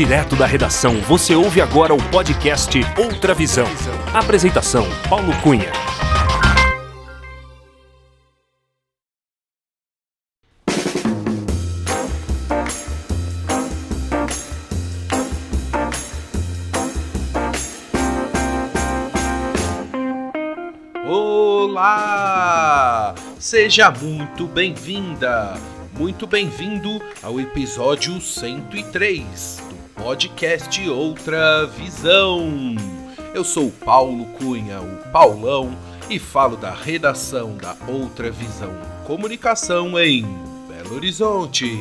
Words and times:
Direto 0.00 0.34
da 0.34 0.46
redação, 0.46 0.98
você 1.02 1.34
ouve 1.34 1.60
agora 1.60 1.92
o 1.92 2.02
podcast 2.04 2.80
Outra 2.96 3.34
Visão. 3.34 3.66
Apresentação: 4.14 4.86
Paulo 5.10 5.30
Cunha. 5.42 5.70
Olá! 21.06 23.14
Seja 23.38 23.90
muito 23.90 24.46
bem-vinda, 24.46 25.60
muito 25.92 26.26
bem-vindo 26.26 27.02
ao 27.22 27.38
episódio 27.38 28.18
103 28.18 29.62
do 29.68 29.69
podcast 30.02 30.88
Outra 30.88 31.66
Visão. 31.66 32.74
Eu 33.34 33.44
sou 33.44 33.66
o 33.66 33.70
Paulo 33.70 34.24
Cunha, 34.38 34.80
o 34.80 34.96
Paulão, 35.10 35.76
e 36.08 36.18
falo 36.18 36.56
da 36.56 36.72
redação 36.72 37.56
da 37.56 37.76
Outra 37.86 38.30
Visão 38.30 38.72
Comunicação 39.06 39.98
em 40.00 40.22
Belo 40.68 40.96
Horizonte. 40.96 41.78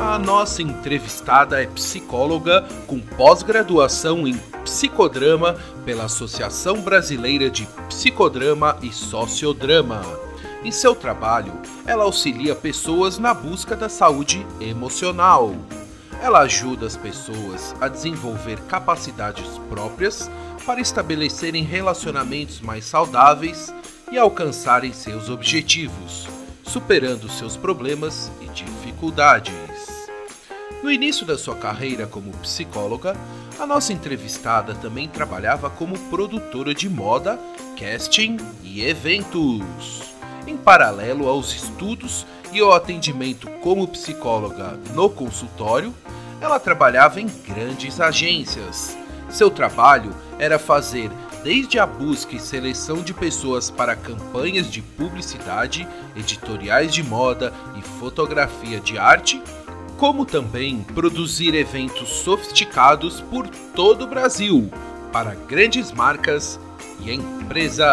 A 0.00 0.18
nossa 0.18 0.60
entrevistada 0.60 1.62
é 1.62 1.66
psicóloga 1.66 2.66
com 2.88 2.98
pós-graduação 2.98 4.26
em 4.26 4.36
psicodrama 4.64 5.54
pela 5.84 6.04
Associação 6.04 6.80
Brasileira 6.80 7.48
de 7.48 7.64
Psicodrama 7.88 8.76
e 8.82 8.92
Sociodrama. 8.92 10.27
Em 10.64 10.72
seu 10.72 10.94
trabalho, 10.94 11.52
ela 11.86 12.02
auxilia 12.02 12.54
pessoas 12.54 13.16
na 13.16 13.32
busca 13.32 13.76
da 13.76 13.88
saúde 13.88 14.44
emocional. 14.60 15.54
Ela 16.20 16.40
ajuda 16.40 16.84
as 16.84 16.96
pessoas 16.96 17.76
a 17.80 17.86
desenvolver 17.86 18.60
capacidades 18.62 19.46
próprias 19.68 20.28
para 20.66 20.80
estabelecerem 20.80 21.62
relacionamentos 21.62 22.60
mais 22.60 22.84
saudáveis 22.84 23.72
e 24.10 24.18
alcançarem 24.18 24.92
seus 24.92 25.30
objetivos, 25.30 26.26
superando 26.64 27.28
seus 27.28 27.56
problemas 27.56 28.28
e 28.40 28.48
dificuldades. 28.48 30.08
No 30.82 30.90
início 30.90 31.24
da 31.24 31.38
sua 31.38 31.54
carreira 31.54 32.06
como 32.06 32.32
psicóloga, 32.38 33.16
a 33.60 33.66
nossa 33.66 33.92
entrevistada 33.92 34.74
também 34.74 35.08
trabalhava 35.08 35.70
como 35.70 35.98
produtora 36.10 36.74
de 36.74 36.88
moda, 36.88 37.38
casting 37.78 38.36
e 38.62 38.84
eventos. 38.84 40.17
Em 40.48 40.56
paralelo 40.56 41.28
aos 41.28 41.54
estudos 41.54 42.26
e 42.50 42.58
ao 42.58 42.72
atendimento 42.72 43.46
como 43.60 43.86
psicóloga 43.86 44.80
no 44.94 45.10
consultório, 45.10 45.94
ela 46.40 46.58
trabalhava 46.58 47.20
em 47.20 47.26
grandes 47.46 48.00
agências. 48.00 48.96
Seu 49.28 49.50
trabalho 49.50 50.10
era 50.38 50.58
fazer 50.58 51.10
desde 51.44 51.78
a 51.78 51.84
busca 51.84 52.34
e 52.34 52.40
seleção 52.40 53.02
de 53.02 53.12
pessoas 53.12 53.70
para 53.70 53.94
campanhas 53.94 54.70
de 54.70 54.80
publicidade, 54.80 55.86
editoriais 56.16 56.94
de 56.94 57.02
moda 57.02 57.52
e 57.76 57.82
fotografia 57.82 58.80
de 58.80 58.96
arte, 58.96 59.42
como 59.98 60.24
também 60.24 60.82
produzir 60.94 61.54
eventos 61.54 62.08
sofisticados 62.08 63.20
por 63.20 63.46
todo 63.74 64.04
o 64.04 64.08
Brasil 64.08 64.70
para 65.12 65.34
grandes 65.34 65.92
marcas 65.92 66.58
e 67.00 67.12
empresas. 67.12 67.86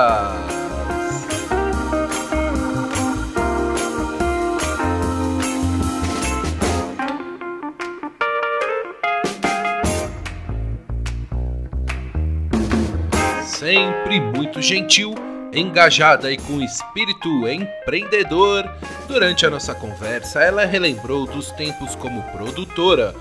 Sempre 13.66 14.20
muito 14.20 14.62
gentil, 14.62 15.16
engajada 15.52 16.32
e 16.32 16.38
com 16.38 16.62
espírito 16.62 17.48
empreendedor, 17.48 18.64
durante 19.08 19.44
a 19.44 19.50
nossa 19.50 19.74
conversa 19.74 20.40
ela 20.40 20.66
relembrou 20.66 21.26
dos 21.26 21.50
tempos 21.50 21.96
como 21.96 22.22
produtora, 22.32 23.16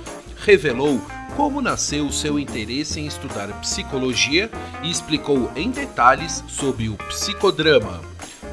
revelou 0.44 1.00
como 1.34 1.62
nasceu 1.62 2.12
seu 2.12 2.38
interesse 2.38 3.00
em 3.00 3.06
estudar 3.06 3.48
psicologia 3.62 4.50
e 4.82 4.90
explicou 4.90 5.50
em 5.56 5.70
detalhes 5.70 6.44
sobre 6.46 6.90
o 6.90 6.96
psicodrama. 7.08 8.02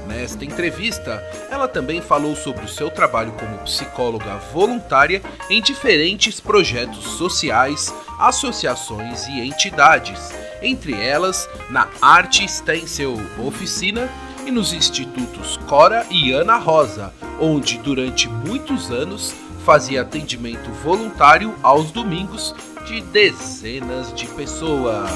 Nesta 0.08 0.46
entrevista, 0.46 1.22
ela 1.50 1.68
também 1.68 2.02
falou 2.02 2.38
sobre 2.38 2.64
o 2.64 2.70
seu 2.70 2.90
trabalho 2.90 3.34
como 3.34 3.58
psicóloga 3.60 4.38
voluntária 4.54 5.22
em 5.50 5.62
diferentes 5.62 6.40
projetos 6.40 7.04
sociais, 7.04 7.94
associações 8.22 9.28
e 9.28 9.42
entidades, 9.42 10.32
entre 10.62 10.94
elas 10.94 11.50
na 11.70 11.88
Arte 12.02 12.48
Stencil 12.48 13.20
Oficina 13.38 14.08
e 14.46 14.52
nos 14.52 14.74
institutos 14.74 15.58
Cora 15.68 16.06
e 16.10 16.32
Ana 16.32 16.58
Rosa, 16.58 17.14
onde 17.40 17.78
durante 17.80 18.30
muitos 18.30 18.92
anos 18.92 19.34
fazia 19.66 20.02
atendimento 20.02 20.72
voluntário 20.72 21.54
aos 21.62 21.92
domingos 21.92 22.56
de 22.86 23.02
dezenas 23.02 24.14
de 24.14 24.28
pessoas. 24.28 25.10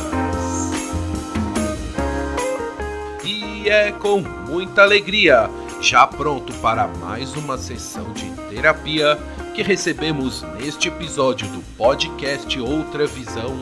E 3.24 3.70
é 3.70 3.92
com 3.92 4.22
muita 4.22 4.84
alegria, 4.84 5.50
já 5.82 6.06
pronto 6.06 6.54
para 6.56 6.88
mais 6.88 7.36
uma 7.36 7.58
sessão 7.58 8.12
de 8.14 8.30
terapia, 8.50 9.18
que 9.56 9.64
recebemos 9.64 10.42
neste 10.60 10.90
episódio 10.90 11.48
do 11.48 11.62
podcast 11.78 12.60
Outra 12.60 13.08
Visão, 13.08 13.56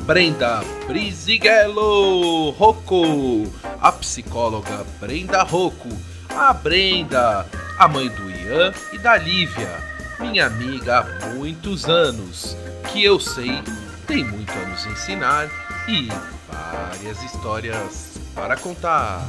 Brenda 0.00 0.60
Brizigello 0.88 2.50
Rocco, 2.50 3.44
a 3.80 3.92
psicóloga 3.92 4.84
Brenda 4.98 5.44
Rocco, 5.44 5.88
a 6.30 6.52
Brenda, 6.52 7.46
a 7.78 7.86
mãe 7.86 8.08
do 8.08 8.28
Ian 8.28 8.74
e 8.92 8.98
da 8.98 9.16
Lívia, 9.16 9.70
minha 10.18 10.46
amiga 10.46 10.98
há 10.98 11.26
muitos 11.34 11.84
anos, 11.84 12.56
que 12.92 13.04
eu 13.04 13.20
sei 13.20 13.62
tem 14.08 14.24
muito 14.24 14.50
a 14.50 14.66
nos 14.66 14.84
ensinar 14.84 15.48
e 15.86 16.08
várias 16.50 17.22
histórias 17.22 18.18
para 18.34 18.56
contar. 18.56 19.24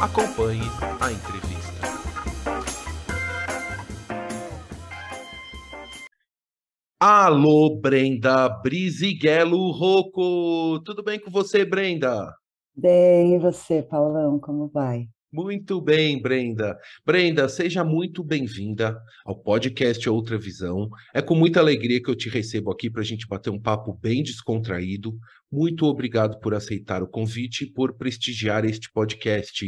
Acompanhe 0.00 0.68
a 1.00 1.12
entrevista. 1.12 1.47
Alô, 7.00 7.78
Brenda 7.80 8.48
Brizigello 8.48 9.70
Rocco. 9.70 10.80
Tudo 10.84 11.00
bem 11.00 11.20
com 11.20 11.30
você, 11.30 11.64
Brenda? 11.64 12.34
Bem, 12.74 13.36
e 13.36 13.38
você, 13.38 13.84
Paulão, 13.84 14.40
como 14.40 14.66
vai? 14.66 15.06
Muito 15.32 15.80
bem, 15.80 16.20
Brenda. 16.20 16.76
Brenda, 17.06 17.48
seja 17.48 17.84
muito 17.84 18.24
bem-vinda 18.24 18.98
ao 19.24 19.40
podcast 19.40 20.10
Outra 20.10 20.36
Visão. 20.36 20.88
É 21.14 21.22
com 21.22 21.36
muita 21.36 21.60
alegria 21.60 22.02
que 22.02 22.10
eu 22.10 22.16
te 22.16 22.28
recebo 22.28 22.72
aqui 22.72 22.90
para 22.90 23.02
a 23.02 23.04
gente 23.04 23.28
bater 23.28 23.50
um 23.50 23.60
papo 23.60 23.96
bem 24.02 24.24
descontraído. 24.24 25.12
Muito 25.52 25.84
obrigado 25.86 26.40
por 26.40 26.52
aceitar 26.52 27.00
o 27.00 27.08
convite 27.08 27.62
e 27.62 27.72
por 27.72 27.96
prestigiar 27.96 28.64
este 28.64 28.90
podcast. 28.90 29.64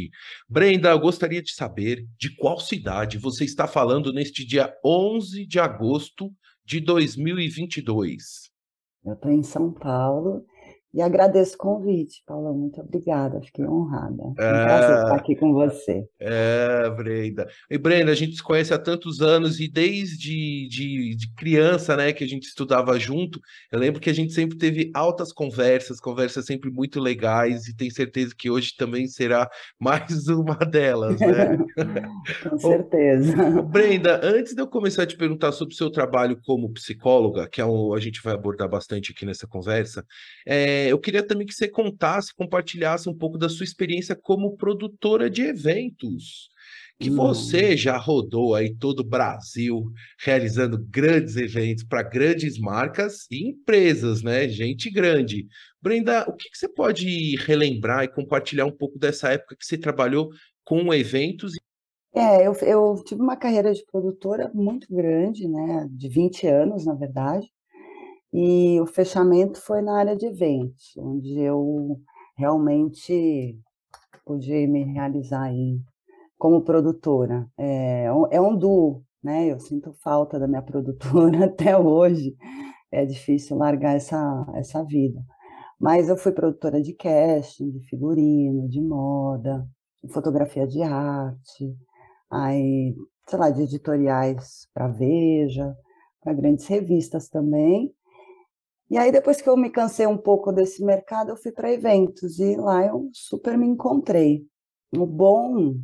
Brenda, 0.49 0.89
eu 0.89 0.99
gostaria 0.99 1.41
de 1.41 1.53
saber 1.53 2.05
de 2.19 2.35
qual 2.35 2.59
cidade 2.59 3.17
você 3.17 3.45
está 3.45 3.67
falando 3.67 4.11
neste 4.11 4.45
dia 4.45 4.73
11 4.83 5.45
de 5.45 5.61
agosto 5.61 6.29
de 6.71 6.79
2022. 6.79 8.49
Eu 9.03 9.11
estou 9.11 9.29
em 9.29 9.43
São 9.43 9.73
Paulo 9.73 10.45
e 10.93 11.01
agradeço 11.01 11.55
o 11.55 11.57
convite, 11.57 12.21
Paula. 12.25 12.51
Muito 12.51 12.81
obrigada, 12.81 13.41
fiquei 13.41 13.65
honrada. 13.65 14.23
É 14.23 14.27
um 14.27 14.33
prazer 14.33 14.97
estar 14.97 15.15
aqui 15.15 15.35
com 15.37 15.53
você. 15.53 16.05
É, 16.19 16.89
Brenda. 16.89 17.47
E 17.69 17.77
Brenda, 17.77 18.11
a 18.11 18.15
gente 18.15 18.35
se 18.35 18.43
conhece 18.43 18.73
há 18.73 18.77
tantos 18.77 19.21
anos 19.21 19.59
e 19.61 19.69
desde 19.69 20.67
de, 20.67 21.15
de, 21.15 21.33
criança, 21.33 21.95
né, 21.95 22.11
que 22.11 22.23
a 22.23 22.27
gente 22.27 22.43
estudava 22.43 22.99
junto, 22.99 23.39
eu 23.71 23.79
lembro 23.79 24.01
que 24.01 24.09
a 24.09 24.13
gente 24.13 24.33
sempre 24.33 24.57
teve 24.57 24.91
altas 24.93 25.31
conversas, 25.31 25.99
conversas 25.99 26.45
sempre 26.45 26.69
muito 26.69 26.99
legais 26.99 27.67
e 27.67 27.75
tenho 27.75 27.91
certeza 27.93 28.35
que 28.37 28.49
hoje 28.49 28.75
também 28.77 29.07
será 29.07 29.49
mais 29.79 30.27
uma 30.27 30.55
delas, 30.55 31.19
né? 31.21 31.57
com 32.49 32.57
certeza. 32.57 33.61
Brenda, 33.61 34.19
antes 34.23 34.53
de 34.53 34.61
eu 34.61 34.67
começar 34.67 35.03
a 35.03 35.07
te 35.07 35.15
perguntar 35.15 35.53
sobre 35.53 35.73
o 35.73 35.77
seu 35.77 35.89
trabalho 35.89 36.37
como 36.45 36.71
psicóloga, 36.73 37.47
que 37.47 37.61
é 37.61 37.65
o, 37.65 37.93
a 37.93 37.99
gente 37.99 38.21
vai 38.21 38.33
abordar 38.33 38.67
bastante 38.67 39.11
aqui 39.11 39.25
nessa 39.25 39.47
conversa, 39.47 40.05
é, 40.45 40.80
eu 40.89 40.99
queria 40.99 41.25
também 41.25 41.45
que 41.45 41.53
você 41.53 41.67
contasse, 41.67 42.33
compartilhasse 42.33 43.09
um 43.09 43.17
pouco 43.17 43.37
da 43.37 43.49
sua 43.49 43.63
experiência 43.63 44.15
como 44.15 44.55
produtora 44.55 45.29
de 45.29 45.41
eventos. 45.43 46.49
que 46.99 47.09
você 47.09 47.75
já 47.75 47.97
rodou 47.97 48.53
aí 48.53 48.75
todo 48.75 48.99
o 48.99 49.03
Brasil, 49.03 49.85
realizando 50.23 50.77
grandes 50.77 51.35
eventos 51.35 51.83
para 51.83 52.03
grandes 52.03 52.59
marcas 52.59 53.25
e 53.31 53.49
empresas, 53.49 54.21
né? 54.21 54.47
Gente 54.47 54.87
grande. 54.91 55.47
Brenda, 55.81 56.23
o 56.29 56.33
que, 56.33 56.47
que, 56.47 56.57
você 56.57 56.69
pode 56.69 57.35
relembrar 57.37 58.03
e 58.03 58.07
compartilhar 58.07 58.65
um 58.65 58.71
pouco 58.71 58.99
dessa 58.99 59.31
época 59.31 59.55
que 59.55 59.65
você 59.65 59.79
trabalhou 59.79 60.29
com 60.63 60.93
eventos? 60.93 61.53
É, 62.13 62.45
eu, 62.45 62.53
eu 62.61 63.03
tive 63.03 63.21
uma 63.21 63.35
carreira 63.35 63.73
de 63.73 63.83
produtora 63.85 64.51
muito 64.53 64.85
grande, 64.93 65.47
né? 65.47 65.87
De 65.89 66.07
20 66.07 66.45
anos, 66.45 66.85
na 66.85 66.93
verdade. 66.93 67.47
E 68.33 68.79
o 68.79 68.85
fechamento 68.85 69.61
foi 69.61 69.81
na 69.81 69.97
área 69.97 70.15
de 70.15 70.25
eventos, 70.25 70.95
onde 70.97 71.39
eu 71.39 71.99
realmente 72.37 73.59
pude 74.25 74.67
me 74.67 74.83
realizar 74.83 75.43
aí 75.43 75.79
como 76.37 76.63
produtora. 76.63 77.47
É, 77.57 78.05
é 78.31 78.41
um 78.41 78.57
duo, 78.57 79.03
né? 79.23 79.47
Eu 79.51 79.59
sinto 79.59 79.93
falta 80.01 80.39
da 80.39 80.47
minha 80.47 80.61
produtora 80.61 81.45
até 81.45 81.77
hoje. 81.77 82.35
É 82.91 83.05
difícil 83.05 83.57
largar 83.57 83.95
essa, 83.95 84.45
essa 84.55 84.83
vida. 84.83 85.21
Mas 85.79 86.09
eu 86.09 86.17
fui 86.17 86.31
produtora 86.31 86.81
de 86.81 86.93
casting, 86.93 87.71
de 87.71 87.79
figurino, 87.87 88.67
de 88.69 88.81
moda, 88.81 89.67
de 90.03 90.13
fotografia 90.13 90.67
de 90.67 90.81
arte, 90.83 91.75
aí, 92.29 92.95
sei 93.27 93.39
lá, 93.39 93.49
de 93.49 93.63
editoriais 93.63 94.67
para 94.73 94.87
Veja, 94.87 95.75
para 96.23 96.33
grandes 96.33 96.67
revistas 96.67 97.29
também. 97.29 97.91
E 98.91 98.97
aí, 98.97 99.09
depois 99.09 99.41
que 99.41 99.47
eu 99.49 99.55
me 99.55 99.69
cansei 99.69 100.05
um 100.05 100.17
pouco 100.17 100.51
desse 100.51 100.83
mercado, 100.83 101.29
eu 101.31 101.37
fui 101.37 101.53
para 101.53 101.71
eventos 101.71 102.39
e 102.39 102.57
lá 102.57 102.85
eu 102.85 103.09
super 103.13 103.57
me 103.57 103.65
encontrei. 103.65 104.45
O 104.93 105.05
bom 105.05 105.77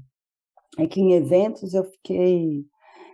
é 0.77 0.88
que 0.88 1.01
em 1.01 1.13
eventos 1.13 1.74
eu 1.74 1.86
fiquei. 1.86 2.65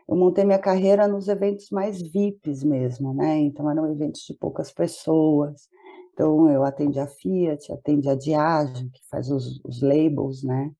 Eu 0.09 0.15
montei 0.17 0.45
minha 0.45 0.59
carreira 0.59 1.07
nos 1.07 1.27
eventos 1.27 1.69
mais 1.71 2.01
VIPs 2.01 2.63
mesmo, 2.63 3.13
né? 3.13 3.39
Então 3.39 3.69
eram 3.69 3.91
eventos 3.91 4.21
de 4.23 4.33
poucas 4.35 4.71
pessoas. 4.71 5.69
Então 6.13 6.49
eu 6.49 6.63
atendi 6.63 6.99
a 6.99 7.07
Fiat, 7.07 7.71
atendi 7.73 8.09
a 8.09 8.15
Diageo, 8.15 8.89
que 8.91 9.01
faz 9.11 9.29
os, 9.31 9.61
os 9.65 9.81
labels, 9.81 10.43
né? 10.43 10.71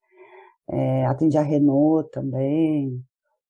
É, 0.69 1.05
atendi 1.07 1.37
a 1.37 1.43
Renault 1.43 2.09
também, 2.11 3.03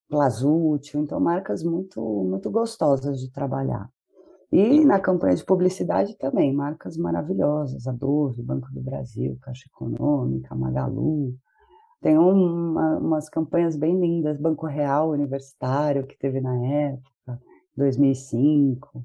Plazútil, 0.10 1.02
então 1.04 1.20
marcas 1.22 1.64
muito 1.64 2.02
muito 2.26 2.52
gostosas 2.52 3.20
de 3.22 3.32
trabalhar. 3.32 3.93
E 4.54 4.86
na 4.86 5.00
campanha 5.00 5.36
de 5.36 5.44
publicidade 5.44 6.16
também, 6.16 6.54
marcas 6.54 6.96
maravilhosas, 6.96 7.88
Adobe, 7.88 8.44
Banco 8.44 8.72
do 8.72 8.82
Brasil, 8.82 9.36
Caixa 9.42 9.68
Econômica, 9.68 10.54
Magalu, 10.54 11.34
tem 12.00 12.20
uma, 12.20 13.00
umas 13.00 13.28
campanhas 13.28 13.76
bem 13.76 14.00
lindas, 14.00 14.38
Banco 14.38 14.68
Real 14.68 15.10
Universitário, 15.10 16.06
que 16.06 16.16
teve 16.16 16.40
na 16.40 16.56
época, 16.68 17.42
2005. 17.76 19.04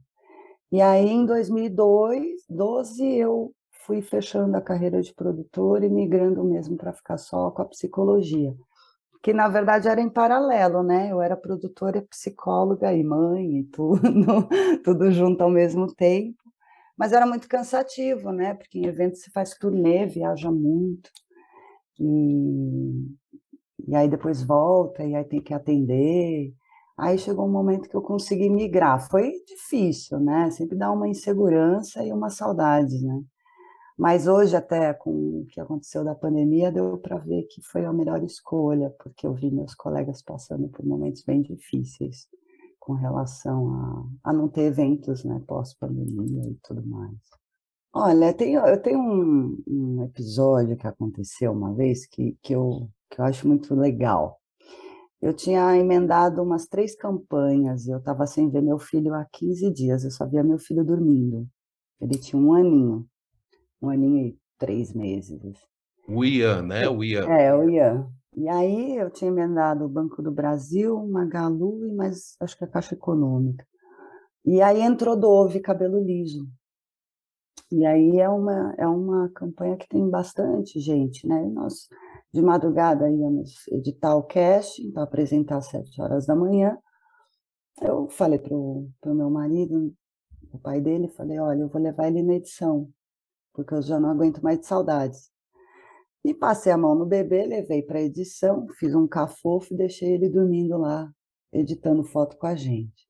E 0.70 0.82
aí, 0.82 1.08
em 1.08 1.24
2012, 1.24 3.06
eu 3.06 3.50
fui 3.86 4.02
fechando 4.02 4.54
a 4.54 4.60
carreira 4.60 5.00
de 5.00 5.14
produtora 5.14 5.86
e 5.86 5.88
migrando 5.88 6.44
mesmo 6.44 6.76
para 6.76 6.92
ficar 6.92 7.16
só 7.16 7.50
com 7.50 7.62
a 7.62 7.64
psicologia. 7.64 8.54
Que, 9.22 9.32
na 9.32 9.48
verdade, 9.48 9.88
era 9.88 10.00
em 10.00 10.08
paralelo, 10.08 10.82
né? 10.82 11.10
Eu 11.10 11.20
era 11.20 11.36
produtora, 11.36 12.02
psicóloga 12.02 12.92
e 12.92 13.02
mãe 13.04 13.60
e 13.60 13.64
tudo, 13.64 14.00
tudo 14.84 15.10
junto 15.10 15.42
ao 15.42 15.50
mesmo 15.50 15.86
tempo. 15.94 16.38
Mas 16.96 17.12
era 17.12 17.26
muito 17.26 17.48
cansativo, 17.48 18.32
né? 18.32 18.54
Porque 18.54 18.78
em 18.78 18.86
eventos 18.86 19.20
você 19.22 19.30
faz 19.30 19.54
turnê, 19.54 20.06
viaja 20.06 20.50
muito. 20.50 21.10
E, 22.00 23.08
e 23.88 23.94
aí 23.96 24.08
depois 24.08 24.42
volta, 24.42 25.04
e 25.04 25.14
aí 25.14 25.24
tem 25.24 25.40
que 25.42 25.54
atender. 25.54 26.52
Aí 26.96 27.18
chegou 27.18 27.46
um 27.46 27.52
momento 27.52 27.88
que 27.88 27.96
eu 27.96 28.02
consegui 28.02 28.50
migrar. 28.50 29.08
Foi 29.10 29.32
difícil, 29.46 30.20
né? 30.20 30.50
Sempre 30.50 30.76
dá 30.76 30.90
uma 30.92 31.08
insegurança 31.08 32.04
e 32.04 32.12
uma 32.12 32.30
saudade, 32.30 33.00
né? 33.04 33.22
Mas 33.98 34.28
hoje, 34.28 34.54
até 34.54 34.94
com 34.94 35.40
o 35.40 35.46
que 35.46 35.60
aconteceu 35.60 36.04
da 36.04 36.14
pandemia, 36.14 36.70
deu 36.70 36.96
para 36.98 37.18
ver 37.18 37.42
que 37.50 37.60
foi 37.60 37.84
a 37.84 37.92
melhor 37.92 38.22
escolha, 38.22 38.90
porque 38.90 39.26
eu 39.26 39.34
vi 39.34 39.50
meus 39.50 39.74
colegas 39.74 40.22
passando 40.22 40.68
por 40.68 40.86
momentos 40.86 41.24
bem 41.24 41.42
difíceis 41.42 42.28
com 42.78 42.92
relação 42.92 43.74
a, 44.22 44.30
a 44.30 44.32
não 44.32 44.48
ter 44.48 44.62
eventos, 44.62 45.24
né, 45.24 45.42
pós-pandemia 45.48 46.48
e 46.48 46.54
tudo 46.62 46.86
mais. 46.86 47.18
Olha, 47.92 48.32
tem, 48.32 48.54
eu 48.54 48.80
tenho 48.80 49.00
um, 49.00 49.62
um 49.66 50.04
episódio 50.04 50.76
que 50.76 50.86
aconteceu 50.86 51.50
uma 51.50 51.74
vez 51.74 52.06
que, 52.06 52.38
que, 52.40 52.54
eu, 52.54 52.88
que 53.10 53.20
eu 53.20 53.24
acho 53.24 53.48
muito 53.48 53.74
legal. 53.74 54.38
Eu 55.20 55.34
tinha 55.34 55.76
emendado 55.76 56.40
umas 56.40 56.66
três 56.66 56.94
campanhas 56.94 57.86
e 57.86 57.90
eu 57.90 57.98
estava 57.98 58.28
sem 58.28 58.48
ver 58.48 58.62
meu 58.62 58.78
filho 58.78 59.12
há 59.12 59.26
15 59.32 59.72
dias, 59.72 60.04
eu 60.04 60.12
só 60.12 60.24
via 60.24 60.44
meu 60.44 60.58
filho 60.58 60.84
dormindo. 60.84 61.48
Ele 62.00 62.16
tinha 62.16 62.40
um 62.40 62.52
aninho, 62.52 63.04
um 63.80 63.88
aninho 63.88 64.26
e 64.26 64.38
três 64.58 64.92
meses. 64.92 65.40
O 66.08 66.24
Ian, 66.24 66.62
né? 66.62 66.88
O 66.88 67.04
Ian. 67.04 67.26
É, 67.28 67.54
o 67.54 67.68
Ian. 67.68 68.10
E 68.36 68.48
aí 68.48 68.96
eu 68.96 69.10
tinha 69.10 69.30
emendado 69.30 69.84
o 69.84 69.88
Banco 69.88 70.22
do 70.22 70.30
Brasil, 70.30 71.06
Magalu 71.06 71.86
e 71.86 71.92
mais, 71.94 72.36
acho 72.40 72.56
que 72.56 72.64
a 72.64 72.68
Caixa 72.68 72.94
Econômica. 72.94 73.66
E 74.44 74.62
aí 74.62 74.80
entrou 74.80 75.16
Dove, 75.16 75.60
cabelo 75.60 75.98
liso. 76.02 76.46
E 77.70 77.84
aí 77.84 78.18
é 78.18 78.28
uma, 78.28 78.74
é 78.78 78.86
uma 78.86 79.28
campanha 79.30 79.76
que 79.76 79.88
tem 79.88 80.08
bastante 80.08 80.80
gente, 80.80 81.26
né? 81.26 81.44
Nós, 81.52 81.88
de 82.32 82.40
madrugada, 82.40 83.10
íamos 83.10 83.66
editar 83.68 84.16
o 84.16 84.22
casting, 84.22 84.90
para 84.92 85.02
apresentar 85.02 85.58
às 85.58 85.66
sete 85.66 86.00
horas 86.00 86.24
da 86.24 86.34
manhã. 86.34 86.78
Eu 87.82 88.08
falei 88.08 88.38
para 88.38 88.56
o 88.56 88.88
meu 89.04 89.28
marido, 89.28 89.92
o 90.52 90.58
pai 90.58 90.80
dele, 90.80 91.08
falei, 91.08 91.38
olha, 91.38 91.60
eu 91.60 91.68
vou 91.68 91.80
levar 91.80 92.08
ele 92.08 92.22
na 92.22 92.34
edição, 92.34 92.88
porque 93.58 93.74
eu 93.74 93.82
já 93.82 93.98
não 93.98 94.10
aguento 94.10 94.40
mais 94.40 94.60
de 94.60 94.66
saudades. 94.66 95.32
E 96.24 96.32
passei 96.32 96.70
a 96.70 96.78
mão 96.78 96.94
no 96.94 97.04
bebê, 97.04 97.44
levei 97.44 97.82
para 97.82 98.00
edição, 98.00 98.68
fiz 98.78 98.94
um 98.94 99.08
cafofo 99.08 99.74
e 99.74 99.76
deixei 99.76 100.12
ele 100.12 100.28
dormindo 100.28 100.78
lá, 100.78 101.10
editando 101.52 102.04
foto 102.04 102.36
com 102.38 102.46
a 102.46 102.54
gente. 102.54 103.08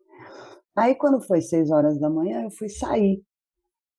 Aí, 0.74 0.94
quando 0.94 1.20
foi 1.20 1.42
seis 1.42 1.70
horas 1.70 2.00
da 2.00 2.08
manhã, 2.08 2.44
eu 2.44 2.50
fui 2.50 2.70
sair. 2.70 3.22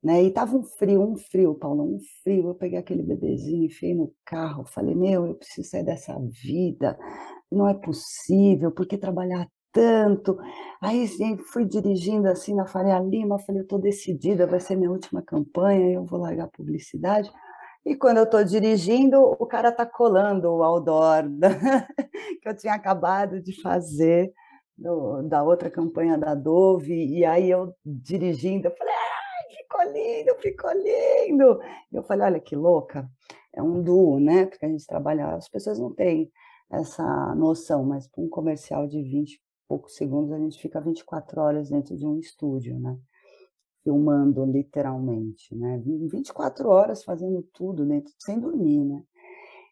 Né? 0.01 0.24
E 0.24 0.31
tava 0.31 0.57
um 0.57 0.63
frio, 0.63 1.04
um 1.04 1.18
frio, 1.18 1.54
Paulo, 1.54 1.84
um 1.84 2.00
frio. 2.24 2.48
Eu 2.48 2.56
peguei 2.56 2.80
aquele 2.80 3.04
bebezinho, 3.04 3.66
enfiei 3.66 3.94
no 3.94 4.12
carro, 4.25 4.66
falei, 4.66 4.96
meu, 4.96 5.28
eu 5.28 5.36
preciso 5.36 5.69
sair 5.69 5.84
dessa 5.84 6.18
vida, 6.19 6.98
não 7.51 7.68
é 7.68 7.75
possível, 7.75 8.72
por 8.72 8.88
que 8.88 8.98
trabalhar 8.98 9.48
tanto? 9.71 10.38
Aí 10.81 11.07
fui 11.51 11.66
dirigindo 11.66 12.27
assim 12.27 12.56
na 12.56 12.66
Faria 12.68 13.00
Lima, 13.00 13.39
falei, 13.39 13.62
eu 13.62 13.63
estou 13.63 13.80
decidida, 13.80 14.48
vai 14.48 14.60
ser 14.60 14.75
minha 14.75 14.91
última 14.91 15.22
campanha, 15.22 15.94
eu 15.94 16.05
vou 16.05 16.20
largar 16.20 16.46
a 16.46 16.48
publicidade. 16.48 17.32
E 17.86 17.96
quando 17.96 18.17
eu 18.17 18.24
estou 18.24 18.44
dirigindo, 18.44 19.20
o 19.22 19.46
cara 19.46 19.70
está 19.70 19.86
colando 19.86 20.50
o 20.50 20.63
outdoor 20.63 21.24
que 22.41 22.50
eu 22.50 22.55
tinha 22.55 22.74
acabado 22.74 23.41
de 23.41 23.62
fazer 23.62 24.32
da 25.27 25.44
outra 25.44 25.70
campanha 25.70 26.17
da 26.17 26.34
Dove, 26.36 26.94
e 26.94 27.25
aí 27.25 27.50
eu 27.50 27.74
dirigindo, 27.86 28.67
eu 28.67 28.75
falei, 28.77 28.94
ficou 29.58 29.84
lindo, 29.91 30.36
ficou 30.39 30.72
lindo. 30.72 31.60
Eu 31.91 32.03
falei, 32.03 32.27
olha 32.27 32.39
que 32.39 32.55
louca, 32.55 33.10
é 33.53 33.62
um 33.62 33.82
duo, 33.82 34.20
né? 34.20 34.46
Porque 34.46 34.65
a 34.65 34.70
gente 34.70 34.86
trabalha, 34.86 35.36
as 35.36 35.50
pessoas 35.50 35.79
não 35.79 35.94
têm 35.94 36.32
essa 36.72 37.03
noção, 37.36 37.84
mas 37.84 38.08
para 38.08 38.24
um 38.24 38.29
comercial 38.29 38.88
de 38.88 39.01
20 39.01 39.34
e 39.34 39.39
poucos 39.70 39.96
segundos, 39.96 40.32
a 40.32 40.40
gente 40.40 40.60
fica 40.60 40.82
24 40.82 41.40
horas 41.40 41.70
dentro 41.70 41.96
de 41.96 42.06
um 42.06 42.18
estúdio, 42.18 42.80
né? 42.80 42.98
Filmando 43.84 44.44
literalmente, 44.44 45.56
né? 45.56 45.80
24 45.86 46.68
horas 46.68 47.04
fazendo 47.04 47.44
tudo 47.54 47.86
dentro, 47.86 48.12
sem 48.18 48.40
dormir, 48.40 48.84
né? 48.84 49.04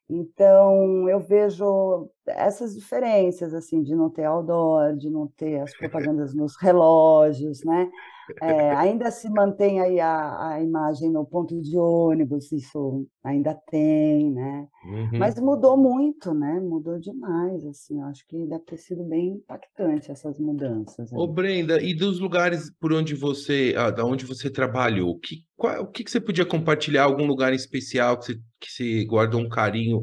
Então, 0.07 1.09
eu 1.09 1.19
vejo 1.19 2.09
essas 2.25 2.73
diferenças, 2.75 3.53
assim, 3.53 3.81
de 3.81 3.93
não 3.93 4.09
ter 4.09 4.23
outdoor, 4.23 4.95
de 4.95 5.09
não 5.09 5.27
ter 5.27 5.59
as 5.59 5.75
propagandas 5.75 6.33
nos 6.33 6.55
relógios, 6.55 7.63
né? 7.65 7.91
É, 8.41 8.71
ainda 8.75 9.09
se 9.11 9.29
mantém 9.29 9.79
aí 9.79 9.99
a, 9.99 10.49
a 10.49 10.61
imagem 10.61 11.09
no 11.11 11.25
ponto 11.25 11.59
de 11.61 11.77
ônibus, 11.77 12.51
isso 12.51 13.07
ainda 13.23 13.53
tem, 13.69 14.31
né? 14.31 14.67
Uhum. 14.85 15.19
Mas 15.19 15.39
mudou 15.39 15.77
muito, 15.77 16.33
né? 16.33 16.59
Mudou 16.59 16.99
demais, 16.99 17.65
assim. 17.65 18.01
Acho 18.03 18.25
que 18.27 18.45
deve 18.45 18.63
ter 18.63 18.77
sido 18.77 19.03
bem 19.03 19.33
impactante 19.33 20.11
essas 20.11 20.39
mudanças. 20.39 21.11
Ô, 21.11 21.27
Brenda, 21.27 21.81
e 21.81 21.93
dos 21.93 22.19
lugares 22.19 22.71
por 22.79 22.93
onde 22.93 23.15
você, 23.15 23.73
ah, 23.77 23.91
da 23.91 24.05
onde 24.05 24.25
você 24.25 24.49
trabalhou, 24.49 25.17
que, 25.19 25.43
qual, 25.55 25.83
o 25.83 25.87
que, 25.87 26.03
que 26.03 26.11
você 26.11 26.21
podia 26.21 26.45
compartilhar? 26.45 27.03
Algum 27.03 27.25
lugar 27.25 27.53
especial 27.53 28.17
que 28.17 28.25
você, 28.25 28.33
que 28.59 28.71
você 28.71 29.05
guardou 29.05 29.41
um 29.41 29.49
carinho 29.49 30.01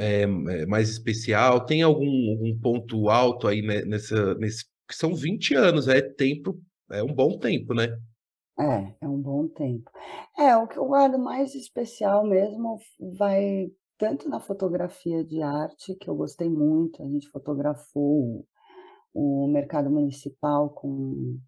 é, 0.00 0.26
mais 0.66 0.90
especial? 0.90 1.64
Tem 1.64 1.82
algum, 1.82 2.30
algum 2.32 2.58
ponto 2.60 3.08
alto 3.08 3.46
aí 3.46 3.62
nessa, 3.62 4.34
nesse, 4.34 4.64
que 4.88 4.94
são 4.94 5.14
20 5.14 5.54
anos, 5.54 5.88
é 5.88 6.00
tempo 6.00 6.60
é 6.90 7.02
um 7.02 7.12
bom 7.14 7.38
tempo, 7.38 7.74
né? 7.74 7.98
É, 8.58 8.94
é 9.00 9.08
um 9.08 9.20
bom 9.20 9.48
tempo. 9.48 9.90
É, 10.38 10.56
o 10.56 10.66
que 10.66 10.78
eu 10.78 10.86
guardo 10.86 11.18
mais 11.18 11.54
especial 11.54 12.24
mesmo 12.24 12.78
vai 13.18 13.70
tanto 13.96 14.28
na 14.28 14.40
fotografia 14.40 15.22
de 15.22 15.42
arte, 15.42 15.94
que 15.94 16.08
eu 16.08 16.14
gostei 16.14 16.48
muito, 16.48 17.02
a 17.02 17.06
gente 17.06 17.28
fotografou 17.28 18.46
o, 19.12 19.46
mercado 19.46 19.90
municipal 19.90 20.70
com 20.70 21.38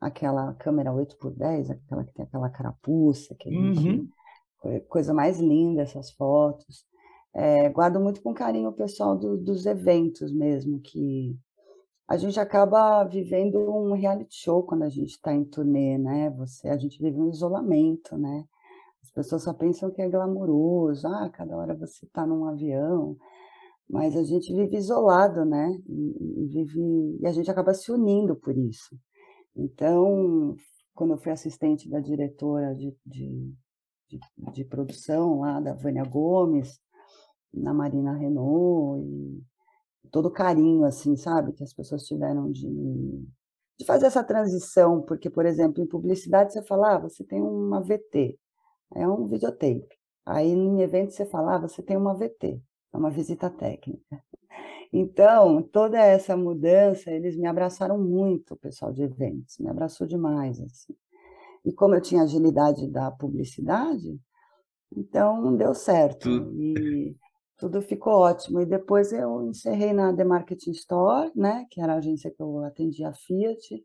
aquela 0.00 0.52
câmera 0.54 0.92
8 0.92 1.16
por 1.18 1.32
10, 1.32 1.70
aquela 1.70 2.04
que 2.04 2.12
tem 2.12 2.24
aquela 2.24 2.50
carapuça, 2.50 3.36
que 3.38 3.48
a 3.48 3.52
gente, 3.52 3.88
uhum. 3.88 4.80
coisa 4.88 5.14
mais 5.14 5.38
linda 5.38 5.82
essas 5.82 6.10
fotos. 6.10 6.84
É, 7.32 7.68
guardo 7.68 8.00
muito 8.00 8.20
com 8.22 8.34
carinho 8.34 8.70
o 8.70 8.76
pessoal 8.76 9.16
do, 9.16 9.36
dos 9.36 9.64
eventos 9.64 10.32
mesmo, 10.32 10.80
que 10.80 11.38
a 12.10 12.16
gente 12.16 12.40
acaba 12.40 13.04
vivendo 13.04 13.56
um 13.60 13.92
reality 13.92 14.34
show 14.34 14.64
quando 14.64 14.82
a 14.82 14.88
gente 14.88 15.10
está 15.10 15.32
em 15.32 15.44
turnê, 15.44 15.96
né? 15.96 16.28
Você, 16.30 16.68
a 16.68 16.76
gente 16.76 17.00
vive 17.00 17.16
um 17.16 17.30
isolamento, 17.30 18.18
né? 18.18 18.44
As 19.00 19.12
pessoas 19.12 19.44
só 19.44 19.54
pensam 19.54 19.92
que 19.92 20.02
é 20.02 20.08
glamouroso, 20.08 21.06
ah, 21.06 21.30
cada 21.30 21.56
hora 21.56 21.72
você 21.72 22.04
está 22.04 22.26
num 22.26 22.46
avião, 22.46 23.16
mas 23.88 24.16
a 24.16 24.24
gente 24.24 24.52
vive 24.52 24.76
isolado, 24.76 25.44
né? 25.44 25.70
E, 25.88 26.46
vive, 26.48 27.18
e 27.20 27.26
a 27.28 27.30
gente 27.30 27.48
acaba 27.48 27.72
se 27.72 27.92
unindo 27.92 28.34
por 28.34 28.58
isso. 28.58 28.98
Então, 29.54 30.56
quando 30.92 31.12
eu 31.12 31.18
fui 31.18 31.30
assistente 31.30 31.88
da 31.88 32.00
diretora 32.00 32.74
de, 32.74 32.92
de, 33.06 33.54
de, 34.08 34.20
de 34.52 34.64
produção 34.64 35.42
lá, 35.42 35.60
da 35.60 35.74
Vânia 35.74 36.02
Gomes, 36.02 36.80
na 37.54 37.72
Marina 37.72 38.16
Renault, 38.16 39.00
e 39.00 39.44
todo 40.10 40.26
o 40.26 40.30
carinho, 40.32 40.84
assim, 40.84 41.16
sabe, 41.16 41.52
que 41.52 41.62
as 41.62 41.72
pessoas 41.72 42.04
tiveram 42.04 42.50
de, 42.50 42.68
de 43.78 43.84
fazer 43.86 44.06
essa 44.06 44.24
transição, 44.24 45.02
porque, 45.02 45.30
por 45.30 45.46
exemplo, 45.46 45.82
em 45.82 45.86
publicidade 45.86 46.52
você 46.52 46.62
fala, 46.62 46.96
ah, 46.96 46.98
você 46.98 47.24
tem 47.24 47.40
uma 47.42 47.80
VT, 47.80 48.38
é 48.94 49.08
um 49.08 49.26
videotape. 49.26 49.88
Aí 50.26 50.48
em 50.50 50.80
evento 50.82 51.12
você 51.12 51.24
fala, 51.26 51.56
ah, 51.56 51.58
você 51.58 51.82
tem 51.82 51.96
uma 51.96 52.14
VT, 52.14 52.60
é 52.92 52.96
uma 52.96 53.10
visita 53.10 53.48
técnica. 53.50 54.22
Então, 54.92 55.62
toda 55.62 55.98
essa 55.98 56.36
mudança, 56.36 57.12
eles 57.12 57.36
me 57.36 57.46
abraçaram 57.46 57.96
muito, 57.96 58.54
o 58.54 58.56
pessoal 58.56 58.92
de 58.92 59.02
eventos, 59.02 59.58
me 59.58 59.68
abraçou 59.68 60.06
demais, 60.06 60.60
assim. 60.60 60.94
E 61.64 61.72
como 61.72 61.94
eu 61.94 62.00
tinha 62.00 62.22
agilidade 62.22 62.88
da 62.88 63.10
publicidade, 63.10 64.18
então 64.96 65.56
deu 65.56 65.74
certo. 65.74 66.28
E 66.28 67.16
tudo 67.60 67.82
ficou 67.82 68.14
ótimo. 68.14 68.60
E 68.60 68.66
depois 68.66 69.12
eu 69.12 69.46
encerrei 69.46 69.92
na 69.92 70.16
The 70.16 70.24
Marketing 70.24 70.70
Store, 70.70 71.30
né, 71.36 71.66
que 71.70 71.80
era 71.80 71.92
a 71.92 71.98
agência 71.98 72.30
que 72.30 72.42
eu 72.42 72.64
atendia 72.64 73.10
a 73.10 73.12
Fiat, 73.12 73.84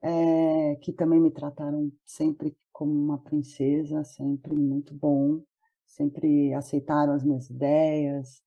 é, 0.00 0.76
que 0.80 0.92
também 0.92 1.20
me 1.20 1.32
trataram 1.32 1.90
sempre 2.06 2.56
como 2.72 2.92
uma 2.92 3.18
princesa, 3.18 4.04
sempre 4.04 4.54
muito 4.54 4.94
bom, 4.94 5.42
sempre 5.84 6.54
aceitaram 6.54 7.12
as 7.12 7.24
minhas 7.24 7.50
ideias, 7.50 8.40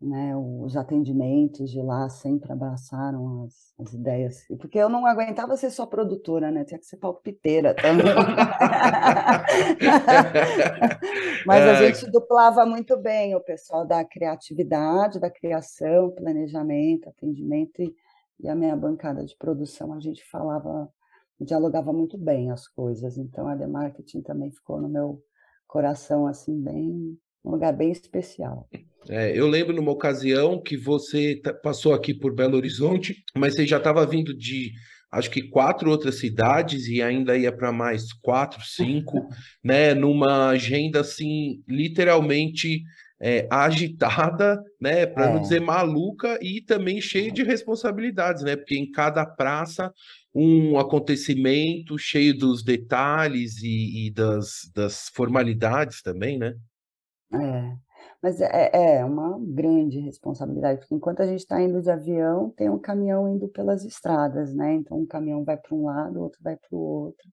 né, 0.00 0.34
os 0.34 0.78
atendimentos 0.78 1.70
de 1.70 1.82
lá 1.82 2.08
sempre 2.08 2.50
abraçaram 2.50 3.44
as, 3.44 3.74
as, 3.78 3.92
ideias, 3.92 4.46
porque 4.58 4.78
eu 4.78 4.88
não 4.88 5.04
aguentava 5.04 5.54
ser 5.58 5.68
só 5.70 5.84
produtora, 5.84 6.50
né, 6.50 6.64
tinha 6.64 6.80
que 6.80 6.86
ser 6.86 6.96
palpiteira 6.96 7.74
também. 7.74 8.06
Mas 11.44 11.64
a 11.64 11.74
gente 11.74 12.10
duplava 12.10 12.64
muito 12.64 12.96
bem 12.96 13.34
o 13.34 13.40
pessoal 13.40 13.86
da 13.86 14.02
criatividade, 14.02 15.20
da 15.20 15.30
criação, 15.30 16.10
planejamento, 16.12 17.10
atendimento 17.10 17.82
e, 17.82 17.94
e 18.40 18.48
a 18.48 18.54
minha 18.54 18.74
bancada 18.74 19.22
de 19.22 19.36
produção, 19.36 19.92
a 19.92 20.00
gente 20.00 20.24
falava, 20.24 20.90
dialogava 21.38 21.92
muito 21.92 22.16
bem 22.16 22.50
as 22.50 22.66
coisas, 22.66 23.18
então 23.18 23.46
a 23.46 23.56
The 23.56 23.66
Marketing 23.66 24.22
também 24.22 24.50
ficou 24.50 24.80
no 24.80 24.88
meu 24.88 25.22
coração, 25.66 26.26
assim, 26.26 26.58
bem, 26.58 27.18
um 27.44 27.50
lugar 27.50 27.72
bem 27.72 27.90
especial. 27.90 28.68
É, 29.08 29.36
eu 29.36 29.46
lembro 29.46 29.74
numa 29.74 29.92
ocasião 29.92 30.60
que 30.60 30.76
você 30.76 31.40
passou 31.62 31.94
aqui 31.94 32.12
por 32.12 32.34
Belo 32.34 32.56
Horizonte, 32.56 33.24
mas 33.36 33.54
você 33.54 33.66
já 33.66 33.78
estava 33.78 34.06
vindo 34.06 34.36
de 34.36 34.72
acho 35.10 35.30
que 35.30 35.42
quatro 35.42 35.90
outras 35.90 36.18
cidades 36.18 36.86
e 36.86 37.02
ainda 37.02 37.36
ia 37.36 37.50
para 37.50 37.72
mais 37.72 38.12
quatro, 38.12 38.62
cinco, 38.62 39.26
né? 39.64 39.94
Numa 39.94 40.50
agenda 40.50 41.00
assim, 41.00 41.62
literalmente 41.66 42.82
é, 43.20 43.46
agitada, 43.50 44.62
né? 44.80 45.06
Para 45.06 45.30
é. 45.30 45.34
não 45.34 45.40
dizer 45.40 45.60
maluca 45.60 46.38
e 46.40 46.60
também 46.60 47.00
cheia 47.00 47.32
de 47.32 47.42
responsabilidades, 47.42 48.42
né? 48.42 48.54
Porque 48.54 48.76
em 48.76 48.90
cada 48.90 49.24
praça 49.26 49.92
um 50.32 50.78
acontecimento 50.78 51.98
cheio 51.98 52.36
dos 52.36 52.62
detalhes 52.62 53.60
e, 53.62 54.06
e 54.06 54.10
das, 54.12 54.70
das 54.74 55.08
formalidades 55.12 56.02
também, 56.02 56.38
né? 56.38 56.54
É. 57.32 57.76
Mas 58.22 58.40
é, 58.40 58.70
é, 58.72 58.96
é 58.96 59.04
uma 59.04 59.38
grande 59.40 59.98
responsabilidade, 60.00 60.80
porque 60.80 60.94
enquanto 60.94 61.20
a 61.20 61.26
gente 61.26 61.40
está 61.40 61.60
indo 61.62 61.80
de 61.80 61.90
avião, 61.90 62.50
tem 62.50 62.68
um 62.68 62.78
caminhão 62.78 63.28
indo 63.28 63.48
pelas 63.48 63.84
estradas, 63.84 64.54
né? 64.54 64.74
Então, 64.74 64.98
um 64.98 65.06
caminhão 65.06 65.44
vai 65.44 65.56
para 65.56 65.74
um 65.74 65.84
lado, 65.86 66.18
o 66.18 66.22
outro 66.22 66.40
vai 66.42 66.56
para 66.56 66.76
o 66.76 66.78
outro, 66.78 67.28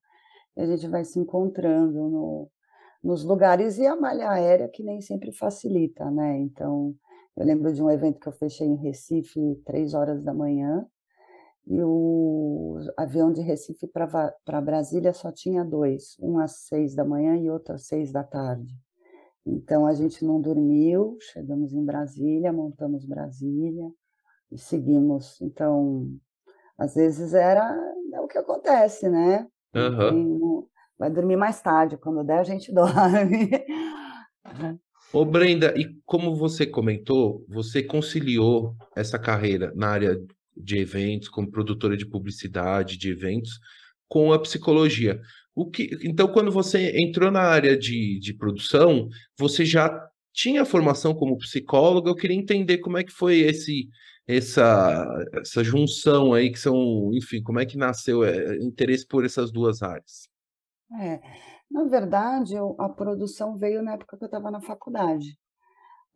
e 0.55 0.61
a 0.61 0.65
gente 0.65 0.87
vai 0.87 1.03
se 1.05 1.19
encontrando 1.19 2.09
no, 2.09 2.49
nos 3.03 3.23
lugares, 3.23 3.77
e 3.77 3.85
a 3.85 3.95
malha 3.95 4.29
aérea 4.29 4.69
que 4.69 4.83
nem 4.83 5.01
sempre 5.01 5.31
facilita, 5.31 6.09
né? 6.11 6.37
Então, 6.39 6.95
eu 7.35 7.45
lembro 7.45 7.73
de 7.73 7.83
um 7.83 7.89
evento 7.89 8.19
que 8.19 8.27
eu 8.27 8.33
fechei 8.33 8.67
em 8.67 8.75
Recife, 8.75 9.61
três 9.65 9.93
horas 9.93 10.23
da 10.23 10.33
manhã, 10.33 10.85
e 11.67 11.81
o 11.83 12.77
avião 12.97 13.31
de 13.31 13.41
Recife 13.41 13.87
para 13.87 14.61
Brasília 14.61 15.13
só 15.13 15.31
tinha 15.31 15.65
dois, 15.65 16.15
um 16.19 16.39
às 16.39 16.67
seis 16.67 16.95
da 16.95 17.03
manhã 17.03 17.35
e 17.37 17.49
outro 17.49 17.75
às 17.75 17.87
seis 17.87 18.11
da 18.11 18.23
tarde. 18.23 18.73
Então 19.47 19.87
a 19.87 19.93
gente 19.93 20.25
não 20.25 20.41
dormiu, 20.41 21.17
chegamos 21.21 21.71
em 21.71 21.83
Brasília, 21.85 22.51
montamos 22.51 23.05
Brasília 23.05 23.89
e 24.51 24.57
seguimos. 24.57 25.39
Então, 25.41 26.11
às 26.77 26.95
vezes 26.95 27.33
era 27.33 27.63
é 28.13 28.19
o 28.19 28.27
que 28.27 28.37
acontece, 28.37 29.09
né? 29.09 29.47
Uhum. 29.73 30.67
vai 30.97 31.09
dormir 31.09 31.35
mais 31.35 31.61
tarde, 31.61 31.97
quando 31.97 32.23
der 32.23 32.39
a 32.39 32.43
gente 32.43 32.71
dorme. 32.73 33.49
Ô 35.13 35.23
Brenda, 35.23 35.73
e 35.77 35.95
como 36.05 36.35
você 36.35 36.65
comentou, 36.65 37.45
você 37.47 37.81
conciliou 37.81 38.75
essa 38.95 39.17
carreira 39.17 39.71
na 39.75 39.87
área 39.87 40.19
de 40.55 40.77
eventos, 40.77 41.29
como 41.29 41.51
produtora 41.51 41.95
de 41.95 42.05
publicidade, 42.05 42.97
de 42.97 43.11
eventos, 43.11 43.59
com 44.09 44.33
a 44.33 44.39
psicologia. 44.39 45.21
O 45.57 45.65
que, 45.65 45.89
então, 46.03 46.27
quando 46.27 46.51
você 46.51 47.01
entrou 47.01 47.31
na 47.31 47.41
área 47.41 47.75
de, 47.75 48.19
de 48.19 48.31
produção, 48.31 49.09
você 49.35 49.65
já 49.65 49.89
tinha 50.31 50.63
formação 50.63 51.15
como 51.15 51.35
psicóloga. 51.39 52.11
Eu 52.11 52.15
queria 52.15 52.37
entender 52.37 52.77
como 52.77 52.99
é 52.99 53.03
que 53.03 53.11
foi 53.11 53.39
esse 53.39 53.89
essa 54.27 55.07
essa 55.33 55.63
junção 55.63 56.31
aí 56.31 56.51
que 56.51 56.59
são, 56.59 57.11
enfim, 57.11 57.41
como 57.41 57.59
é 57.59 57.65
que 57.65 57.75
nasceu 57.75 58.23
é, 58.23 58.55
interesse 58.57 59.07
por 59.07 59.25
essas 59.25 59.51
duas 59.51 59.81
áreas? 59.81 60.29
É, 61.01 61.19
na 61.71 61.85
verdade, 61.85 62.53
eu, 62.53 62.75
a 62.77 62.87
produção 62.87 63.57
veio 63.57 63.81
na 63.81 63.93
época 63.93 64.15
que 64.15 64.23
eu 64.23 64.27
estava 64.27 64.51
na 64.51 64.61
faculdade. 64.61 65.39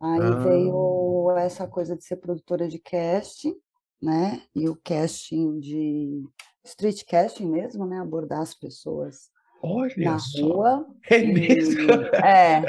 Aí 0.00 0.20
ah. 0.22 0.36
veio 0.36 1.32
essa 1.36 1.66
coisa 1.66 1.96
de 1.96 2.04
ser 2.04 2.18
produtora 2.18 2.68
de 2.68 2.78
casting, 2.78 3.56
né? 4.00 4.40
E 4.54 4.68
o 4.68 4.76
casting 4.84 5.58
de 5.58 6.22
street 6.64 7.02
casting 7.04 7.50
mesmo, 7.50 7.84
né? 7.84 7.98
Abordar 7.98 8.40
as 8.40 8.54
pessoas 8.54 9.31
Olha 9.64 9.94
na 9.96 10.18
só. 10.18 10.42
rua. 10.42 10.86
É 11.08 11.18
mesmo? 11.18 11.90
é, 12.14 12.62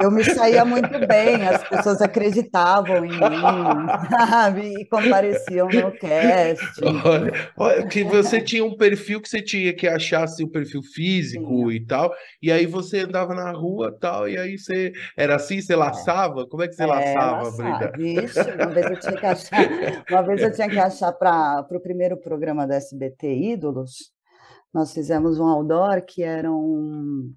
eu 0.00 0.10
me 0.10 0.24
saía 0.24 0.64
muito 0.64 1.06
bem, 1.06 1.46
as 1.48 1.68
pessoas 1.68 2.00
acreditavam 2.00 3.04
em 3.04 3.10
mim, 3.10 3.18
sabe? 4.10 4.74
E 4.80 4.84
compareciam 4.86 5.68
no 5.68 5.92
cast. 5.92 6.64
Olha, 7.04 7.32
olha, 7.56 7.86
que 7.86 8.04
você 8.04 8.40
tinha 8.40 8.64
um 8.64 8.76
perfil 8.76 9.20
que 9.20 9.28
você 9.28 9.42
tinha 9.42 9.72
que 9.72 9.86
achar 9.86 10.24
assim, 10.24 10.44
um 10.44 10.48
perfil 10.48 10.82
físico 10.82 11.70
Sim. 11.70 11.76
e 11.76 11.86
tal, 11.86 12.12
e 12.40 12.50
aí 12.50 12.66
você 12.66 13.00
andava 13.00 13.34
na 13.34 13.50
rua 13.52 13.96
tal, 14.00 14.28
e 14.28 14.38
aí 14.38 14.58
você 14.58 14.92
era 15.16 15.36
assim, 15.36 15.60
você 15.60 15.72
é. 15.74 15.76
laçava? 15.76 16.46
Como 16.46 16.62
é 16.62 16.68
que 16.68 16.74
você 16.74 16.84
é, 16.84 16.86
laçava, 16.86 17.50
Brenda? 17.50 17.92
Vixe, 17.96 18.40
uma 18.40 18.66
vez 18.66 18.90
eu 18.90 19.00
tinha 19.00 19.16
que 19.16 19.26
achar, 19.26 20.04
uma 20.10 20.22
vez 20.22 20.42
eu 20.42 20.52
tinha 20.52 20.68
que 20.68 20.78
achar 20.78 21.12
para 21.12 21.66
o 21.70 21.80
primeiro 21.80 22.16
programa 22.16 22.66
da 22.66 22.76
SBT 22.76 23.32
Ídolos 23.32 24.15
nós 24.76 24.92
fizemos 24.92 25.40
um 25.40 25.46
outdoor 25.46 26.02
que 26.02 26.22
era 26.22 26.52
um. 26.52 27.32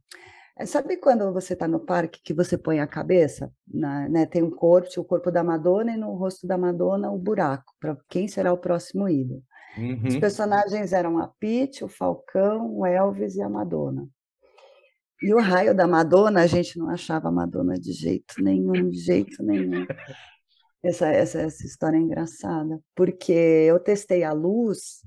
Eh, 0.57 0.65
sabe 0.65 0.97
quando 0.97 1.31
você 1.31 1.53
está 1.53 1.69
no 1.69 1.79
parque 1.79 2.19
que 2.21 2.33
você 2.33 2.57
põe 2.57 2.81
a 2.81 2.87
cabeça? 2.87 3.49
Na, 3.65 4.09
né, 4.09 4.25
tem 4.25 4.43
um 4.43 4.51
corpo, 4.51 4.89
o 4.97 5.05
corpo 5.05 5.31
da 5.31 5.41
Madonna, 5.41 5.93
e 5.93 5.97
no 5.97 6.13
rosto 6.15 6.45
da 6.45 6.57
Madonna 6.57 7.09
o 7.09 7.17
buraco, 7.17 7.73
para 7.79 7.97
quem 8.09 8.27
será 8.27 8.51
o 8.51 8.57
próximo 8.57 9.07
ídolo. 9.07 9.41
Uhum. 9.77 10.05
Os 10.05 10.17
personagens 10.17 10.91
eram 10.91 11.17
a 11.17 11.29
Pete, 11.39 11.81
o 11.81 11.87
Falcão, 11.87 12.75
o 12.75 12.85
Elvis 12.85 13.37
e 13.37 13.41
a 13.41 13.47
Madonna. 13.47 14.05
E 15.21 15.33
o 15.33 15.39
raio 15.39 15.73
da 15.73 15.87
Madonna, 15.87 16.41
a 16.41 16.47
gente 16.47 16.77
não 16.77 16.89
achava 16.89 17.29
a 17.29 17.31
Madonna 17.31 17.75
de 17.75 17.93
jeito 17.93 18.35
nenhum, 18.39 18.89
de 18.89 18.99
jeito 18.99 19.41
nenhum. 19.43 19.85
Essa, 20.83 21.07
essa, 21.07 21.39
essa 21.39 21.65
história 21.65 21.95
é 21.95 22.01
engraçada, 22.01 22.81
porque 22.95 23.31
eu 23.33 23.79
testei 23.79 24.23
a 24.23 24.33
luz 24.33 25.01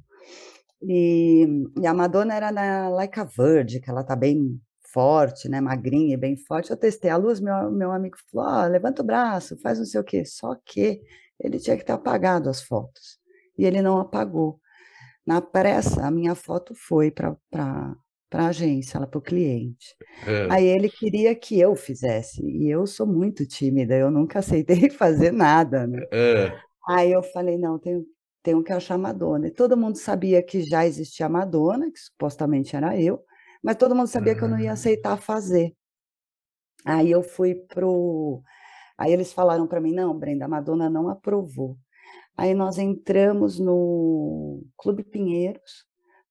e, 0.83 1.47
e 1.81 1.87
a 1.87 1.95
Madonna 1.95 2.35
era 2.35 2.51
na 2.51 2.89
Like 2.89 3.21
a 3.21 3.25
Virgin, 3.25 3.81
que 3.81 3.91
ela 3.91 4.05
tá 4.05 4.17
bem 4.17 4.61
forte, 4.93 5.49
né, 5.49 5.61
magrinha 5.61 6.15
e 6.15 6.19
bem 6.19 6.37
forte, 6.37 6.71
eu 6.71 6.77
testei 6.77 7.11
a 7.11 7.17
luz, 7.17 7.41
meu, 7.41 7.71
meu 7.71 7.91
amigo 7.91 8.17
falou, 8.31 8.47
oh, 8.47 8.69
levanta 8.69 9.03
o 9.03 9.07
braço, 9.07 9.59
faz 9.61 9.79
não 9.79 9.87
sei 9.87 10.01
o 10.01 10.05
quê, 10.05 10.25
só 10.25 10.55
que 10.67 11.01
ele 11.41 11.59
tinha 11.59 11.77
que 11.79 11.85
ter 11.85 11.93
apagado 11.93 12.51
as 12.51 12.63
fotos, 12.63 13.19
e 13.57 13.65
ele 13.65 13.81
não 13.81 13.99
apagou. 13.99 14.61
Na 15.27 15.41
pressa, 15.41 16.07
a 16.07 16.11
minha 16.11 16.35
foto 16.35 16.75
foi 16.75 17.11
para 17.11 17.37
para 18.33 18.47
a 18.47 18.49
agência, 18.49 18.99
para 19.07 19.19
o 19.19 19.21
cliente. 19.21 19.95
É. 20.27 20.49
Aí 20.51 20.65
ele 20.67 20.89
queria 20.89 21.35
que 21.35 21.61
eu 21.61 21.77
fizesse, 21.77 22.43
e 22.43 22.71
eu 22.71 22.87
sou 22.87 23.07
muito 23.07 23.47
tímida, 23.47 23.95
eu 23.95 24.11
nunca 24.11 24.39
aceitei 24.39 24.89
fazer 24.91 25.31
nada, 25.31 25.87
né? 25.87 26.03
É. 26.11 26.59
Aí 26.89 27.13
eu 27.13 27.23
falei, 27.23 27.59
não, 27.59 27.79
tenho, 27.79 28.07
tenho 28.43 28.63
que 28.63 28.73
achar 28.73 28.99
Madonna. 28.99 29.49
E 29.49 29.51
todo 29.51 29.77
mundo 29.77 29.97
sabia 29.97 30.43
que 30.43 30.63
já 30.63 30.87
existia 30.87 31.29
Madonna, 31.29 31.91
que 31.91 31.99
supostamente 31.99 32.75
era 32.75 32.99
eu, 33.01 33.23
mas 33.63 33.77
todo 33.77 33.95
mundo 33.95 34.09
sabia 34.09 34.35
que 34.35 34.43
eu 34.43 34.49
não 34.49 34.59
ia 34.59 34.71
ah. 34.71 34.75
aceitar 34.75 35.17
fazer. 35.17 35.75
Aí 36.85 37.11
eu 37.11 37.23
fui 37.23 37.55
pro. 37.55 38.43
Aí 38.99 39.13
eles 39.13 39.33
falaram 39.33 39.67
para 39.67 39.81
mim: 39.81 39.95
não, 39.95 40.19
Brenda, 40.19 40.47
a 40.47 40.49
Madonna 40.49 40.91
não 40.91 41.09
aprovou. 41.09 41.77
Aí 42.37 42.55
nós 42.55 42.79
entramos 42.79 43.59
no 43.59 44.63
Clube 44.77 45.05
Pinheiros, 45.05 45.87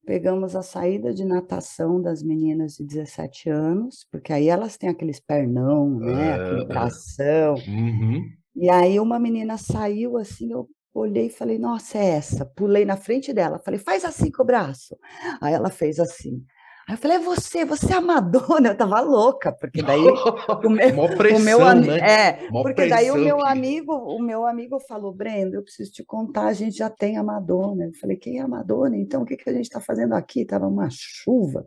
pegamos 0.05 0.55
a 0.55 0.63
saída 0.63 1.13
de 1.13 1.23
natação 1.23 2.01
das 2.01 2.23
meninas 2.23 2.73
de 2.73 2.83
17 2.83 3.49
anos, 3.49 4.05
porque 4.11 4.33
aí 4.33 4.49
elas 4.49 4.77
têm 4.77 4.89
aqueles 4.89 5.19
pernão, 5.19 5.99
né, 5.99 6.33
aquele 6.33 6.65
bração. 6.65 7.53
Uhum. 7.67 8.23
E 8.55 8.69
aí 8.69 8.99
uma 8.99 9.19
menina 9.19 9.57
saiu 9.57 10.17
assim, 10.17 10.51
eu 10.51 10.67
olhei 10.93 11.27
e 11.27 11.29
falei, 11.29 11.57
nossa, 11.57 11.97
é 11.97 12.17
essa. 12.17 12.45
Pulei 12.45 12.85
na 12.85 12.97
frente 12.97 13.33
dela, 13.33 13.59
falei, 13.59 13.79
faz 13.79 14.03
assim 14.03 14.31
com 14.31 14.43
o 14.43 14.45
braço. 14.45 14.97
Aí 15.41 15.53
ela 15.53 15.69
fez 15.69 15.99
assim. 15.99 16.43
Aí 16.87 16.95
eu 16.95 16.97
falei, 16.97 17.17
é 17.17 17.19
você, 17.19 17.63
você 17.63 17.93
é 17.93 17.97
a 17.97 18.01
Madonna, 18.01 18.69
eu 18.69 18.77
tava 18.77 18.99
louca, 19.01 19.51
porque 19.51 19.81
daí 19.81 19.99
o 20.65 20.69
meu, 20.69 21.15
pressão, 21.15 21.39
o 21.39 21.43
meu 21.43 21.75
né? 21.75 21.99
é, 21.99 22.49
Mó 22.49 22.63
porque 22.63 22.87
daí 22.87 23.11
o 23.11 23.15
meu 23.15 23.45
amigo, 23.45 23.93
o 23.93 24.19
meu 24.19 24.45
amigo 24.45 24.79
falou, 24.79 25.13
Brenda, 25.13 25.57
eu 25.57 25.63
preciso 25.63 25.91
te 25.91 26.03
contar, 26.03 26.47
a 26.47 26.53
gente 26.53 26.77
já 26.77 26.89
tem 26.89 27.17
a 27.17 27.23
Madonna. 27.23 27.85
Eu 27.85 27.93
falei, 27.93 28.17
quem 28.17 28.39
é 28.39 28.41
a 28.41 28.47
Madonna? 28.47 28.97
Então, 28.97 29.21
o 29.21 29.25
que, 29.25 29.37
que 29.37 29.49
a 29.49 29.53
gente 29.53 29.65
está 29.65 29.79
fazendo 29.79 30.13
aqui? 30.13 30.43
Tava 30.43 30.67
uma 30.67 30.89
chuva. 30.89 31.65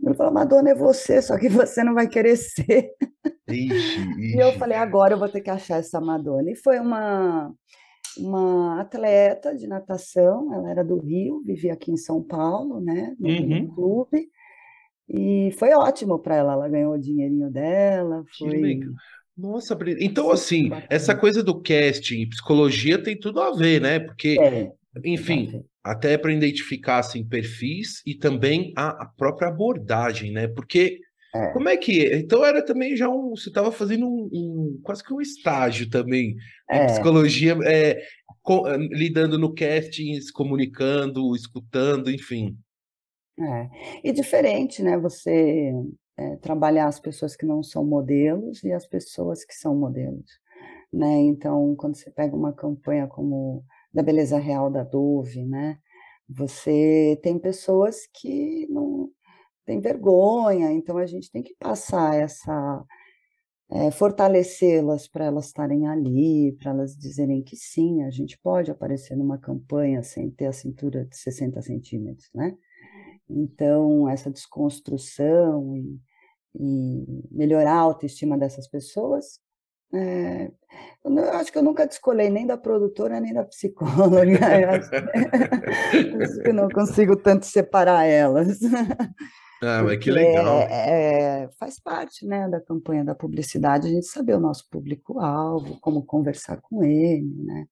Ele 0.00 0.14
falou, 0.14 0.32
Madonna 0.32 0.70
é 0.70 0.74
você, 0.74 1.20
só 1.20 1.36
que 1.36 1.48
você 1.48 1.82
não 1.82 1.94
vai 1.94 2.06
querer 2.06 2.36
ser. 2.38 2.92
Ixi, 3.48 4.00
ixi. 4.18 4.36
E 4.36 4.38
eu 4.38 4.52
falei, 4.52 4.76
agora 4.76 5.14
eu 5.14 5.18
vou 5.18 5.28
ter 5.28 5.40
que 5.40 5.50
achar 5.50 5.78
essa 5.78 6.00
Madonna. 6.00 6.50
E 6.50 6.54
foi 6.54 6.78
uma 6.78 7.52
uma 8.16 8.80
atleta 8.80 9.54
de 9.54 9.66
natação, 9.66 10.52
ela 10.54 10.70
era 10.70 10.84
do 10.84 10.98
Rio, 10.98 11.42
vivia 11.44 11.72
aqui 11.72 11.90
em 11.92 11.96
São 11.96 12.22
Paulo, 12.22 12.80
né, 12.80 13.14
no, 13.18 13.28
uhum. 13.28 13.66
clube, 13.68 14.28
e 15.08 15.50
foi 15.58 15.72
ótimo 15.72 16.18
para 16.18 16.36
ela, 16.36 16.52
ela 16.52 16.68
ganhou 16.68 16.94
o 16.94 17.00
dinheirinho 17.00 17.50
dela, 17.50 18.24
foi... 18.38 18.80
Nossa, 19.36 19.78
então 20.00 20.32
assim, 20.32 20.68
essa 20.90 21.14
coisa 21.14 21.44
do 21.44 21.62
casting, 21.62 22.28
psicologia 22.28 23.00
tem 23.00 23.16
tudo 23.16 23.40
a 23.40 23.54
ver, 23.54 23.80
né? 23.80 24.00
Porque, 24.00 24.36
é, 24.40 24.72
enfim, 25.04 25.62
até 25.84 26.18
para 26.18 26.32
identificar 26.32 26.98
assim 26.98 27.24
perfis 27.24 28.02
e 28.04 28.16
também 28.16 28.72
a, 28.76 29.04
a 29.04 29.06
própria 29.06 29.48
abordagem, 29.48 30.32
né? 30.32 30.48
Porque 30.48 30.98
é. 31.34 31.48
Como 31.52 31.68
é 31.68 31.76
que 31.76 32.06
é? 32.06 32.18
Então 32.18 32.44
era 32.44 32.64
também 32.64 32.96
já 32.96 33.08
um. 33.08 33.30
Você 33.30 33.48
estava 33.50 33.70
fazendo 33.70 34.06
um, 34.06 34.28
um, 34.32 34.80
quase 34.82 35.04
que 35.04 35.12
um 35.12 35.20
estágio 35.20 35.90
também 35.90 36.36
é. 36.68 36.86
psicologia, 36.86 37.56
é, 37.64 38.02
com, 38.42 38.66
eh, 38.66 38.78
lidando 38.78 39.38
no 39.38 39.54
casting, 39.54 40.18
se 40.20 40.32
comunicando, 40.32 41.36
escutando, 41.36 42.10
enfim. 42.10 42.56
É. 43.38 43.68
E 44.02 44.12
diferente, 44.12 44.82
né? 44.82 44.96
Você 44.98 45.72
é, 46.16 46.36
trabalhar 46.36 46.86
as 46.86 46.98
pessoas 46.98 47.36
que 47.36 47.46
não 47.46 47.62
são 47.62 47.84
modelos 47.84 48.64
e 48.64 48.72
as 48.72 48.86
pessoas 48.86 49.44
que 49.44 49.54
são 49.54 49.76
modelos. 49.76 50.40
Né? 50.92 51.20
Então, 51.20 51.76
quando 51.76 51.94
você 51.94 52.10
pega 52.10 52.34
uma 52.34 52.52
campanha 52.52 53.06
como 53.06 53.62
da 53.92 54.02
Beleza 54.02 54.38
Real 54.38 54.70
da 54.70 54.82
Dove, 54.82 55.44
né? 55.44 55.78
Você 56.28 57.18
tem 57.22 57.38
pessoas 57.38 58.06
que 58.12 58.66
não, 58.68 59.10
tem 59.68 59.80
vergonha, 59.80 60.72
então 60.72 60.96
a 60.96 61.04
gente 61.04 61.30
tem 61.30 61.42
que 61.42 61.54
passar 61.60 62.16
essa. 62.16 62.84
É, 63.70 63.90
fortalecê-las 63.90 65.06
para 65.06 65.26
elas 65.26 65.48
estarem 65.48 65.86
ali, 65.86 66.56
para 66.58 66.70
elas 66.70 66.96
dizerem 66.96 67.42
que 67.42 67.54
sim, 67.54 68.02
a 68.02 68.08
gente 68.08 68.38
pode 68.42 68.70
aparecer 68.70 69.14
numa 69.14 69.36
campanha 69.36 70.02
sem 70.02 70.30
ter 70.30 70.46
a 70.46 70.52
cintura 70.54 71.04
de 71.04 71.14
60 71.14 71.60
centímetros, 71.60 72.30
né? 72.34 72.56
Então, 73.28 74.08
essa 74.08 74.30
desconstrução 74.30 75.76
e, 75.76 76.00
e 76.58 77.04
melhorar 77.30 77.74
a 77.74 77.80
autoestima 77.80 78.38
dessas 78.38 78.66
pessoas 78.66 79.38
é, 79.92 80.50
eu 81.02 81.32
acho 81.32 81.50
que 81.50 81.56
eu 81.56 81.62
nunca 81.62 81.86
descolei 81.86 82.28
nem 82.28 82.46
da 82.46 82.58
produtora 82.58 83.20
nem 83.20 83.32
da 83.32 83.44
psicóloga. 83.44 84.20
Eu 84.60 84.70
acho 84.70 84.90
eu 86.44 86.54
não 86.54 86.68
consigo 86.68 87.16
tanto 87.16 87.46
separar 87.46 88.04
elas. 88.04 88.58
Ah, 89.62 89.82
mas 89.82 89.98
que 89.98 90.10
legal. 90.10 90.60
É, 90.60 91.42
é, 91.42 91.48
faz 91.58 91.80
parte, 91.80 92.24
né, 92.26 92.48
da 92.48 92.60
campanha 92.60 93.04
da 93.04 93.14
publicidade, 93.14 93.88
a 93.88 93.90
gente 93.90 94.06
saber 94.06 94.34
o 94.34 94.40
nosso 94.40 94.68
público-alvo, 94.70 95.78
como 95.80 96.04
conversar 96.04 96.60
com 96.60 96.84
ele, 96.84 97.34
né? 97.42 97.66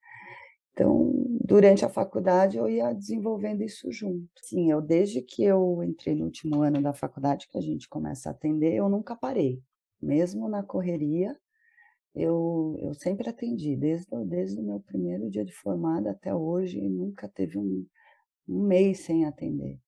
Então, 0.72 1.10
durante 1.42 1.86
a 1.86 1.88
faculdade, 1.88 2.58
eu 2.58 2.68
ia 2.68 2.92
desenvolvendo 2.92 3.62
isso 3.62 3.90
junto. 3.90 4.28
Sim, 4.42 4.70
eu 4.70 4.82
desde 4.82 5.22
que 5.22 5.42
eu 5.42 5.82
entrei 5.82 6.14
no 6.14 6.26
último 6.26 6.60
ano 6.60 6.82
da 6.82 6.92
faculdade, 6.92 7.48
que 7.48 7.56
a 7.56 7.62
gente 7.62 7.88
começa 7.88 8.28
a 8.28 8.32
atender, 8.32 8.74
eu 8.74 8.88
nunca 8.88 9.16
parei. 9.16 9.62
Mesmo 10.02 10.48
na 10.50 10.62
correria, 10.62 11.34
eu, 12.14 12.78
eu 12.82 12.94
sempre 12.94 13.28
atendi, 13.28 13.76
desde, 13.76 14.06
desde 14.26 14.60
o 14.60 14.64
meu 14.64 14.80
primeiro 14.80 15.30
dia 15.30 15.44
de 15.44 15.52
formada 15.52 16.10
até 16.10 16.34
hoje, 16.34 16.80
nunca 16.80 17.28
teve 17.28 17.58
um, 17.58 17.86
um 18.48 18.62
mês 18.62 19.00
sem 19.00 19.24
atender. 19.24 19.78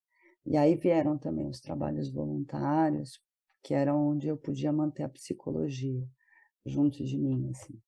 E 0.51 0.57
aí 0.57 0.75
vieram 0.77 1.19
também 1.19 1.47
os 1.47 1.61
trabalhos 1.61 2.11
voluntários, 2.11 3.21
que 3.63 3.75
era 3.75 3.95
onde 3.95 4.29
eu 4.29 4.37
podia 4.37 4.73
manter 4.73 5.03
a 5.03 5.09
psicologia 5.09 6.03
junto 6.65 7.05
de 7.05 7.19
mim, 7.19 7.51
assim. 7.51 7.79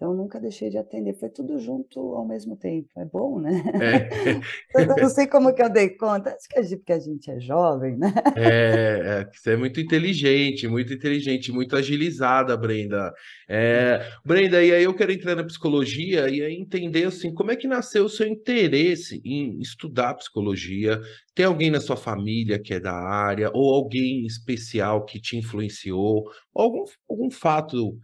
Então, 0.00 0.14
nunca 0.14 0.40
deixei 0.40 0.70
de 0.70 0.78
atender, 0.78 1.12
foi 1.12 1.28
tudo 1.28 1.58
junto 1.58 2.00
ao 2.14 2.26
mesmo 2.26 2.56
tempo. 2.56 2.88
É 2.96 3.04
bom, 3.04 3.38
né? 3.38 3.62
É. 3.74 4.80
eu 4.80 4.96
não 4.96 5.10
sei 5.10 5.26
como 5.26 5.54
que 5.54 5.62
eu 5.62 5.68
dei 5.68 5.90
conta, 5.90 6.30
acho 6.30 6.48
que 6.48 6.58
é 6.58 6.76
porque 6.78 6.94
a 6.94 6.98
gente 6.98 7.30
é 7.30 7.38
jovem, 7.38 7.98
né? 7.98 8.10
É, 8.34 9.02
é, 9.04 9.30
você 9.30 9.50
é 9.50 9.56
muito 9.58 9.78
inteligente, 9.78 10.66
muito 10.66 10.94
inteligente, 10.94 11.52
muito 11.52 11.76
agilizada, 11.76 12.56
Brenda. 12.56 13.12
É, 13.46 14.00
Brenda, 14.24 14.64
e 14.64 14.72
aí 14.72 14.84
eu 14.84 14.94
quero 14.94 15.12
entrar 15.12 15.36
na 15.36 15.44
psicologia 15.44 16.30
e 16.30 16.40
aí 16.40 16.54
entender, 16.54 17.04
assim, 17.04 17.34
como 17.34 17.50
é 17.50 17.56
que 17.56 17.68
nasceu 17.68 18.06
o 18.06 18.08
seu 18.08 18.26
interesse 18.26 19.20
em 19.22 19.60
estudar 19.60 20.14
psicologia? 20.14 20.98
Tem 21.34 21.44
alguém 21.44 21.70
na 21.70 21.78
sua 21.78 21.96
família 21.96 22.58
que 22.58 22.72
é 22.72 22.80
da 22.80 22.94
área, 22.94 23.50
ou 23.52 23.74
alguém 23.74 24.24
especial 24.24 25.04
que 25.04 25.20
te 25.20 25.36
influenciou, 25.36 26.24
ou 26.54 26.62
algum, 26.62 26.84
algum 27.06 27.30
fato 27.30 27.98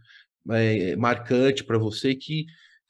é, 0.51 0.95
marcante 0.95 1.63
para 1.63 1.77
você 1.77 2.15
que 2.15 2.45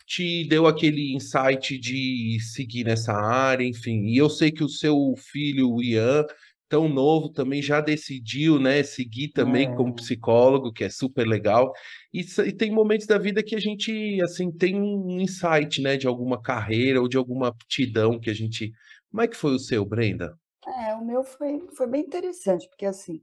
te 0.06 0.48
deu 0.48 0.65
aquele 0.65 1.13
insight 1.13 1.78
de 1.78 2.38
seguir 2.39 2.86
nessa 2.86 3.13
área, 3.13 3.65
enfim. 3.65 4.06
E 4.06 4.17
eu 4.17 4.30
sei 4.30 4.52
que 4.52 4.63
o 4.63 4.70
seu 4.70 5.13
filho, 5.17 5.70
o 5.70 5.84
Ian, 5.84 6.26
tão 6.70 6.88
novo, 6.88 7.30
também 7.30 7.62
já 7.62 7.82
decidiu, 7.82 8.58
né, 8.60 8.84
seguir 8.84 9.30
também 9.30 9.67
é. 9.67 9.76
como 9.76 9.96
psicólogo, 9.96 10.72
que 10.72 10.84
é 10.84 10.89
super 10.89 11.28
legal. 11.28 11.74
E, 12.13 12.22
e, 12.22 12.54
tem 12.54 12.72
momentos 12.72 13.06
da 13.06 13.17
vida 13.17 13.43
que 13.43 13.56
a 13.56 13.60
gente, 13.60 14.22
assim, 14.22 14.50
tem 14.52 14.82
um 14.82 15.20
insight, 15.20 15.82
né, 15.82 15.98
de 15.98 16.08
alguma 16.08 16.41
carreira 16.41 17.02
ou 17.02 17.08
de 17.08 17.17
alguma 17.17 17.50
aptidão 17.50 18.20
que 18.20 18.30
a 18.30 18.34
gente... 18.34 18.72
Como 19.12 19.22
é 19.22 19.28
que 19.28 19.38
foi 19.38 19.56
o 19.56 19.60
seu, 19.60 19.86
Brenda? 19.86 20.38
É, 20.65 20.93
o 20.96 21.06
meu 21.06 21.24
foi, 21.24 21.60
foi 21.76 21.88
bem 21.88 22.02
interessante, 22.02 22.67
porque, 22.70 22.86
assim, 22.86 23.22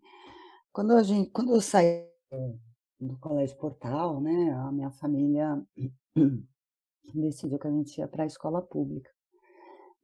quando, 0.72 0.92
a 0.92 1.02
gente, 1.02 1.30
quando 1.30 1.54
eu 1.54 1.60
saí 1.60 2.04
do 3.00 3.18
Colégio 3.18 3.56
Portal, 3.56 4.20
né, 4.20 4.52
a 4.52 4.72
minha 4.72 4.90
família 4.90 5.62
decidiu 7.14 7.58
que 7.58 7.66
a 7.66 7.70
gente 7.70 7.98
ia 7.98 8.08
para 8.08 8.22
a 8.22 8.26
escola 8.26 8.62
pública. 8.62 9.10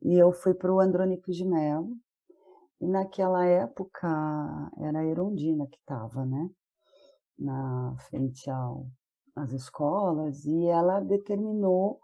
E 0.03 0.15
eu 0.15 0.33
fui 0.33 0.55
para 0.55 0.73
o 0.73 0.81
Andrônico 0.81 1.31
de 1.31 1.45
Mello, 1.45 1.97
e 2.81 2.87
naquela 2.87 3.45
época 3.45 4.09
era 4.79 5.01
a 5.01 5.05
Erundina 5.05 5.67
que 5.67 5.79
estava, 5.79 6.25
né, 6.25 6.51
na 7.39 7.95
frente 8.09 8.49
ao, 8.51 8.87
às 9.37 9.53
escolas, 9.53 10.45
e 10.45 10.67
ela 10.67 11.01
determinou 11.01 12.01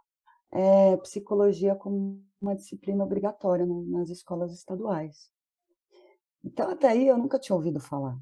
é, 0.53 0.97
psicologia 0.99 1.75
como 1.75 2.23
uma 2.41 2.55
disciplina 2.55 3.05
obrigatória 3.05 3.67
nas 3.67 4.11
escolas 4.11 4.53
estaduais. 4.53 5.31
Então, 6.45 6.71
até 6.71 6.89
aí 6.89 7.09
eu 7.09 7.19
nunca 7.19 7.39
tinha 7.39 7.57
ouvido 7.57 7.81
falar. 7.81 8.17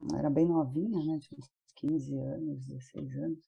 Eu 0.00 0.16
era 0.16 0.30
bem 0.30 0.46
novinha, 0.46 0.98
né? 1.04 1.18
Tinha 1.20 1.38
15 1.76 2.18
anos, 2.18 2.66
16 2.66 3.16
anos, 3.18 3.38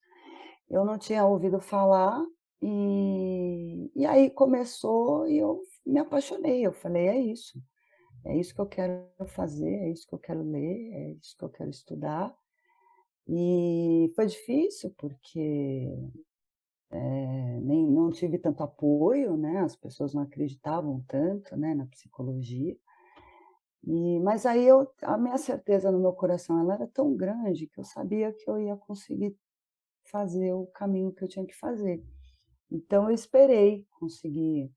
eu 0.71 0.85
não 0.85 0.99
tinha 0.99 1.25
ouvido 1.27 1.61
falar 1.61 2.25
e, 2.63 3.91
e 3.95 4.07
aí 4.07 4.31
começou 4.31 5.27
e 5.29 5.39
eu 5.39 5.63
me 5.87 5.99
apaixonei. 6.01 6.67
Eu 6.67 6.73
falei, 6.73 7.09
é 7.09 7.19
isso. 7.19 7.61
é 8.25 8.37
isso 8.37 8.55
que 8.55 8.61
eu 8.61 8.67
quero 8.67 9.05
fazer, 9.29 9.71
é 9.71 9.91
isso 9.91 10.07
que 10.07 10.15
eu 10.15 10.19
quero 10.19 10.43
ler, 10.43 10.93
é 10.93 11.11
isso 11.13 11.37
que 11.37 11.45
eu 11.45 11.49
quero 11.49 11.71
estudar. 11.71 12.35
E 13.27 14.11
foi 14.17 14.27
difícil 14.27 14.95
porque 14.97 15.91
é, 16.91 17.61
nem, 17.61 17.87
não 17.87 18.11
tive 18.11 18.39
tanto 18.39 18.63
apoio, 18.63 19.37
né? 19.37 19.61
As 19.61 19.77
pessoas 19.77 20.15
não 20.15 20.23
acreditavam 20.23 21.05
tanto, 21.07 21.57
né, 21.57 21.75
na 21.75 21.87
psicologia. 21.87 22.77
E, 23.85 24.19
mas 24.21 24.45
aí 24.45 24.67
eu, 24.67 24.91
a 25.03 25.17
minha 25.17 25.39
certeza 25.39 25.91
no 25.91 26.01
meu 26.01 26.13
coração, 26.13 26.61
ela 26.61 26.75
era 26.75 26.87
tão 26.89 27.17
grande 27.17 27.67
que 27.67 27.79
eu 27.81 27.85
sabia 27.85 28.33
que 28.33 28.49
eu 28.51 28.59
ia 28.59 28.77
conseguir 28.77 29.37
fazer 30.11 30.53
o 30.53 30.67
caminho 30.67 31.13
que 31.13 31.25
eu 31.25 31.29
tinha 31.29 31.47
que 31.47 31.55
fazer. 31.55 32.03
Então 32.71 33.05
eu 33.05 33.15
esperei 33.15 33.87
conseguir 33.99 34.71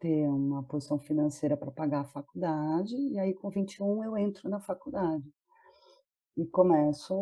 ter 0.00 0.28
uma 0.28 0.64
posição 0.64 0.98
financeira 0.98 1.56
para 1.56 1.70
pagar 1.70 2.00
a 2.00 2.04
faculdade, 2.04 2.96
e 2.96 3.18
aí 3.18 3.34
com 3.34 3.48
21 3.50 4.02
eu 4.02 4.16
entro 4.18 4.48
na 4.48 4.60
faculdade. 4.60 5.32
E 6.36 6.46
começo 6.46 7.14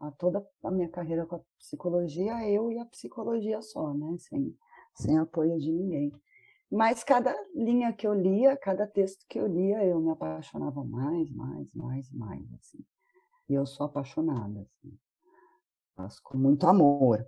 a, 0.00 0.06
a 0.06 0.10
toda 0.12 0.46
a 0.62 0.70
minha 0.70 0.88
carreira 0.88 1.26
com 1.26 1.36
a 1.36 1.40
psicologia, 1.58 2.48
eu 2.48 2.70
e 2.70 2.78
a 2.78 2.86
psicologia 2.86 3.60
só, 3.60 3.92
né? 3.92 4.16
Sem, 4.18 4.56
sem 4.94 5.18
apoio 5.18 5.58
de 5.58 5.70
ninguém. 5.72 6.12
Mas 6.70 7.02
cada 7.02 7.34
linha 7.54 7.92
que 7.92 8.06
eu 8.06 8.14
lia, 8.14 8.56
cada 8.56 8.86
texto 8.86 9.24
que 9.28 9.38
eu 9.38 9.46
lia, 9.46 9.84
eu 9.84 10.00
me 10.00 10.10
apaixonava 10.10 10.84
mais, 10.84 11.30
mais, 11.32 11.74
mais, 11.74 12.10
mais, 12.12 12.42
assim. 12.54 12.78
E 13.48 13.54
eu 13.54 13.66
sou 13.66 13.86
apaixonada, 13.86 14.60
assim. 14.60 14.96
Faço 15.96 16.20
com 16.22 16.38
muito 16.38 16.66
amor. 16.66 17.26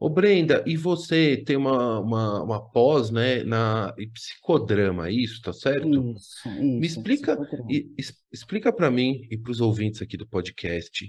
Ô 0.00 0.08
Brenda, 0.08 0.64
e 0.66 0.76
você 0.76 1.36
tem 1.46 1.56
uma, 1.56 2.00
uma, 2.00 2.42
uma 2.42 2.70
pós, 2.70 3.10
né, 3.10 3.44
na 3.44 3.94
em 3.98 4.10
psicodrama, 4.10 5.10
isso, 5.10 5.40
tá 5.40 5.52
certo? 5.52 5.86
Isso, 6.16 6.48
Me 6.50 6.86
isso, 6.86 6.98
explica, 6.98 7.36
psicodrama. 7.36 7.70
e- 7.70 7.94
explica 8.32 8.72
para 8.72 8.90
mim 8.90 9.26
e 9.30 9.36
para 9.38 9.52
os 9.52 9.60
ouvintes 9.60 10.02
aqui 10.02 10.16
do 10.16 10.26
podcast, 10.26 11.06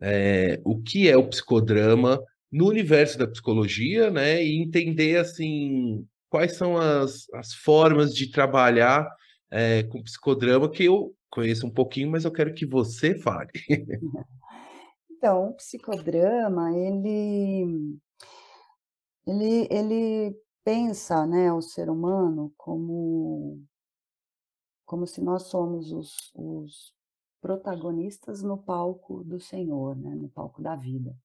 é, 0.00 0.60
o 0.64 0.80
que 0.80 1.08
é 1.08 1.16
o 1.16 1.26
psicodrama 1.28 2.22
no 2.50 2.68
universo 2.68 3.18
da 3.18 3.26
psicologia, 3.26 4.10
né, 4.10 4.42
e 4.44 4.62
entender 4.62 5.18
assim 5.18 6.06
quais 6.28 6.56
são 6.56 6.76
as, 6.76 7.28
as 7.34 7.54
formas 7.54 8.14
de 8.14 8.30
trabalhar 8.30 9.08
é, 9.50 9.82
com 9.84 10.02
psicodrama 10.02 10.70
que 10.70 10.84
eu 10.84 11.14
conheço 11.30 11.66
um 11.66 11.70
pouquinho, 11.70 12.10
mas 12.10 12.24
eu 12.24 12.32
quero 12.32 12.54
que 12.54 12.66
você 12.66 13.18
fale. 13.18 13.50
Então, 15.18 15.48
o 15.48 15.54
psicodrama, 15.54 16.72
ele, 16.78 17.98
ele, 19.26 19.68
ele 19.68 20.40
pensa, 20.62 21.26
né, 21.26 21.52
o 21.52 21.60
ser 21.60 21.90
humano 21.90 22.54
como, 22.56 23.60
como 24.86 25.08
se 25.08 25.20
nós 25.20 25.48
somos 25.48 25.90
os, 25.90 26.32
os 26.36 26.94
protagonistas 27.40 28.44
no 28.44 28.58
palco 28.58 29.24
do 29.24 29.40
Senhor, 29.40 29.96
né, 29.96 30.14
no 30.14 30.28
palco 30.28 30.62
da 30.62 30.76
vida. 30.76 31.16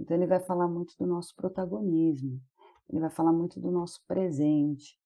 Então, 0.00 0.16
ele 0.16 0.26
vai 0.26 0.40
falar 0.40 0.66
muito 0.66 0.96
do 0.98 1.06
nosso 1.06 1.32
protagonismo, 1.36 2.40
ele 2.92 3.00
vai 3.00 3.10
falar 3.10 3.32
muito 3.32 3.58
do 3.58 3.70
nosso 3.70 4.04
presente, 4.06 4.98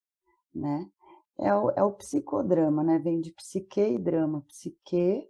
né? 0.53 0.89
É 1.39 1.53
o, 1.55 1.71
é 1.71 1.83
o 1.83 1.93
psicodrama, 1.93 2.83
né? 2.83 2.99
Vem 2.99 3.21
de 3.21 3.31
psique 3.31 3.79
e 3.79 3.97
drama. 3.97 4.41
Psique 4.41 5.29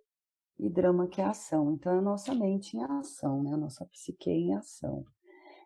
e 0.58 0.70
drama 0.70 1.08
que 1.08 1.22
é 1.22 1.26
ação. 1.26 1.72
Então, 1.74 1.94
é 1.94 1.98
a 2.00 2.02
nossa 2.02 2.34
mente 2.34 2.76
em 2.76 2.84
ação, 2.84 3.44
né? 3.44 3.54
A 3.54 3.58
nossa 3.58 3.86
psique 3.86 4.30
em 4.30 4.56
ação. 4.56 5.06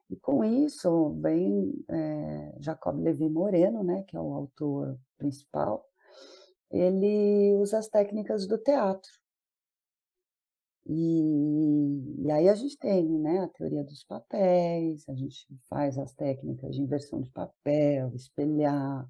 E 0.10 0.18
com 0.18 0.44
isso, 0.44 1.12
vem 1.22 1.74
é, 1.88 2.56
Jacob 2.60 3.00
Levi 3.00 3.30
Moreno, 3.30 3.84
né? 3.84 4.04
Que 4.04 4.18
é 4.18 4.20
o 4.20 4.34
autor 4.34 5.00
principal. 5.18 5.86
Ele 6.70 7.56
usa 7.56 7.78
as 7.78 7.88
técnicas 7.88 8.46
do 8.46 8.58
teatro. 8.58 9.21
E, 10.86 12.26
e 12.26 12.32
aí 12.32 12.50
a 12.50 12.56
gente 12.56 12.78
tem, 12.78 13.08
né? 13.20 13.40
A 13.40 13.48
teoria 13.48 13.84
dos 13.84 14.04
papéis, 14.04 15.08
a 15.08 15.14
gente 15.14 15.48
faz 15.70 15.98
as 15.98 16.14
técnicas 16.14 16.76
de 16.76 16.82
inversão 16.82 17.22
de 17.22 17.30
papel, 17.30 18.12
espelhar, 18.16 19.08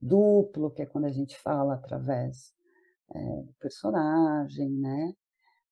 duplo, 0.00 0.70
que 0.70 0.82
é 0.82 0.86
quando 0.86 1.06
a 1.06 1.12
gente 1.12 1.38
fala 1.38 1.74
através 1.74 2.52
é, 3.14 3.42
do 3.42 3.52
personagem, 3.60 4.70
né? 4.70 5.12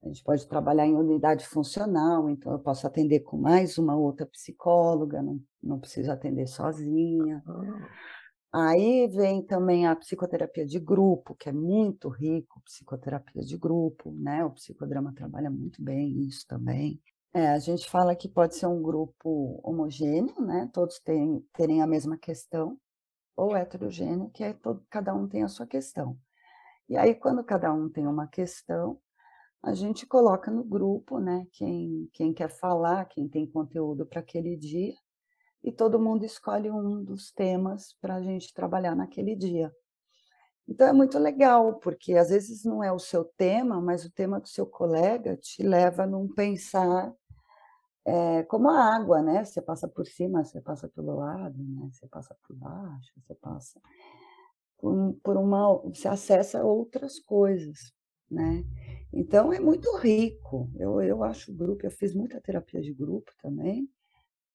A 0.02 0.08
gente 0.08 0.24
pode 0.24 0.48
trabalhar 0.48 0.86
em 0.86 0.96
unidade 0.96 1.46
funcional, 1.46 2.28
então 2.30 2.52
eu 2.52 2.58
posso 2.58 2.86
atender 2.86 3.20
com 3.20 3.36
mais 3.36 3.76
uma 3.76 3.94
outra 3.94 4.24
psicóloga, 4.26 5.22
não, 5.22 5.38
não 5.62 5.78
preciso 5.78 6.10
atender 6.10 6.46
sozinha. 6.46 7.42
Aí 8.52 9.06
vem 9.06 9.42
também 9.42 9.86
a 9.86 9.94
psicoterapia 9.94 10.66
de 10.66 10.80
grupo, 10.80 11.36
que 11.36 11.48
é 11.48 11.52
muito 11.52 12.08
rico, 12.08 12.60
psicoterapia 12.64 13.42
de 13.42 13.56
grupo, 13.56 14.10
né? 14.12 14.44
O 14.44 14.50
psicodrama 14.50 15.14
trabalha 15.14 15.48
muito 15.48 15.82
bem 15.82 16.20
isso 16.22 16.44
também. 16.48 17.00
É, 17.32 17.50
a 17.50 17.58
gente 17.60 17.88
fala 17.88 18.16
que 18.16 18.28
pode 18.28 18.56
ser 18.56 18.66
um 18.66 18.82
grupo 18.82 19.60
homogêneo, 19.62 20.34
né? 20.40 20.68
Todos 20.72 20.98
têm, 20.98 21.46
terem 21.52 21.80
a 21.80 21.86
mesma 21.86 22.18
questão, 22.18 22.76
ou 23.36 23.56
heterogêneo, 23.56 24.30
que 24.30 24.42
é 24.42 24.52
todo, 24.52 24.84
cada 24.90 25.14
um 25.14 25.28
tem 25.28 25.44
a 25.44 25.48
sua 25.48 25.66
questão. 25.66 26.18
E 26.88 26.96
aí, 26.96 27.14
quando 27.14 27.44
cada 27.44 27.72
um 27.72 27.88
tem 27.88 28.04
uma 28.06 28.26
questão, 28.26 29.00
a 29.62 29.74
gente 29.74 30.06
coloca 30.06 30.50
no 30.50 30.64
grupo, 30.64 31.20
né? 31.20 31.46
Quem, 31.52 32.08
quem 32.12 32.32
quer 32.32 32.50
falar, 32.50 33.04
quem 33.04 33.28
tem 33.28 33.46
conteúdo 33.46 34.04
para 34.06 34.20
aquele 34.20 34.56
dia, 34.56 34.94
e 35.62 35.70
todo 35.70 36.00
mundo 36.00 36.24
escolhe 36.24 36.70
um 36.70 37.02
dos 37.02 37.30
temas 37.32 37.94
para 38.00 38.16
a 38.16 38.22
gente 38.22 38.52
trabalhar 38.54 38.94
naquele 38.94 39.36
dia. 39.36 39.72
Então 40.66 40.86
é 40.86 40.92
muito 40.92 41.18
legal, 41.18 41.74
porque 41.80 42.14
às 42.14 42.30
vezes 42.30 42.64
não 42.64 42.82
é 42.82 42.92
o 42.92 42.98
seu 42.98 43.24
tema, 43.24 43.80
mas 43.80 44.04
o 44.04 44.10
tema 44.10 44.38
do 44.38 44.48
seu 44.48 44.66
colega 44.66 45.36
te 45.36 45.62
leva 45.62 46.04
a 46.04 46.06
não 46.06 46.28
pensar 46.28 47.12
é, 48.04 48.42
como 48.44 48.70
a 48.70 48.94
água, 48.94 49.20
né? 49.20 49.44
Você 49.44 49.60
passa 49.60 49.88
por 49.88 50.06
cima, 50.06 50.44
você 50.44 50.60
passa 50.60 50.88
pelo 50.88 51.16
lado, 51.16 51.58
né? 51.58 51.88
Você 51.92 52.06
passa 52.06 52.36
por 52.46 52.56
baixo, 52.56 53.12
você 53.16 53.34
passa 53.34 53.80
por, 54.78 55.14
por 55.22 55.36
uma, 55.36 55.76
você 55.82 56.08
acessa 56.08 56.64
outras 56.64 57.18
coisas, 57.18 57.92
né? 58.30 58.64
Então 59.12 59.52
é 59.52 59.60
muito 59.60 59.94
rico. 59.96 60.70
Eu, 60.78 61.02
eu 61.02 61.24
acho 61.24 61.52
o 61.52 61.54
grupo, 61.54 61.84
eu 61.84 61.90
fiz 61.90 62.14
muita 62.14 62.40
terapia 62.40 62.80
de 62.80 62.92
grupo 62.94 63.32
também, 63.42 63.88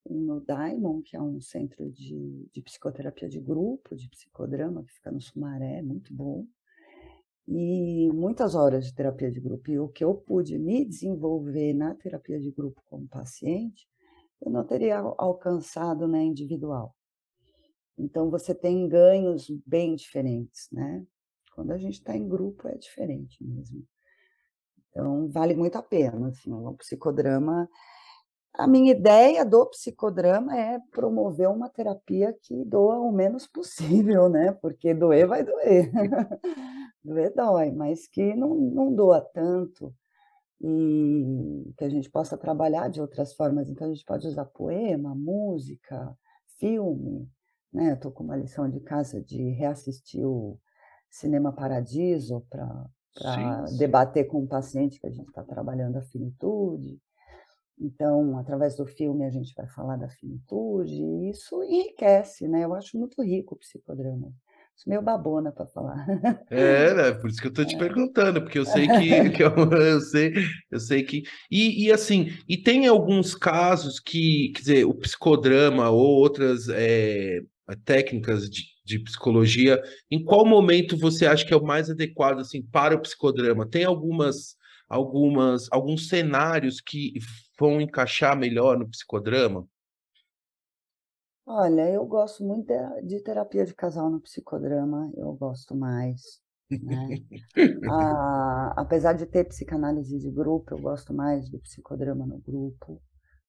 no 0.10 0.40
Daimon, 0.42 1.02
que 1.02 1.16
é 1.16 1.22
um 1.22 1.42
centro 1.42 1.90
de, 1.92 2.48
de 2.52 2.62
psicoterapia 2.62 3.28
de 3.28 3.40
grupo, 3.40 3.96
de 3.96 4.10
psicodrama, 4.10 4.84
que 4.84 4.94
fica 4.94 5.12
no 5.12 5.20
Sumaré, 5.20 5.82
muito 5.82 6.14
bom. 6.14 6.46
E 7.48 8.10
muitas 8.14 8.56
horas 8.56 8.86
de 8.86 8.94
terapia 8.94 9.30
de 9.30 9.40
grupo. 9.40 9.70
E 9.70 9.80
o 9.80 9.88
que 9.88 10.04
eu 10.04 10.16
pude 10.16 10.58
me 10.58 10.86
desenvolver 10.86 11.74
na 11.74 11.94
terapia 11.94 12.40
de 12.40 12.52
grupo 12.52 12.82
como 12.86 13.08
paciente, 13.08 13.88
eu 14.42 14.52
não 14.52 14.66
teria 14.66 14.98
alcançado 14.98 16.08
na 16.08 16.22
individual. 16.24 16.96
Então, 17.98 18.30
você 18.30 18.54
tem 18.54 18.88
ganhos 18.88 19.50
bem 19.66 19.96
diferentes, 19.96 20.68
né? 20.72 21.06
Quando 21.54 21.72
a 21.72 21.78
gente 21.78 21.94
está 21.94 22.16
em 22.16 22.28
grupo, 22.28 22.68
é 22.68 22.76
diferente 22.76 23.42
mesmo. 23.44 23.88
Então, 24.90 25.30
vale 25.30 25.56
muito 25.56 25.78
a 25.78 25.84
pena, 25.84 26.28
assim, 26.28 26.52
o 26.52 26.74
psicodrama 26.74 27.70
a 28.58 28.68
minha 28.68 28.92
ideia 28.92 29.46
do 29.46 29.66
psicodrama 29.68 30.58
é 30.58 30.80
promover 30.92 31.50
uma 31.50 31.70
terapia 31.70 32.36
que 32.42 32.64
doa 32.66 33.00
o 33.00 33.12
menos 33.12 33.48
possível, 33.48 34.30
né? 34.30 34.52
Porque 34.54 34.94
doer 34.94 35.28
vai 35.28 35.44
doer. 35.44 35.92
doer 37.04 37.34
dói, 37.36 37.72
mas 37.72 38.08
que 38.08 38.36
não, 38.36 38.56
não 38.56 38.94
doa 38.94 39.22
tanto 39.22 39.94
e 40.62 41.74
que 41.78 41.84
a 41.84 41.90
gente 41.90 42.10
possa 42.10 42.38
trabalhar 42.38 42.90
de 42.90 43.02
outras 43.02 43.34
formas. 43.34 43.70
Então, 43.70 43.88
a 43.88 43.94
gente 43.94 44.06
pode 44.06 44.28
usar 44.28 44.46
poema, 44.46 45.14
música, 45.14 46.16
filme, 46.58 47.30
né? 47.72 47.94
Estou 47.94 48.12
com 48.12 48.24
uma 48.24 48.38
lição 48.38 48.70
de 48.70 48.80
casa 48.80 49.22
de 49.22 49.50
reassistir 49.52 50.26
o 50.26 50.58
Cinema 51.10 51.52
Paradiso 51.52 52.46
para 52.50 52.86
debater 53.78 54.28
com 54.28 54.44
o 54.44 54.48
paciente 54.48 55.00
que 55.00 55.08
a 55.08 55.12
gente 55.12 55.28
está 55.28 55.44
trabalhando 55.44 55.98
a 55.98 56.02
finitude. 56.02 57.00
Então, 57.80 58.38
através 58.38 58.76
do 58.76 58.86
filme, 58.86 59.26
a 59.26 59.30
gente 59.30 59.54
vai 59.54 59.68
falar 59.68 59.98
da 59.98 60.08
finitude, 60.08 60.94
e 60.94 61.30
isso 61.30 61.62
enriquece, 61.64 62.48
né? 62.48 62.64
Eu 62.64 62.74
acho 62.74 62.98
muito 62.98 63.22
rico 63.22 63.56
o 63.56 63.58
psicodrama. 63.58 64.32
Sou 64.76 64.90
meio 64.90 65.02
babona 65.02 65.52
para 65.52 65.66
falar. 65.68 66.06
É, 66.50 66.94
né? 66.94 67.12
Por 67.14 67.30
isso 67.30 67.40
que 67.40 67.48
eu 67.48 67.50
estou 67.50 67.66
te 67.66 67.78
perguntando, 67.78 68.42
porque 68.42 68.60
eu 68.60 68.66
sei 68.66 68.88
que, 68.88 69.30
que 69.32 69.44
eu, 69.44 69.54
eu 69.72 70.02
sei, 70.02 70.34
eu 70.70 70.80
sei 70.80 71.04
que. 71.04 71.24
E, 71.50 71.86
e 71.86 71.92
assim, 71.92 72.34
e 72.48 72.58
tem 72.58 72.88
alguns 72.88 73.36
casos 73.36 74.00
que, 74.00 74.52
quer 74.54 74.60
dizer, 74.60 74.86
o 74.86 74.94
psicodrama 74.94 75.90
ou 75.90 76.18
outras 76.18 76.68
é, 76.70 77.40
técnicas 77.86 78.50
de, 78.50 78.64
de 78.84 79.00
psicologia, 79.00 79.82
em 80.12 80.24
qual 80.24 80.46
momento 80.46 80.98
você 80.98 81.26
acha 81.26 81.46
que 81.46 81.54
é 81.54 81.58
o 81.58 81.64
mais 81.64 81.90
adequado 81.90 82.40
assim 82.40 82.62
para 82.62 82.96
o 82.96 83.02
psicodrama? 83.02 83.68
Tem 83.68 83.84
algumas 83.86 84.56
algumas 84.88 85.68
alguns 85.72 86.08
cenários 86.08 86.80
que 86.80 87.14
vão 87.58 87.80
encaixar 87.80 88.38
melhor 88.38 88.78
no 88.78 88.88
psicodrama? 88.88 89.68
Olha, 91.46 91.90
eu 91.92 92.06
gosto 92.06 92.44
muito 92.44 92.74
de 93.04 93.22
terapia 93.22 93.66
de 93.66 93.74
casal 93.74 94.10
no 94.10 94.20
psicodrama, 94.20 95.12
eu 95.16 95.32
gosto 95.34 95.76
mais. 95.76 96.42
Né? 96.72 97.20
a, 97.88 98.74
apesar 98.82 99.14
de 99.14 99.28
ter 99.28 99.44
psicanálise 99.44 100.18
de 100.18 100.32
grupo, 100.32 100.74
eu 100.74 100.82
gosto 100.82 101.14
mais 101.14 101.48
do 101.50 101.60
psicodrama 101.60 102.26
no 102.26 102.40
grupo, 102.40 103.00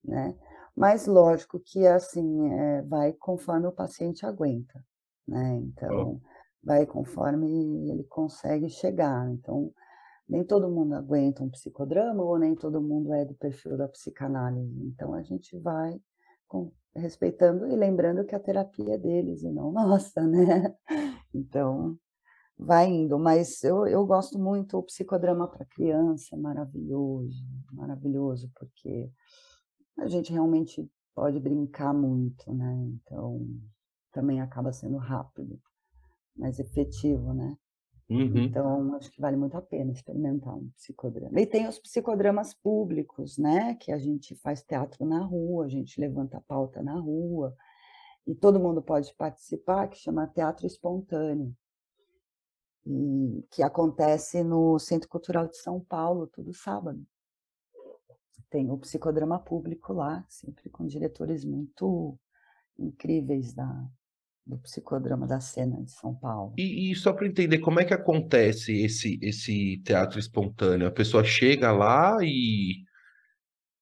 né? 0.05 0.37
Mas 0.77 1.07
lógico 1.07 1.59
que 1.59 1.87
assim 1.87 2.53
é, 2.53 2.83
vai 2.83 3.15
conforme 3.15 3.67
o 3.67 3.73
paciente 3.73 4.27
aguenta, 4.27 4.85
né? 5.27 5.57
Então 5.63 6.21
vai 6.63 6.85
conforme 6.85 7.91
ele 7.91 8.05
consegue 8.05 8.69
chegar. 8.69 9.31
Então 9.31 9.73
nem 10.29 10.45
todo 10.45 10.69
mundo 10.69 10.95
aguenta 10.95 11.43
um 11.43 11.51
psicodrama 11.51 12.23
ou 12.23 12.39
nem 12.39 12.55
todo 12.55 12.81
mundo 12.83 13.13
é 13.13 13.25
do 13.25 13.35
perfil 13.35 13.77
da 13.77 13.89
psicanálise. 13.89 14.85
Então 14.85 15.15
a 15.15 15.23
gente 15.23 15.59
vai 15.59 16.01
com, 16.49 16.73
respeitando 16.95 17.67
e 17.67 17.77
lembrando 17.77 18.25
que 18.25 18.35
a 18.35 18.41
terapia 18.41 18.95
é 18.95 18.99
deles 18.99 19.43
e 19.43 19.51
não 19.51 19.71
nossa, 19.73 20.27
né? 20.27 20.75
Então 21.33 21.97
vai 22.59 22.89
indo, 22.89 23.19
mas 23.19 23.63
eu, 23.63 23.87
eu 23.87 24.05
gosto 24.07 24.39
muito 24.39 24.79
o 24.79 24.83
psicodrama 24.83 25.47
para 25.47 25.67
criança, 25.67 26.35
é 26.35 26.39
maravilhoso, 26.39 27.45
maravilhoso, 27.73 28.51
porque 28.55 29.11
a 29.99 30.09
gente 30.09 30.33
realmente 30.33 30.91
pode 31.15 31.39
brincar 31.39 31.93
muito, 31.93 32.53
né? 32.53 32.75
Então 32.95 33.47
também 34.13 34.41
acaba 34.41 34.73
sendo 34.73 34.97
rápido, 34.97 35.61
mais 36.35 36.59
efetivo, 36.59 37.35
né? 37.35 37.57
Uhum. 38.09 38.45
Então, 38.45 38.95
acho 38.95 39.11
que 39.11 39.21
vale 39.21 39.37
muito 39.37 39.57
a 39.57 39.63
pena 39.63 39.91
experimentar 39.91 40.55
um 40.55 40.69
psicodrama. 40.77 41.41
E 41.41 41.47
tem 41.47 41.67
os 41.67 41.79
psicodramas 41.79 42.55
públicos, 42.55 43.37
né? 43.37 43.75
Que 43.75 43.91
a 43.91 43.99
gente 43.99 44.35
faz 44.37 44.63
teatro 44.63 45.05
na 45.05 45.25
rua, 45.25 45.65
a 45.65 45.69
gente 45.69 46.01
levanta 46.01 46.39
a 46.39 46.41
pauta 46.41 46.83
na 46.83 46.95
rua, 46.95 47.55
e 48.27 48.35
todo 48.35 48.61
mundo 48.61 48.81
pode 48.81 49.13
participar, 49.15 49.89
que 49.89 49.99
chama 49.99 50.27
Teatro 50.29 50.67
Espontâneo, 50.67 51.55
e, 52.85 53.45
que 53.51 53.63
acontece 53.63 54.45
no 54.45 54.79
Centro 54.79 55.09
Cultural 55.09 55.49
de 55.49 55.57
São 55.57 55.81
Paulo, 55.81 56.29
todo 56.29 56.53
sábado. 56.53 57.05
Tem 58.49 58.71
o 58.71 58.79
psicodrama 58.79 59.41
público 59.41 59.93
lá, 59.93 60.25
sempre 60.29 60.71
com 60.71 60.87
diretores 60.87 61.45
muito 61.45 62.17
incríveis 62.79 63.53
da, 63.53 63.89
do 64.47 64.59
psicodrama 64.59 65.27
da 65.27 65.41
cena 65.41 65.83
de 65.83 65.91
São 65.91 66.15
Paulo. 66.15 66.55
E, 66.57 66.93
e 66.93 66.95
só 66.95 67.13
para 67.13 67.27
entender 67.27 67.59
como 67.59 67.81
é 67.81 67.85
que 67.85 67.93
acontece 67.93 68.73
esse 68.85 69.19
esse 69.21 69.79
teatro 69.85 70.19
espontâneo, 70.19 70.87
a 70.87 70.93
pessoa 70.93 71.25
chega 71.25 71.73
lá 71.73 72.19
e 72.23 72.85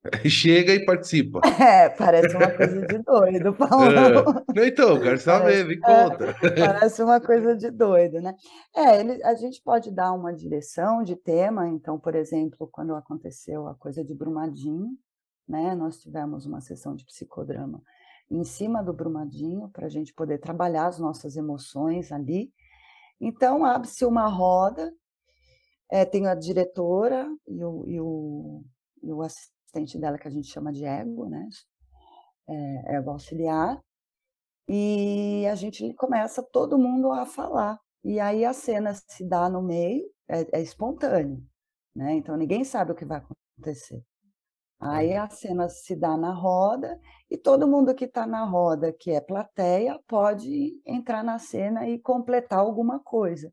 chega 0.29 0.73
e 0.75 0.85
participa. 0.85 1.41
É, 1.65 1.89
parece 1.89 2.37
uma 2.37 2.51
coisa 2.51 2.87
de 2.87 2.99
doido, 2.99 3.55
Paulo. 3.55 3.85
É. 4.57 4.69
Então, 4.69 5.01
quero 5.01 5.19
saber, 5.19 5.67
me 5.67 5.75
é, 5.75 5.79
conta. 5.81 6.25
É, 6.43 6.67
parece 6.67 7.03
uma 7.03 7.21
coisa 7.21 7.57
de 7.57 7.71
doido, 7.71 8.21
né? 8.21 8.35
É, 8.75 9.01
ele, 9.01 9.23
a 9.25 9.35
gente 9.35 9.61
pode 9.63 9.91
dar 9.93 10.13
uma 10.13 10.33
direção 10.33 11.03
de 11.03 11.17
tema, 11.17 11.69
então, 11.69 11.99
por 11.99 12.15
exemplo, 12.15 12.69
quando 12.71 12.95
aconteceu 12.95 13.67
a 13.67 13.75
coisa 13.75 14.05
de 14.05 14.15
Brumadinho, 14.15 14.91
né, 15.49 15.75
nós 15.75 15.99
tivemos 15.99 16.47
uma 16.47 16.61
sessão 16.61 16.95
de 16.95 17.05
psicodrama 17.05 17.83
em 18.31 18.45
cima 18.45 18.83
do 18.83 18.93
Brumadinho, 18.93 19.69
para 19.71 19.87
a 19.87 19.89
gente 19.89 20.13
poder 20.15 20.39
trabalhar 20.39 20.87
as 20.87 20.99
nossas 20.99 21.37
emoções 21.37 22.11
ali. 22.13 22.53
Então, 23.21 23.65
abre-se 23.65 24.05
uma 24.05 24.27
roda, 24.29 24.93
é, 25.91 26.05
tem 26.05 26.27
a 26.27 26.35
diretora 26.35 27.29
e 27.47 27.65
o, 27.65 27.85
e, 27.87 28.01
o, 28.01 28.65
e 29.03 29.13
o 29.13 29.23
assistente 29.23 29.99
dela, 29.99 30.19
que 30.19 30.29
a 30.29 30.31
gente 30.31 30.49
chama 30.49 30.73
de 30.73 30.85
ego, 30.85 31.29
né? 31.29 31.49
É, 32.49 32.97
ego 32.97 33.11
auxiliar, 33.11 33.83
e 34.69 35.47
a 35.47 35.55
gente 35.55 35.93
começa 35.95 36.43
todo 36.43 36.79
mundo 36.79 37.13
a 37.13 37.27
falar. 37.27 37.79
E 38.03 38.19
aí 38.21 38.45
a 38.45 38.53
cena 38.53 38.95
se 38.95 39.27
dá 39.27 39.49
no 39.49 39.63
meio, 39.63 40.11
é, 40.29 40.59
é 40.59 40.63
espontâneo, 40.63 41.43
né? 41.95 42.15
Então 42.15 42.37
ninguém 42.37 42.65
sabe 42.65 42.93
o 42.93 42.95
que 42.95 43.05
vai 43.05 43.19
acontecer. 43.19 44.03
Aí 44.81 45.15
a 45.17 45.29
cena 45.29 45.69
se 45.69 45.97
dá 45.97 46.17
na 46.17 46.33
roda 46.33 47.01
e 47.31 47.37
todo 47.37 47.69
mundo 47.69 47.95
que 47.95 48.05
está 48.05 48.27
na 48.27 48.45
roda, 48.45 48.93
que 48.93 49.11
é 49.11 49.21
plateia, 49.21 49.99
pode 50.07 50.81
entrar 50.85 51.25
na 51.25 51.39
cena 51.39 51.89
e 51.89 51.99
completar 51.99 52.59
alguma 52.59 52.99
coisa. 52.99 53.53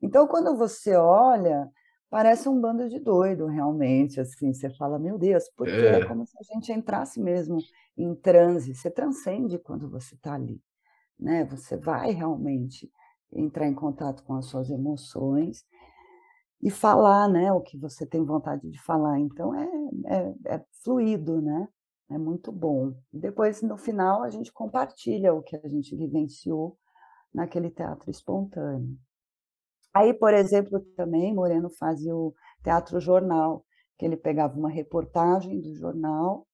Então, 0.00 0.26
quando 0.26 0.56
você 0.56 0.94
olha, 0.94 1.68
parece 2.08 2.48
um 2.48 2.60
bando 2.60 2.88
de 2.88 3.00
doido, 3.00 3.46
realmente. 3.46 4.20
Assim, 4.20 4.52
você 4.52 4.70
fala, 4.70 4.98
meu 4.98 5.18
Deus, 5.18 5.50
porque 5.56 5.72
é. 5.72 6.00
é 6.00 6.06
como 6.06 6.24
se 6.26 6.36
a 6.38 6.54
gente 6.54 6.72
entrasse 6.72 7.20
mesmo 7.20 7.58
em 7.96 8.14
transe. 8.14 8.74
Você 8.74 8.90
transcende 8.90 9.58
quando 9.58 9.88
você 9.88 10.14
está 10.14 10.34
ali, 10.34 10.60
né? 11.18 11.44
Você 11.46 11.76
vai 11.76 12.12
realmente 12.12 12.90
entrar 13.32 13.66
em 13.66 13.74
contato 13.74 14.22
com 14.22 14.34
as 14.34 14.46
suas 14.46 14.70
emoções 14.70 15.64
e 16.62 16.70
falar, 16.70 17.28
né, 17.28 17.52
o 17.52 17.60
que 17.60 17.76
você 17.76 18.06
tem 18.06 18.24
vontade 18.24 18.68
de 18.70 18.80
falar. 18.82 19.18
Então 19.20 19.54
é, 19.54 19.68
é, 20.06 20.54
é 20.56 20.64
fluido, 20.82 21.40
né? 21.40 21.68
É 22.10 22.18
muito 22.18 22.52
bom. 22.52 22.94
Depois, 23.12 23.62
no 23.62 23.76
final, 23.76 24.22
a 24.22 24.30
gente 24.30 24.52
compartilha 24.52 25.34
o 25.34 25.42
que 25.42 25.56
a 25.56 25.68
gente 25.68 25.94
vivenciou 25.96 26.78
naquele 27.34 27.70
teatro 27.70 28.10
espontâneo. 28.10 28.96
Aí, 29.92 30.14
por 30.14 30.32
exemplo, 30.34 30.80
também 30.96 31.34
Moreno 31.34 31.70
fazia 31.70 32.14
o 32.14 32.34
teatro 32.62 33.00
jornal, 33.00 33.64
que 33.98 34.04
ele 34.04 34.16
pegava 34.16 34.56
uma 34.56 34.68
reportagem 34.68 35.60
do 35.60 35.74
jornal 35.74 36.46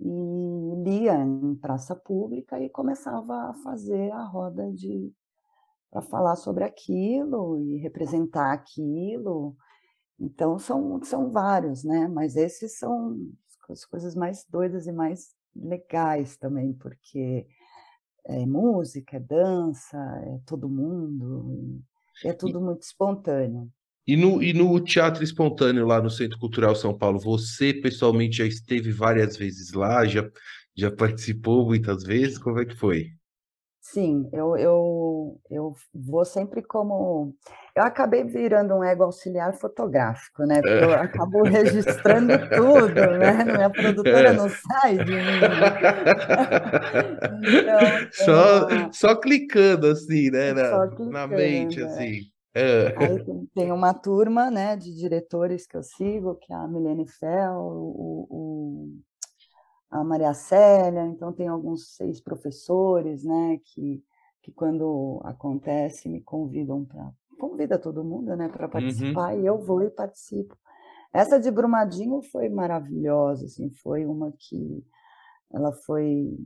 e 0.00 0.74
lia 0.82 1.14
em 1.14 1.54
praça 1.56 1.94
pública 1.94 2.58
e 2.58 2.70
começava 2.70 3.50
a 3.50 3.54
fazer 3.62 4.10
a 4.12 4.24
roda 4.24 4.72
de 4.72 5.12
para 5.90 6.02
falar 6.02 6.36
sobre 6.36 6.64
aquilo 6.64 7.58
e 7.58 7.76
representar 7.78 8.52
aquilo. 8.52 9.56
Então 10.18 10.58
são, 10.58 11.02
são 11.02 11.30
vários, 11.30 11.82
né? 11.82 12.06
Mas 12.08 12.36
esses 12.36 12.78
são 12.78 13.18
as 13.68 13.84
coisas 13.84 14.14
mais 14.14 14.44
doidas 14.48 14.86
e 14.86 14.92
mais 14.92 15.34
legais 15.54 16.36
também, 16.36 16.72
porque 16.72 17.46
é 18.26 18.46
música, 18.46 19.16
é 19.16 19.20
dança, 19.20 19.98
é 20.26 20.40
todo 20.46 20.68
mundo, 20.68 21.82
é 22.24 22.32
tudo 22.32 22.60
muito 22.60 22.82
espontâneo. 22.82 23.70
E 24.06 24.16
no, 24.16 24.42
e 24.42 24.52
no 24.52 24.80
Teatro 24.80 25.22
Espontâneo, 25.22 25.86
lá 25.86 26.02
no 26.02 26.10
Centro 26.10 26.38
Cultural 26.38 26.74
São 26.74 26.96
Paulo, 26.96 27.18
você 27.18 27.72
pessoalmente 27.72 28.38
já 28.38 28.46
esteve 28.46 28.90
várias 28.90 29.36
vezes 29.36 29.72
lá, 29.72 30.04
já, 30.04 30.28
já 30.76 30.90
participou 30.90 31.66
muitas 31.66 32.02
vezes? 32.02 32.38
Como 32.38 32.58
é 32.58 32.64
que 32.64 32.74
foi? 32.74 33.12
Sim, 33.92 34.28
eu, 34.32 34.56
eu, 34.56 35.40
eu 35.50 35.74
vou 35.92 36.24
sempre 36.24 36.62
como. 36.62 37.34
Eu 37.74 37.82
acabei 37.82 38.22
virando 38.22 38.72
um 38.74 38.84
ego 38.84 39.02
auxiliar 39.02 39.52
fotográfico, 39.54 40.44
né? 40.44 40.60
Porque 40.60 40.84
eu 40.84 40.94
acabo 40.94 41.42
registrando 41.42 42.34
tudo, 42.50 42.94
né? 42.94 43.44
Minha 43.44 43.68
produtora 43.70 44.28
é. 44.28 44.32
não 44.32 44.48
sai 44.48 44.98
de 44.98 45.12
mim. 45.12 45.18
então, 47.48 47.80
só, 48.12 48.68
uma... 48.68 48.92
só 48.92 49.16
clicando 49.16 49.88
assim, 49.88 50.30
né? 50.30 50.52
Na, 50.52 50.86
clicando, 50.86 51.10
na 51.10 51.26
mente, 51.26 51.80
é. 51.80 51.84
assim. 51.84 52.20
É. 52.54 52.94
Aí 52.96 53.24
tem, 53.24 53.48
tem, 53.54 53.72
uma 53.72 53.92
turma 53.92 54.52
né, 54.52 54.76
de 54.76 54.94
diretores 54.94 55.66
que 55.66 55.76
eu 55.76 55.82
sigo, 55.82 56.36
que 56.36 56.52
é 56.52 56.56
a 56.56 56.68
Milene 56.68 57.08
Fell, 57.08 57.54
o, 57.54 58.26
o 58.30 58.88
a 59.90 60.04
Maria 60.04 60.32
Célia, 60.32 61.04
então 61.06 61.32
tem 61.32 61.48
alguns 61.48 61.96
seis 61.96 62.20
professores, 62.20 63.24
né, 63.24 63.58
que, 63.64 64.02
que 64.42 64.52
quando 64.52 65.20
acontece 65.24 66.08
me 66.08 66.20
convidam 66.20 66.84
para 66.84 67.12
convida 67.38 67.78
todo 67.78 68.04
mundo, 68.04 68.36
né, 68.36 68.48
para 68.48 68.68
participar 68.68 69.34
uhum. 69.34 69.40
e 69.40 69.46
eu 69.46 69.58
vou 69.58 69.82
e 69.82 69.90
participo. 69.90 70.56
Essa 71.12 71.40
de 71.40 71.50
Brumadinho 71.50 72.22
foi 72.22 72.48
maravilhosa, 72.48 73.46
assim, 73.46 73.70
foi 73.70 74.04
uma 74.04 74.30
que 74.38 74.84
ela 75.52 75.72
foi 75.72 76.38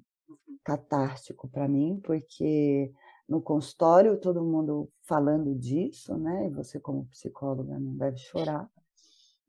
catártico 0.64 1.48
para 1.48 1.68
mim, 1.68 2.00
porque 2.02 2.92
no 3.28 3.42
consultório 3.42 4.18
todo 4.18 4.44
mundo 4.44 4.88
falando 5.02 5.54
disso, 5.54 6.16
né, 6.16 6.46
e 6.46 6.50
você 6.50 6.78
como 6.80 7.06
psicóloga 7.06 7.78
não 7.78 7.96
deve 7.96 8.16
chorar. 8.18 8.70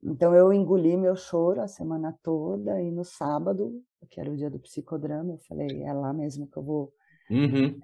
Então 0.05 0.35
eu 0.35 0.53
engoli 0.53 0.95
meu 0.95 1.15
choro 1.15 1.61
a 1.61 1.67
semana 1.67 2.15
toda 2.21 2.79
e 2.81 2.91
no 2.91 3.03
sábado, 3.03 3.81
que 4.09 4.19
era 4.19 4.29
o 4.29 4.37
dia 4.37 4.51
do 4.51 4.59
psicodrama, 4.59 5.33
eu 5.33 5.39
falei, 5.47 5.81
é 5.81 5.91
lá 5.91 6.13
mesmo 6.13 6.47
que 6.47 6.57
eu 6.57 6.63
vou 6.63 6.93
uhum. 7.29 7.79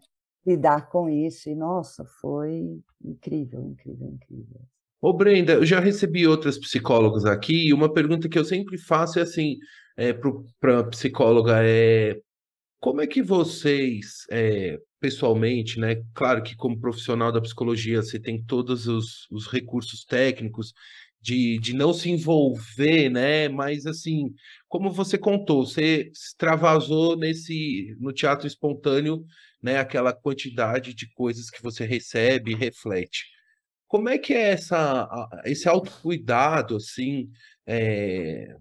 lidar 0.46 0.88
com 0.90 1.10
isso. 1.10 1.50
E 1.50 1.56
nossa, 1.56 2.06
foi 2.22 2.80
incrível, 3.04 3.64
incrível, 3.66 4.08
incrível. 4.08 4.62
Ô 5.02 5.12
Brenda, 5.12 5.54
eu 5.54 5.66
já 5.66 5.80
recebi 5.80 6.28
outras 6.28 6.60
psicólogas 6.60 7.26
aqui 7.26 7.70
e 7.70 7.74
uma 7.74 7.92
pergunta 7.92 8.30
que 8.30 8.38
eu 8.38 8.46
sempre 8.46 8.78
faço 8.78 9.18
é 9.18 9.24
assim, 9.24 9.58
é, 9.98 10.14
para 10.60 10.80
a 10.80 10.84
psicóloga 10.84 11.64
é 11.64 12.22
como 12.80 13.02
é 13.02 13.08
que 13.08 13.22
vocês, 13.22 14.26
é, 14.32 14.80
pessoalmente, 15.00 15.80
né? 15.80 16.04
Claro 16.14 16.44
que 16.44 16.56
como 16.56 16.80
profissional 16.80 17.32
da 17.32 17.42
psicologia 17.42 18.02
você 18.02 18.20
tem 18.20 18.44
todos 18.44 18.88
os, 18.88 19.28
os 19.32 19.48
recursos 19.48 20.06
técnicos 20.06 20.74
de, 21.22 21.60
de 21.60 21.74
não 21.74 21.94
se 21.94 22.10
envolver, 22.10 23.10
né? 23.10 23.48
Mas 23.50 23.86
assim, 23.86 24.34
como 24.68 24.92
você 24.92 25.18
contou, 25.18 25.66
você 25.66 26.10
extravasou 26.14 27.16
nesse 27.18 27.96
no 28.00 28.12
teatro 28.14 28.48
espontâneo, 28.48 29.24
né? 29.62 29.78
Aquela 29.80 30.14
quantidade 30.14 30.94
de 30.94 31.12
coisas 31.14 31.50
que 31.50 31.62
você 31.62 31.86
recebe 31.86 32.52
e 32.52 32.56
reflete. 32.56 33.26
como 33.88 34.10
é 34.10 34.18
que 34.18 34.34
é 34.34 34.52
essa, 34.52 35.08
esse 35.46 35.68
autocuidado, 35.70 36.76
assim, 36.78 37.30
é, 37.68 38.56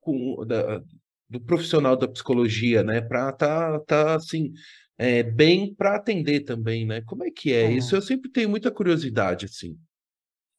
com, 0.00 0.44
da, 0.46 0.82
do 1.28 1.40
profissional 1.40 1.96
da 1.96 2.08
psicologia, 2.08 2.82
né? 2.82 3.00
Para 3.00 3.32
tá, 3.32 3.80
tá 3.80 4.16
assim, 4.16 4.52
é, 4.98 5.22
bem 5.22 5.74
para 5.74 5.96
atender 5.96 6.40
também, 6.42 6.86
né? 6.86 7.02
Como 7.02 7.24
é 7.24 7.30
que 7.30 7.52
é? 7.52 7.70
Isso 7.72 7.94
É. 7.94 7.98
eu 7.98 8.02
sempre 8.02 8.30
tenho 8.30 8.48
muita 8.50 8.70
curiosidade, 8.70 9.46
assim. 9.46 9.78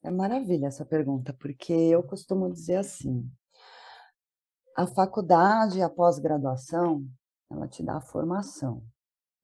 É 0.04 0.12
maravilha 0.12 0.68
essa 0.68 0.86
pergunta, 0.86 1.34
porque 1.34 1.72
eu 1.72 2.04
costumo 2.04 2.52
dizer 2.52 2.76
assim: 2.76 3.26
a 4.76 4.86
faculdade 4.86 5.82
a 5.82 5.89
pós-graduação, 5.89 7.08
ela 7.50 7.70
te 7.70 7.82
dá 7.82 7.96
a 7.96 8.02
formação. 8.02 8.84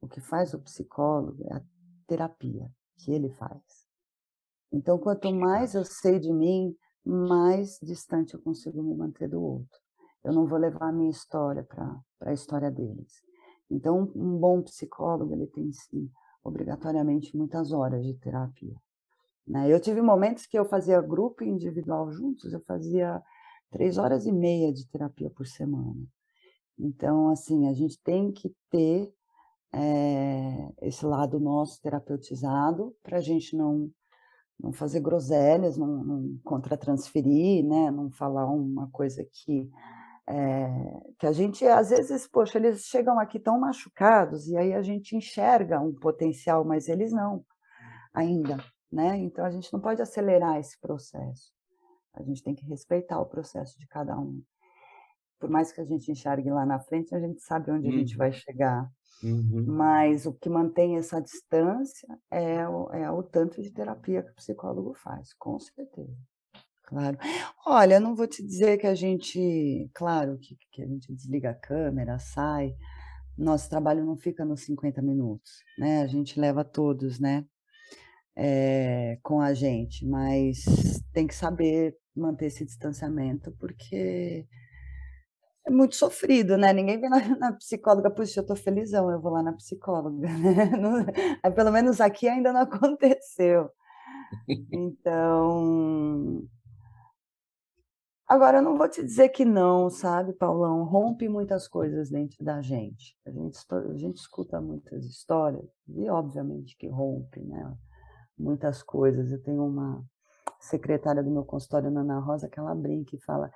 O 0.01 0.07
que 0.07 0.19
faz 0.19 0.53
o 0.53 0.59
psicólogo 0.59 1.45
é 1.47 1.55
a 1.55 1.63
terapia 2.05 2.69
que 2.97 3.11
ele 3.11 3.29
faz. 3.29 3.61
Então, 4.69 4.97
quanto 4.99 5.33
mais 5.33 5.75
eu 5.75 5.85
sei 5.85 6.19
de 6.19 6.31
mim, 6.33 6.75
mais 7.05 7.79
distante 7.81 8.33
eu 8.33 8.41
consigo 8.41 8.83
me 8.83 8.93
manter 8.93 9.29
do 9.29 9.41
outro. 9.41 9.79
Eu 10.23 10.33
não 10.33 10.45
vou 10.45 10.59
levar 10.59 10.89
a 10.89 10.91
minha 10.91 11.09
história 11.09 11.63
para 11.63 12.01
a 12.21 12.33
história 12.33 12.69
deles. 12.69 13.23
Então, 13.71 14.11
um 14.13 14.37
bom 14.37 14.61
psicólogo, 14.61 15.33
ele 15.33 15.47
tem 15.47 15.71
sim, 15.71 16.11
obrigatoriamente 16.43 17.35
muitas 17.37 17.71
horas 17.71 18.05
de 18.05 18.13
terapia. 18.15 18.75
Né? 19.49 19.67
Eu 19.67 19.79
tive 19.79 19.99
momentos 19.99 20.45
que 20.45 20.57
eu 20.57 20.63
fazia 20.63 21.01
grupo 21.01 21.43
e 21.43 21.49
individual 21.49 22.11
juntos, 22.11 22.53
eu 22.53 22.61
fazia 22.61 23.19
três 23.71 23.97
horas 23.97 24.27
e 24.27 24.31
meia 24.31 24.71
de 24.71 24.87
terapia 24.87 25.31
por 25.31 25.47
semana. 25.47 26.05
Então, 26.77 27.29
assim, 27.29 27.67
a 27.67 27.73
gente 27.73 27.99
tem 28.03 28.31
que 28.31 28.53
ter 28.69 29.11
é, 29.73 30.71
esse 30.83 31.03
lado 31.05 31.39
nosso 31.39 31.81
terapeutizado 31.81 32.95
para 33.03 33.17
a 33.17 33.21
gente 33.21 33.55
não 33.55 33.89
não 34.61 34.73
fazer 34.73 34.99
groselhas, 34.99 35.77
não, 35.77 36.03
não 36.03 36.37
contra-transferir, 36.43 37.65
né? 37.65 37.89
não 37.91 38.11
falar 38.11 38.45
uma 38.45 38.89
coisa 38.91 39.25
que 39.31 39.71
é, 40.27 41.13
que 41.17 41.25
a 41.25 41.31
gente, 41.31 41.65
às 41.65 41.89
vezes, 41.89 42.27
poxa, 42.27 42.57
eles 42.57 42.81
chegam 42.81 43.17
aqui 43.17 43.39
tão 43.39 43.57
machucados 43.59 44.47
e 44.47 44.57
aí 44.57 44.73
a 44.73 44.81
gente 44.81 45.15
enxerga 45.15 45.79
um 45.79 45.93
potencial, 45.93 46.65
mas 46.65 46.89
eles 46.89 47.13
não, 47.13 47.43
ainda, 48.13 48.57
né? 48.91 49.17
Então 49.17 49.45
a 49.45 49.51
gente 49.51 49.71
não 49.71 49.79
pode 49.79 50.01
acelerar 50.01 50.57
esse 50.57 50.79
processo. 50.79 51.51
A 52.13 52.23
gente 52.23 52.43
tem 52.43 52.55
que 52.55 52.65
respeitar 52.65 53.19
o 53.19 53.25
processo 53.25 53.77
de 53.79 53.87
cada 53.87 54.17
um. 54.17 54.41
Por 55.39 55.49
mais 55.49 55.71
que 55.71 55.79
a 55.79 55.85
gente 55.85 56.11
enxergue 56.11 56.49
lá 56.49 56.65
na 56.65 56.79
frente, 56.79 57.15
a 57.15 57.19
gente 57.19 57.41
sabe 57.41 57.71
onde 57.71 57.87
a 57.87 57.91
gente 57.91 58.17
vai 58.17 58.27
Uhum. 58.29 58.33
chegar. 58.33 58.91
Uhum. 59.23 59.65
Mas 59.67 60.25
o 60.25 60.33
que 60.33 60.49
mantém 60.49 60.97
essa 60.97 61.21
distância 61.21 62.07
é 62.31 62.67
o, 62.67 62.89
é 62.91 63.11
o 63.11 63.21
tanto 63.23 63.61
de 63.61 63.71
terapia 63.71 64.23
que 64.23 64.31
o 64.31 64.35
psicólogo 64.35 64.93
faz, 64.93 65.33
com 65.33 65.59
certeza. 65.59 66.17
Claro. 66.83 67.17
Olha, 67.65 67.99
não 67.99 68.15
vou 68.15 68.27
te 68.27 68.43
dizer 68.43 68.77
que 68.77 68.87
a 68.87 68.95
gente, 68.95 69.89
claro, 69.93 70.37
que, 70.39 70.57
que 70.71 70.81
a 70.81 70.87
gente 70.87 71.13
desliga 71.13 71.51
a 71.51 71.53
câmera, 71.55 72.17
sai. 72.17 72.75
Nosso 73.37 73.69
trabalho 73.69 74.03
não 74.03 74.17
fica 74.17 74.43
nos 74.43 74.61
50 74.61 75.01
minutos, 75.01 75.63
né? 75.77 76.01
A 76.01 76.07
gente 76.07 76.39
leva 76.39 76.63
todos, 76.65 77.19
né? 77.19 77.45
É, 78.41 79.17
com 79.21 79.41
a 79.41 79.53
gente, 79.53 80.05
mas 80.05 80.63
tem 81.11 81.27
que 81.27 81.35
saber 81.35 81.97
manter 82.15 82.45
esse 82.45 82.63
distanciamento, 82.63 83.51
porque 83.59 84.47
é 85.65 85.71
muito 85.71 85.95
sofrido, 85.95 86.57
né? 86.57 86.73
Ninguém 86.73 86.99
vem 86.99 87.09
na, 87.09 87.19
na 87.37 87.53
psicóloga, 87.53 88.09
puxa, 88.09 88.39
eu 88.39 88.45
tô 88.45 88.55
felizão, 88.55 89.11
eu 89.11 89.19
vou 89.21 89.31
lá 89.31 89.43
na 89.43 89.53
psicóloga, 89.53 90.27
né? 90.39 90.71
Não- 90.77 91.05
pelo 91.53 91.71
menos 91.71 91.99
aqui 92.01 92.27
ainda 92.27 92.53
não 92.53 92.61
aconteceu. 92.63 93.69
Então, 94.71 96.47
agora 98.27 98.59
eu 98.59 98.61
não 98.61 98.77
vou 98.77 98.87
te 98.89 99.03
dizer 99.03 99.29
que 99.29 99.43
não, 99.45 99.89
sabe, 99.89 100.33
Paulão? 100.33 100.83
Rompe 100.83 101.27
muitas 101.27 101.67
coisas 101.67 102.09
dentro 102.09 102.43
da 102.43 102.61
gente. 102.61 103.15
A 103.25 103.31
gente, 103.31 103.57
a 103.71 103.97
gente 103.97 104.17
escuta 104.17 104.61
muitas 104.61 105.05
histórias 105.05 105.65
e, 105.87 106.09
obviamente, 106.09 106.75
que 106.77 106.87
rompe, 106.87 107.41
né? 107.41 107.75
Muitas 108.39 108.81
coisas. 108.81 109.31
Eu 109.31 109.41
tenho 109.43 109.65
uma 109.65 110.03
secretária 110.59 111.21
do 111.21 111.31
meu 111.31 111.43
consultório, 111.43 111.89
Ana 111.89 112.19
Rosa, 112.19 112.49
que 112.49 112.59
ela 112.59 112.73
brinca 112.73 113.15
e 113.15 113.21
fala: 113.21 113.51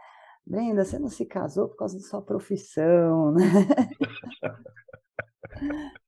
Brenda, 0.46 0.84
você 0.84 1.00
não 1.00 1.10
se 1.10 1.26
casou 1.26 1.70
por 1.70 1.78
causa 1.78 1.98
da 1.98 2.04
sua 2.04 2.22
profissão, 2.22 3.32
né? 3.32 3.44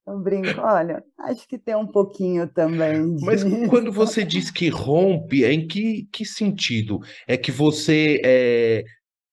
Eu 0.08 0.20
brinco, 0.20 0.60
olha, 0.60 1.04
acho 1.20 1.48
que 1.48 1.58
tem 1.58 1.76
um 1.76 1.88
pouquinho 1.88 2.48
também 2.48 3.16
Mas 3.22 3.44
disso. 3.44 3.66
quando 3.70 3.92
você 3.92 4.24
diz 4.24 4.52
que 4.52 4.70
rompe, 4.70 5.44
é 5.44 5.52
em 5.52 5.68
que, 5.68 6.08
que 6.12 6.24
sentido? 6.26 7.00
É 7.28 7.36
que 7.36 7.52
você 7.52 8.22
é, 8.24 8.84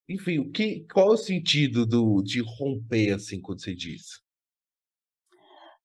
enfim, 0.08 0.38
o 0.38 0.50
que, 0.50 0.86
qual 0.92 1.10
é 1.10 1.14
o 1.14 1.16
sentido 1.16 1.86
do, 1.86 2.22
de 2.22 2.40
romper, 2.40 3.12
assim, 3.12 3.40
quando 3.40 3.62
você 3.62 3.74
diz? 3.74 4.21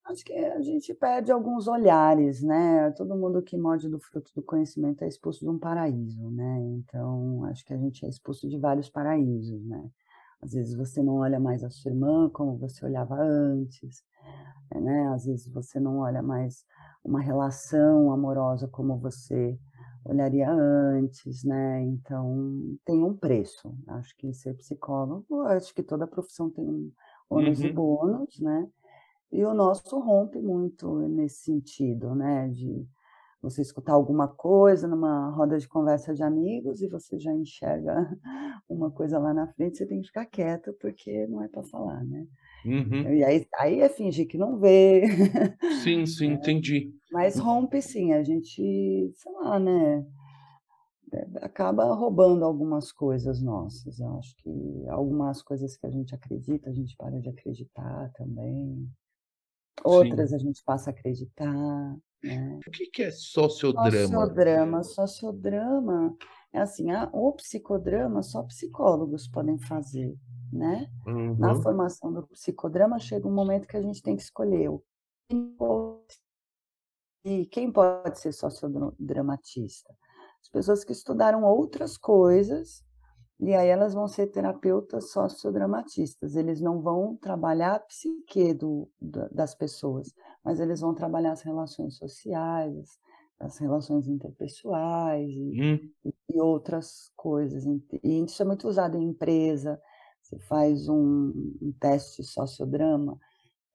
Acho 0.09 0.23
que 0.23 0.33
a 0.33 0.61
gente 0.61 0.93
perde 0.93 1.31
alguns 1.33 1.67
olhares, 1.67 2.41
né? 2.41 2.91
Todo 2.91 3.15
mundo 3.15 3.41
que 3.43 3.57
morde 3.57 3.89
do 3.89 3.99
fruto 3.99 4.31
do 4.33 4.41
conhecimento 4.41 5.03
é 5.03 5.07
expulso 5.07 5.41
de 5.43 5.49
um 5.49 5.59
paraíso, 5.59 6.29
né? 6.31 6.59
Então, 6.77 7.43
acho 7.45 7.65
que 7.65 7.73
a 7.73 7.77
gente 7.77 8.05
é 8.05 8.09
expulso 8.09 8.47
de 8.47 8.57
vários 8.57 8.89
paraísos, 8.89 9.61
né? 9.65 9.89
Às 10.41 10.53
vezes 10.53 10.75
você 10.75 11.03
não 11.03 11.15
olha 11.17 11.39
mais 11.39 11.61
a 11.63 11.69
sua 11.69 11.91
irmã 11.91 12.29
como 12.29 12.57
você 12.57 12.85
olhava 12.85 13.15
antes, 13.19 14.01
né? 14.73 15.07
Às 15.09 15.25
vezes 15.25 15.47
você 15.49 15.79
não 15.79 15.99
olha 15.99 16.21
mais 16.21 16.65
uma 17.03 17.21
relação 17.21 18.11
amorosa 18.11 18.67
como 18.67 18.97
você 18.97 19.59
olharia 20.05 20.49
antes, 20.49 21.43
né? 21.43 21.81
Então, 21.83 22.77
tem 22.85 23.03
um 23.03 23.15
preço. 23.15 23.75
Acho 23.87 24.15
que 24.17 24.33
ser 24.33 24.53
psicólogo, 24.55 25.41
acho 25.43 25.73
que 25.73 25.83
toda 25.83 26.07
profissão 26.07 26.49
tem 26.49 26.65
um 26.67 26.91
ônus 27.29 27.61
e 27.61 27.67
Uhum. 27.67 27.73
bônus, 27.73 28.39
né? 28.39 28.69
E 29.31 29.43
o 29.45 29.53
nosso 29.53 29.99
rompe 29.99 30.39
muito 30.41 30.99
nesse 31.09 31.43
sentido, 31.43 32.15
né, 32.15 32.49
de 32.49 32.87
você 33.41 33.61
escutar 33.61 33.93
alguma 33.93 34.27
coisa 34.27 34.87
numa 34.87 35.29
roda 35.31 35.57
de 35.59 35.67
conversa 35.67 36.13
de 36.13 36.23
amigos 36.23 36.81
e 36.81 36.87
você 36.89 37.19
já 37.19 37.33
enxerga 37.33 37.95
uma 38.69 38.91
coisa 38.91 39.19
lá 39.19 39.33
na 39.33 39.47
frente, 39.53 39.77
você 39.77 39.85
tem 39.87 40.01
que 40.01 40.07
ficar 40.07 40.25
quieto, 40.25 40.73
porque 40.81 41.27
não 41.27 41.43
é 41.43 41.47
para 41.49 41.63
falar, 41.63 42.03
né. 42.05 42.25
Uhum. 42.65 43.17
E 43.17 43.23
aí 43.23 43.47
aí 43.57 43.81
é 43.81 43.89
fingir 43.89 44.27
que 44.27 44.37
não 44.37 44.59
vê, 44.59 45.03
Sim, 45.69 46.05
sim, 46.05 46.33
entendi. 46.33 46.93
mas 47.11 47.37
rompe 47.37 47.81
sim, 47.81 48.13
a 48.13 48.23
gente, 48.23 49.11
sei 49.15 49.31
lá, 49.33 49.59
né, 49.59 50.05
eh, 51.13 51.27
acaba 51.41 51.93
roubando 51.93 52.43
algumas 52.45 52.91
coisas 52.91 53.41
nossas. 53.41 53.99
Eu 53.99 54.09
acho 54.17 54.35
que 54.37 54.49
algumas 54.89 55.41
coisas 55.41 55.75
que 55.77 55.85
a 55.85 55.89
gente 55.91 56.13
acredita, 56.15 56.69
a 56.69 56.73
gente 56.73 56.95
para 56.97 57.19
de 57.19 57.29
acreditar 57.29 58.11
também. 58.13 58.87
Outras 59.83 60.29
Sim. 60.29 60.35
a 60.35 60.39
gente 60.39 60.63
passa 60.63 60.89
a 60.89 60.93
acreditar, 60.93 61.53
né. 62.23 62.59
O 62.67 62.71
que 62.71 62.87
que 62.87 63.03
é 63.03 63.11
sociodrama? 63.11 63.91
Sociodrama, 63.91 64.83
sociodrama 64.83 66.17
é 66.51 66.59
assim, 66.59 66.91
ah, 66.91 67.09
o 67.13 67.31
psicodrama 67.33 68.23
só 68.23 68.43
psicólogos 68.43 69.27
podem 69.27 69.57
fazer, 69.59 70.15
né. 70.51 70.89
Na 71.37 71.53
Uhum. 71.53 71.61
formação 71.61 72.11
do 72.11 72.25
psicodrama 72.27 72.99
chega 72.99 73.27
um 73.27 73.33
momento 73.33 73.67
que 73.67 73.77
a 73.77 73.81
gente 73.81 74.01
tem 74.01 74.15
que 74.15 74.23
escolher 74.23 74.69
o 74.69 74.83
e 77.25 77.45
quem 77.45 77.71
pode 77.71 78.19
ser 78.19 78.31
sociodramatista? 78.31 79.93
As 80.41 80.49
pessoas 80.49 80.83
que 80.85 80.93
estudaram 80.93 81.43
outras 81.43 81.97
coisas, 81.97 82.83
e 83.39 83.53
aí 83.55 83.67
elas 83.69 83.93
vão 83.93 84.07
ser 84.07 84.27
terapeutas 84.27 85.11
sociodramatistas, 85.11 86.35
eles 86.35 86.61
não 86.61 86.81
vão 86.81 87.15
trabalhar 87.17 87.75
a 87.75 87.79
psique 87.79 88.53
do 88.53 88.89
da 89.01 89.27
das 89.29 89.55
pessoas, 89.55 90.13
mas 90.43 90.59
eles 90.59 90.81
vão 90.81 90.93
trabalhar 90.95 91.33
as 91.33 91.41
relações 91.43 91.97
sociais, 91.97 92.99
as 93.39 93.57
relações 93.59 94.07
interpessoais 94.07 95.29
e 95.31 95.57
Hum. 95.57 95.93
e 96.29 96.41
outras 96.41 97.11
coisas. 97.15 97.65
E 98.03 98.23
isso 98.25 98.41
é 98.41 98.45
muito 98.45 98.67
usado 98.67 98.97
em 98.97 99.03
empresa, 99.09 99.81
você 100.21 100.39
faz 100.39 100.87
um 100.89 101.31
um 101.61 101.73
teste 101.79 102.23
sociodrama, 102.23 103.17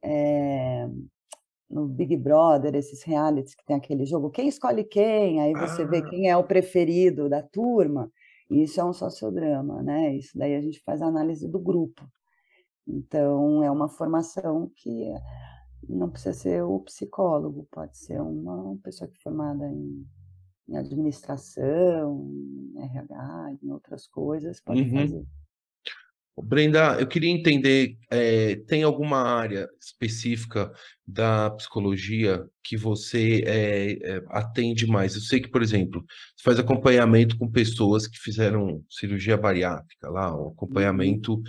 eh, 0.04 0.88
no 1.70 1.86
Big 1.88 2.16
Brother, 2.16 2.74
esses 2.76 3.02
realities 3.02 3.54
que 3.54 3.64
tem 3.64 3.76
aquele 3.76 4.04
jogo, 4.06 4.30
quem 4.30 4.48
escolhe 4.48 4.84
quem, 4.84 5.40
aí 5.40 5.54
você 5.56 5.84
vê 5.86 6.02
Ah, 6.02 6.02
quem 6.02 6.28
é 6.30 6.36
o 6.36 6.44
preferido 6.44 7.28
da 7.28 7.42
turma, 7.42 8.10
isso 8.52 8.80
é 8.80 8.84
um 8.84 8.92
sociodrama, 8.92 9.82
né, 9.82 10.16
isso 10.16 10.36
daí 10.36 10.54
a 10.54 10.60
gente 10.60 10.82
faz 10.84 11.00
a 11.02 11.06
análise 11.06 11.48
do 11.48 11.58
grupo. 11.58 12.06
Então 12.86 13.62
é 13.62 13.70
uma 13.70 13.88
formação 13.88 14.70
que 14.76 15.12
não 15.88 16.10
precisa 16.10 16.32
ser 16.32 16.62
o 16.62 16.80
psicólogo, 16.80 17.66
pode 17.70 17.96
ser 17.96 18.20
uma 18.20 18.76
pessoa 18.82 19.08
que 19.08 19.16
é 19.16 19.22
formada 19.22 19.66
em 19.70 20.04
em 20.68 20.76
administração, 20.76 22.30
em 22.74 22.82
RH, 22.82 23.56
em 23.62 23.70
outras 23.70 24.06
coisas, 24.06 24.60
pode 24.60 24.82
uhum. 24.82 24.90
fazer. 24.90 25.26
Brenda, 26.40 26.96
eu 26.98 27.06
queria 27.06 27.30
entender, 27.30 27.96
é, 28.10 28.56
tem 28.66 28.82
alguma 28.82 29.18
área 29.18 29.68
específica 29.80 30.72
da 31.06 31.50
psicologia 31.50 32.42
que 32.64 32.74
você 32.76 33.42
é, 33.46 33.92
é, 34.16 34.22
atende 34.28 34.86
mais? 34.86 35.14
Eu 35.14 35.20
sei 35.20 35.40
que, 35.40 35.48
por 35.50 35.62
exemplo, 35.62 36.02
você 36.34 36.42
faz 36.42 36.58
acompanhamento 36.58 37.36
com 37.36 37.50
pessoas 37.50 38.06
que 38.06 38.18
fizeram 38.18 38.82
cirurgia 38.88 39.36
bariátrica 39.36 40.08
lá, 40.08 40.34
o 40.34 40.46
Uhum. 40.46 40.48
acompanhamento 40.52 41.42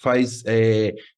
faz. 0.00 0.42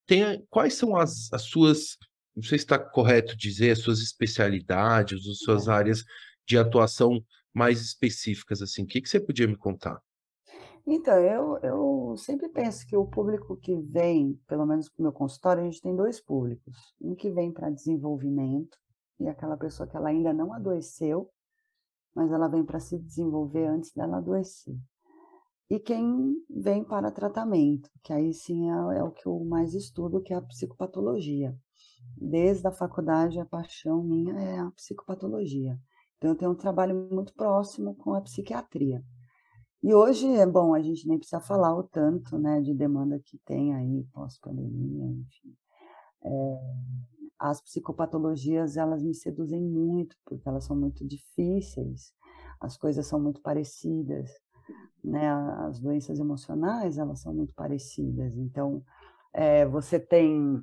tem, 0.06 0.44
quais 0.50 0.74
são 0.74 0.96
as, 0.96 1.32
as 1.32 1.42
suas, 1.42 1.96
não 2.34 2.42
sei 2.42 2.58
se 2.58 2.64
está 2.64 2.76
correto 2.78 3.36
dizer, 3.36 3.70
as 3.70 3.78
suas 3.78 4.00
especialidades, 4.00 5.26
as 5.28 5.38
suas 5.38 5.68
É. 5.68 5.72
áreas 5.72 6.02
de 6.46 6.58
atuação 6.58 7.24
mais 7.54 7.80
específicas, 7.80 8.60
assim. 8.62 8.82
O 8.82 8.86
que 8.86 9.00
que 9.00 9.08
você 9.08 9.20
podia 9.20 9.46
me 9.46 9.56
contar? 9.56 10.00
Então, 10.86 11.14
eu 11.18 11.58
eu 11.62 12.16
sempre 12.16 12.48
penso 12.48 12.86
que 12.86 12.96
o 12.96 13.06
público 13.06 13.56
que 13.56 13.74
vem, 13.76 14.38
pelo 14.48 14.66
menos 14.66 14.88
para 14.88 15.00
o 15.00 15.02
meu 15.04 15.12
consultório, 15.12 15.62
a 15.62 15.64
gente 15.64 15.80
tem 15.80 15.94
2 15.94 16.20
públicos. 16.20 16.76
Um 17.00 17.14
que 17.14 17.30
vem 17.30 17.52
para 17.52 17.70
desenvolvimento, 17.70 18.76
e 19.20 19.28
aquela 19.28 19.56
pessoa 19.56 19.88
que 19.88 19.96
ela 19.96 20.08
ainda 20.08 20.32
não 20.32 20.52
adoeceu, 20.52 21.30
mas 22.14 22.32
ela 22.32 22.48
vem 22.48 22.64
para 22.64 22.80
se 22.80 22.98
desenvolver 22.98 23.66
antes 23.66 23.92
dela 23.92 24.18
adoecer. 24.18 24.76
E 25.70 25.78
quem 25.78 26.36
vem 26.50 26.84
para 26.84 27.10
tratamento, 27.10 27.88
que 28.02 28.12
aí 28.12 28.34
sim 28.34 28.70
é 28.70 28.98
é 28.98 29.02
o 29.04 29.10
que 29.10 29.26
eu 29.26 29.38
mais 29.44 29.74
estudo, 29.74 30.20
que 30.20 30.34
é 30.34 30.36
a 30.36 30.42
psicopatologia. 30.42 31.56
Desde 32.16 32.66
a 32.66 32.72
faculdade, 32.72 33.40
a 33.40 33.46
paixão 33.46 34.02
minha 34.02 34.34
é 34.34 34.58
a 34.58 34.70
psicopatologia. 34.72 35.78
Então 36.18 36.30
eu 36.30 36.36
tenho 36.36 36.50
um 36.50 36.56
trabalho 36.56 37.08
muito 37.10 37.32
próximo 37.34 37.94
com 37.94 38.12
a 38.14 38.20
psiquiatria. 38.20 39.02
E 39.82 39.92
hoje, 39.92 40.28
é 40.36 40.46
bom, 40.46 40.74
a 40.74 40.80
gente 40.80 41.08
nem 41.08 41.18
precisa 41.18 41.40
falar 41.40 41.74
o 41.76 41.82
tanto, 41.82 42.38
né, 42.38 42.60
de 42.60 42.72
demanda 42.72 43.18
que 43.18 43.36
tem 43.44 43.74
aí 43.74 44.04
pós-pandemia, 44.12 45.06
enfim. 45.06 45.56
Eh, 46.24 46.60
as 47.38 47.62
psicopatologias, 47.62 48.76
elas 48.76 49.02
me 49.02 49.14
seduzem 49.14 49.60
muito, 49.62 50.16
porque 50.26 50.48
elas 50.48 50.64
são 50.64 50.76
muito 50.76 51.06
difíceis, 51.06 52.12
as 52.60 52.76
coisas 52.76 53.06
são 53.06 53.20
muito 53.20 53.42
parecidas, 53.42 54.30
né, 55.04 55.30
as 55.68 55.80
doenças 55.80 56.20
emocionais, 56.20 56.98
elas 56.98 57.20
são 57.20 57.34
muito 57.34 57.54
parecidas. 57.54 58.36
Então, 58.36 58.84
eh, 59.34 59.66
você 59.66 60.00
tem 60.00 60.62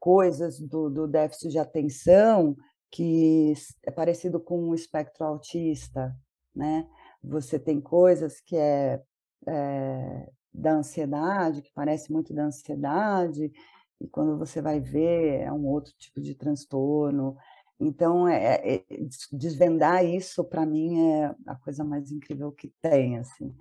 coisas 0.00 0.60
do 0.60 0.90
do 0.90 1.08
déficit 1.08 1.50
de 1.50 1.58
atenção 1.60 2.56
que 2.92 3.54
é 3.86 3.90
parecido 3.92 4.40
com 4.40 4.68
o 4.70 4.74
espectro 4.74 5.24
autista, 5.26 6.16
né. 6.56 6.88
Você 7.24 7.58
tem 7.58 7.80
coisas 7.80 8.40
que 8.40 8.56
é, 8.56 9.00
eh, 9.46 10.30
da 10.52 10.72
ansiedade, 10.74 11.62
que 11.62 11.70
parece 11.74 12.12
muito 12.12 12.34
da 12.34 12.44
ansiedade, 12.46 13.52
e 14.00 14.08
quando 14.08 14.36
você 14.38 14.60
vai 14.60 14.80
ver 14.80 15.40
é 15.42 15.52
um 15.52 15.66
outro 15.66 15.92
tipo 15.98 16.20
de 16.20 16.34
transtorno. 16.34 17.36
Então, 17.80 18.28
eh 18.28 18.82
eh, 18.90 19.06
des 19.06 19.28
desvendar 19.32 20.04
isso 20.04 20.44
para 20.44 20.66
mim 20.66 21.00
é 21.12 21.34
a 21.46 21.54
coisa 21.56 21.84
mais 21.84 22.10
incrível 22.10 22.50
que 22.52 22.68
tem, 22.82 23.18
assim. 23.18 23.54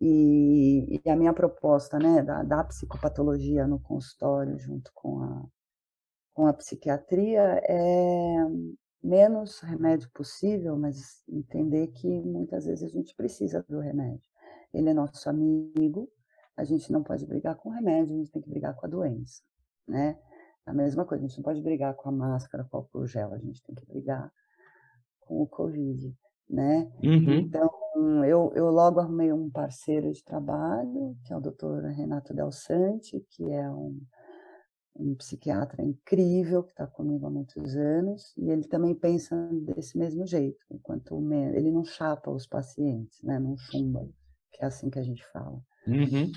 E 0.00 1.00
e 1.04 1.10
a 1.10 1.16
minha 1.16 1.32
proposta, 1.34 1.98
né, 1.98 2.22
da 2.22 2.42
da 2.44 2.64
psicopatologia 2.64 3.66
no 3.68 3.80
consultório 3.80 4.58
junto 4.58 4.90
com 4.94 5.22
a 5.22 5.44
com 6.34 6.46
a 6.48 6.52
psiquiatria 6.54 7.42
é 7.68 8.38
menos 9.02 9.60
remédio 9.60 10.10
possível, 10.12 10.76
mas 10.76 11.22
entender 11.28 11.88
que 11.88 12.20
muitas 12.22 12.66
vezes 12.66 12.84
a 12.84 12.88
gente 12.88 13.14
precisa 13.14 13.64
do 13.68 13.80
remédio. 13.80 14.22
Ele 14.72 14.90
é 14.90 14.94
nosso 14.94 15.28
amigo, 15.28 16.10
a 16.56 16.64
gente 16.64 16.90
não 16.92 17.02
pode 17.02 17.24
brigar 17.26 17.56
com 17.56 17.68
o 17.68 17.72
remédio, 17.72 18.14
a 18.14 18.18
gente 18.18 18.32
tem 18.32 18.42
que 18.42 18.50
brigar 18.50 18.74
com 18.74 18.86
a 18.86 18.88
doença, 18.88 19.42
né. 19.86 20.18
A 20.66 20.74
mesma 20.74 21.04
coisa, 21.06 21.24
a 21.24 21.26
gente 21.26 21.38
não 21.38 21.44
pode 21.44 21.62
brigar 21.62 21.94
com 21.94 22.10
a 22.10 22.12
máscara, 22.12 22.64
com 22.64 22.76
o 22.76 22.80
álcool 22.80 23.06
gel, 23.06 23.32
a 23.32 23.38
gente 23.38 23.62
tem 23.62 23.74
que 23.74 23.86
brigar 23.86 24.30
com 25.20 25.40
o 25.40 25.46
covid, 25.46 26.14
né. 26.48 26.90
Uhum. 27.02 27.38
Então, 27.38 27.70
eu 28.26 28.52
eu 28.54 28.70
logo 28.70 29.00
arrumei 29.00 29.32
um 29.32 29.48
parceiro 29.50 30.12
de 30.12 30.22
trabalho, 30.22 31.16
que 31.24 31.32
é 31.32 31.36
o 31.36 31.40
doutor 31.40 31.84
Renato 31.84 32.34
Del 32.34 32.52
Santi, 32.52 33.24
que 33.30 33.50
é 33.50 33.70
um 33.70 33.98
um 34.98 35.14
psiquiatra 35.14 35.82
incrível, 35.82 36.62
que 36.62 36.70
está 36.70 36.86
comigo 36.86 37.26
há 37.26 37.30
muitos 37.30 37.76
anos, 37.76 38.34
e 38.36 38.50
ele 38.50 38.64
também 38.64 38.94
pensa 38.94 39.36
desse 39.62 39.96
mesmo 39.96 40.26
jeito, 40.26 40.58
enquanto 40.70 41.16
ele 41.54 41.70
não 41.70 41.84
chapa 41.84 42.30
os 42.30 42.46
pacientes, 42.46 43.22
né, 43.22 43.38
não 43.38 43.56
chumba, 43.56 44.08
que 44.52 44.62
é 44.62 44.66
assim 44.66 44.90
que 44.90 44.98
a 44.98 45.02
gente 45.02 45.24
fala. 45.32 45.62
Uhum. 45.86 46.30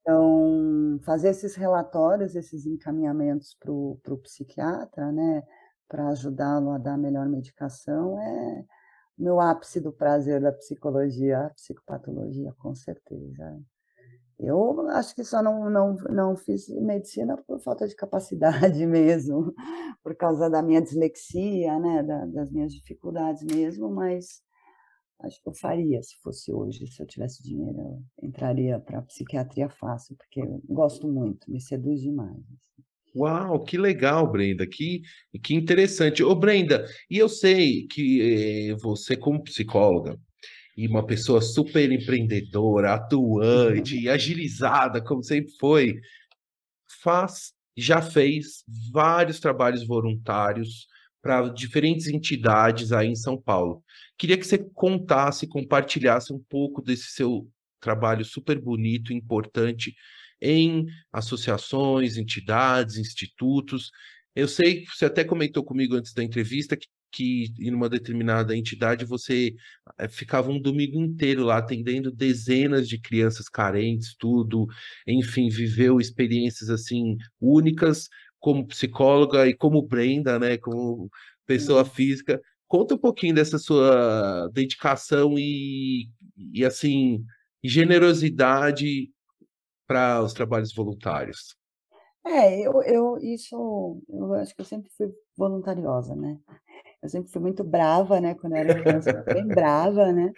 Então, 0.00 0.98
fazer 1.04 1.28
esses 1.28 1.54
relatórios, 1.54 2.34
esses 2.34 2.66
encaminhamentos 2.66 3.54
para 3.54 3.72
o 3.72 4.18
psiquiatra, 4.22 5.12
né, 5.12 5.42
para 5.88 6.08
ajudá-lo 6.08 6.70
a 6.70 6.78
dar 6.78 6.94
a 6.94 6.98
melhor 6.98 7.28
medicação, 7.28 8.20
é 8.20 8.64
meu 9.16 9.40
ápice 9.40 9.80
do 9.80 9.92
prazer 9.92 10.40
da 10.40 10.52
psicologia, 10.52 11.46
a 11.46 11.50
psicopatologia, 11.50 12.52
com 12.58 12.74
certeza. 12.74 13.60
Eu 14.38 14.88
acho 14.90 15.14
que 15.14 15.24
só 15.24 15.42
não 15.42 15.68
não 15.70 15.94
não 16.10 16.36
fiz 16.36 16.68
medicina 16.68 17.36
por 17.36 17.60
falta 17.60 17.88
de 17.88 17.96
capacidade 17.96 18.84
mesmo, 18.86 19.52
por 20.02 20.14
causa 20.16 20.48
da 20.48 20.62
minha 20.62 20.80
dislexia, 20.80 21.78
né, 21.80 22.02
da 22.02 22.24
das 22.26 22.50
minhas 22.50 22.72
dificuldades 22.72 23.42
mesmo, 23.44 23.90
mas 23.90 24.40
acho 25.20 25.42
que 25.42 25.48
eu 25.48 25.54
faria 25.54 26.02
se 26.02 26.16
fosse 26.22 26.52
hoje, 26.52 26.86
se 26.86 27.02
eu 27.02 27.06
tivesse 27.06 27.42
dinheiro, 27.42 27.78
eu 27.78 28.04
entraria 28.28 28.78
para 28.78 29.02
psiquiatria 29.02 29.68
fácil, 29.68 30.16
porque 30.16 30.40
eu 30.40 30.62
gosto 30.68 31.08
muito, 31.08 31.50
me 31.50 31.60
seduz 31.60 32.00
demais, 32.00 32.38
assim. 32.38 32.84
Uau, 33.14 33.64
que 33.64 33.76
legal, 33.78 34.30
Brenda, 34.30 34.66
que 34.66 35.02
que 35.42 35.54
interessante. 35.54 36.22
Ô, 36.22 36.34
Brenda, 36.34 36.84
e 37.10 37.18
eu 37.18 37.28
sei 37.28 37.86
que, 37.88 38.70
eh, 38.70 38.76
você 38.76 39.16
como 39.16 39.42
psicóloga, 39.42 40.18
e 40.78 40.86
uma 40.86 41.04
pessoa 41.04 41.40
super 41.40 41.90
empreendedora, 41.90 42.94
atuante 42.94 43.98
e 43.98 44.08
agilizada, 44.08 45.02
como 45.02 45.24
sempre 45.24 45.52
foi, 45.58 46.00
faz 47.02 47.52
já 47.76 48.00
fez 48.00 48.64
vários 48.92 49.40
trabalhos 49.40 49.84
voluntários 49.84 50.86
para 51.20 51.48
diferentes 51.48 52.06
entidades 52.06 52.92
aí 52.92 53.08
em 53.08 53.16
São 53.16 53.40
Paulo. 53.40 53.82
Queria 54.16 54.36
que 54.36 54.46
você 54.46 54.58
contasse, 54.58 55.48
compartilhasse 55.48 56.32
um 56.32 56.40
pouco 56.48 56.80
desse 56.80 57.10
seu 57.12 57.48
trabalho 57.80 58.24
super 58.24 58.60
bonito 58.60 59.12
e 59.12 59.16
importante 59.16 59.94
em 60.40 60.86
associações, 61.12 62.16
entidades, 62.16 62.98
institutos. 62.98 63.90
Eu 64.34 64.46
sei 64.46 64.82
que 64.82 64.96
você 64.96 65.06
até 65.06 65.24
comentou 65.24 65.64
comigo 65.64 65.96
antes 65.96 66.12
da 66.12 66.22
entrevista 66.22 66.76
que 66.76 66.86
que 67.12 67.46
em 67.60 67.74
uma 67.74 67.88
determinada 67.88 68.56
entidade 68.56 69.04
você, 69.04 69.54
eh, 69.98 70.08
ficava 70.08 70.50
um 70.50 70.60
domingo 70.60 70.98
inteiro 71.00 71.44
lá 71.44 71.58
atendendo 71.58 72.10
dezenas 72.12 72.88
de 72.88 73.00
crianças 73.00 73.48
carentes, 73.48 74.14
tudo, 74.18 74.66
enfim, 75.06 75.48
viveu 75.48 75.98
experiências, 76.00 76.70
assim, 76.70 77.16
únicas 77.40 78.08
como 78.40 78.66
psicóloga 78.66 79.46
e 79.48 79.54
como 79.54 79.82
Brenda, 79.82 80.38
né, 80.38 80.56
como 80.58 81.10
pessoa 81.46 81.84
Sim. 81.84 81.90
física. 81.90 82.40
Conta 82.68 82.94
um 82.94 82.98
pouquinho 82.98 83.34
dessa 83.34 83.58
sua 83.58 84.48
dedicação 84.52 85.38
e 85.38 86.08
e, 86.54 86.64
assim, 86.64 87.24
generosidade 87.64 89.10
para 89.86 90.22
os 90.22 90.32
trabalhos 90.34 90.74
voluntários. 90.74 91.56
É, 92.26 92.60
eu 92.66 92.82
eu 92.82 93.18
isso 93.18 94.02
eu 94.08 94.34
acho 94.34 94.54
que 94.54 94.60
eu 94.60 94.64
sempre 94.64 94.90
fui 94.96 95.08
voluntariosa, 95.36 96.14
né. 96.14 96.38
Eu 97.02 97.08
sempre 97.08 97.30
fui 97.30 97.40
muito 97.40 97.62
brava, 97.64 98.20
né, 98.20 98.34
quando 98.34 98.54
eu 98.54 98.58
era 98.58 98.74
criança, 98.82 99.24
bem 99.32 99.46
brava, 99.46 100.12
né, 100.12 100.32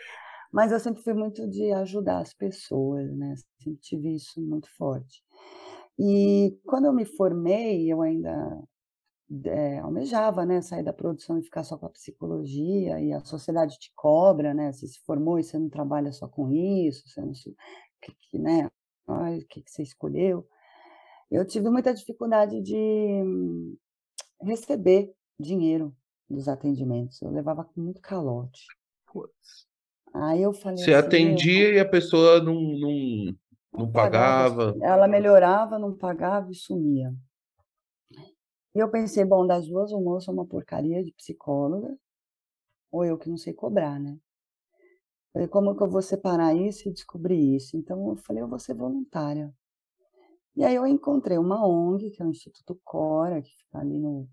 mas 0.53 0.73
eu 0.73 0.81
sempre 0.81 1.03
fui 1.03 1.15
muito 1.15 1.49
de 1.49 1.73
ajudar 1.73 2.21
as 2.21 2.35
pessoas, 2.35 3.11
né, 3.17 3.35
sempre 3.59 3.81
tive 3.81 4.15
isso 4.17 4.41
muito 4.43 4.69
forte. 4.77 5.23
E 5.99 6.59
quando 6.67 6.87
eu 6.87 6.93
me 6.95 7.05
formei, 7.07 7.93
eu 7.93 8.03
ainda, 8.03 8.63
eh, 9.47 9.79
almejava, 9.81 10.45
né, 10.47 10.61
sair 10.63 10.83
da 10.85 10.93
produção 10.93 11.39
e 11.39 11.43
ficar 11.43 11.65
só 11.65 11.79
com 11.79 11.87
a 11.87 11.91
psicologia, 11.91 13.01
e 13.01 13.13
a 13.13 13.21
sociedade 13.25 13.79
te 13.79 13.93
cobra, 13.97 14.55
né, 14.55 14.73
você 14.73 14.87
se 14.89 15.01
formou 15.07 15.39
e 15.39 15.45
você 15.45 15.59
não 15.59 15.69
trabalha 15.71 16.13
só 16.13 16.29
com 16.29 16.51
isso, 16.53 17.09
você 17.09 17.21
não 17.23 17.35
se 17.35 17.55
que 18.03 18.39
né, 18.39 18.69
o 19.09 19.47
que 19.49 19.63
que 19.63 19.71
você 19.71 19.83
escolheu. 19.83 20.47
Eu 21.31 21.47
tive 21.47 21.71
muita 21.71 21.95
dificuldade 21.95 22.61
de 22.63 23.23
receber 24.43 25.13
dinheiro 25.41 25.95
dos 26.31 26.49
atendimentos, 26.49 27.21
eu 27.23 27.31
levava 27.31 27.65
com 27.65 27.81
muito 27.81 28.01
calote. 28.01 28.75
Puts. 29.07 29.67
Aí 30.15 30.43
eu 30.43 30.53
falei 30.53 30.85
Você 30.85 30.93
assim: 30.93 31.11
atendia 31.11 31.73
e 31.75 31.79
a 31.81 31.89
pessoa 31.89 32.41
não 32.43 32.55
não 32.55 33.37
Não 33.73 33.91
pagava, 33.91 34.77
ela 34.81 35.09
melhorava, 35.09 35.79
não 35.79 35.97
pagava 35.97 36.51
e 36.51 36.55
sumia. 36.55 37.13
E 38.75 38.81
eu 38.81 38.91
pensei: 38.91 39.25
"Bom, 39.25 39.47
das 39.47 39.69
2 39.69 39.93
uma, 39.93 40.11
ou 40.11 40.17
eu 40.17 40.21
sou 40.21 40.35
uma 40.35 40.45
porcaria 40.47 41.05
de 41.05 41.13
psicóloga, 41.13 41.97
ou 42.91 43.05
eu 43.05 43.19
que 43.19 43.29
não 43.31 43.37
sei 43.39 43.55
cobrar, 43.55 44.01
né". 44.01 44.19
Falei: 45.33 45.49
"Como 45.49 45.77
que 45.77 45.83
eu 45.83 45.91
vou 45.91 46.03
separar 46.03 46.55
isso 46.55 46.89
e 46.89 46.93
descobrir 46.93 47.57
isso?". 47.57 47.77
Então 47.77 48.11
eu 48.11 48.17
falei: 48.17 48.43
"Eu 48.45 48.49
vou 48.49 48.59
ser 48.61 48.75
voluntária". 48.75 49.53
E 50.57 50.65
aí 50.65 50.75
eu 50.75 50.87
encontrei 50.87 51.39
uma 51.39 51.67
ONG, 51.67 52.11
que 52.11 52.23
é 52.23 52.25
o 52.27 52.31
Instituto 52.31 52.79
Cora, 52.85 53.41
que 53.41 53.51
fica 53.51 53.79
ali 53.79 53.99
no, 53.99 54.29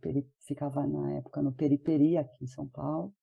ficava 0.45 0.85
na 0.85 1.13
época 1.13 1.41
no 1.41 1.53
Periperi, 1.53 2.17
aqui 2.17 2.43
em 2.43 2.47
São 2.47 2.67
Paulo, 2.67 3.13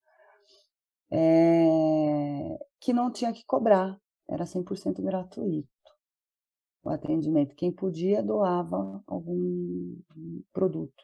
é, 1.11 2.59
que 2.81 2.93
não 2.93 3.11
tinha 3.11 3.33
que 3.33 3.45
cobrar, 3.45 3.99
era 4.29 4.45
100% 4.45 5.03
gratuito 5.03 5.69
o 6.85 6.91
atendimento. 6.91 7.55
Quem 7.57 7.73
podia 7.73 8.23
doava 8.23 9.03
algum 9.07 9.97
produto, 10.53 11.03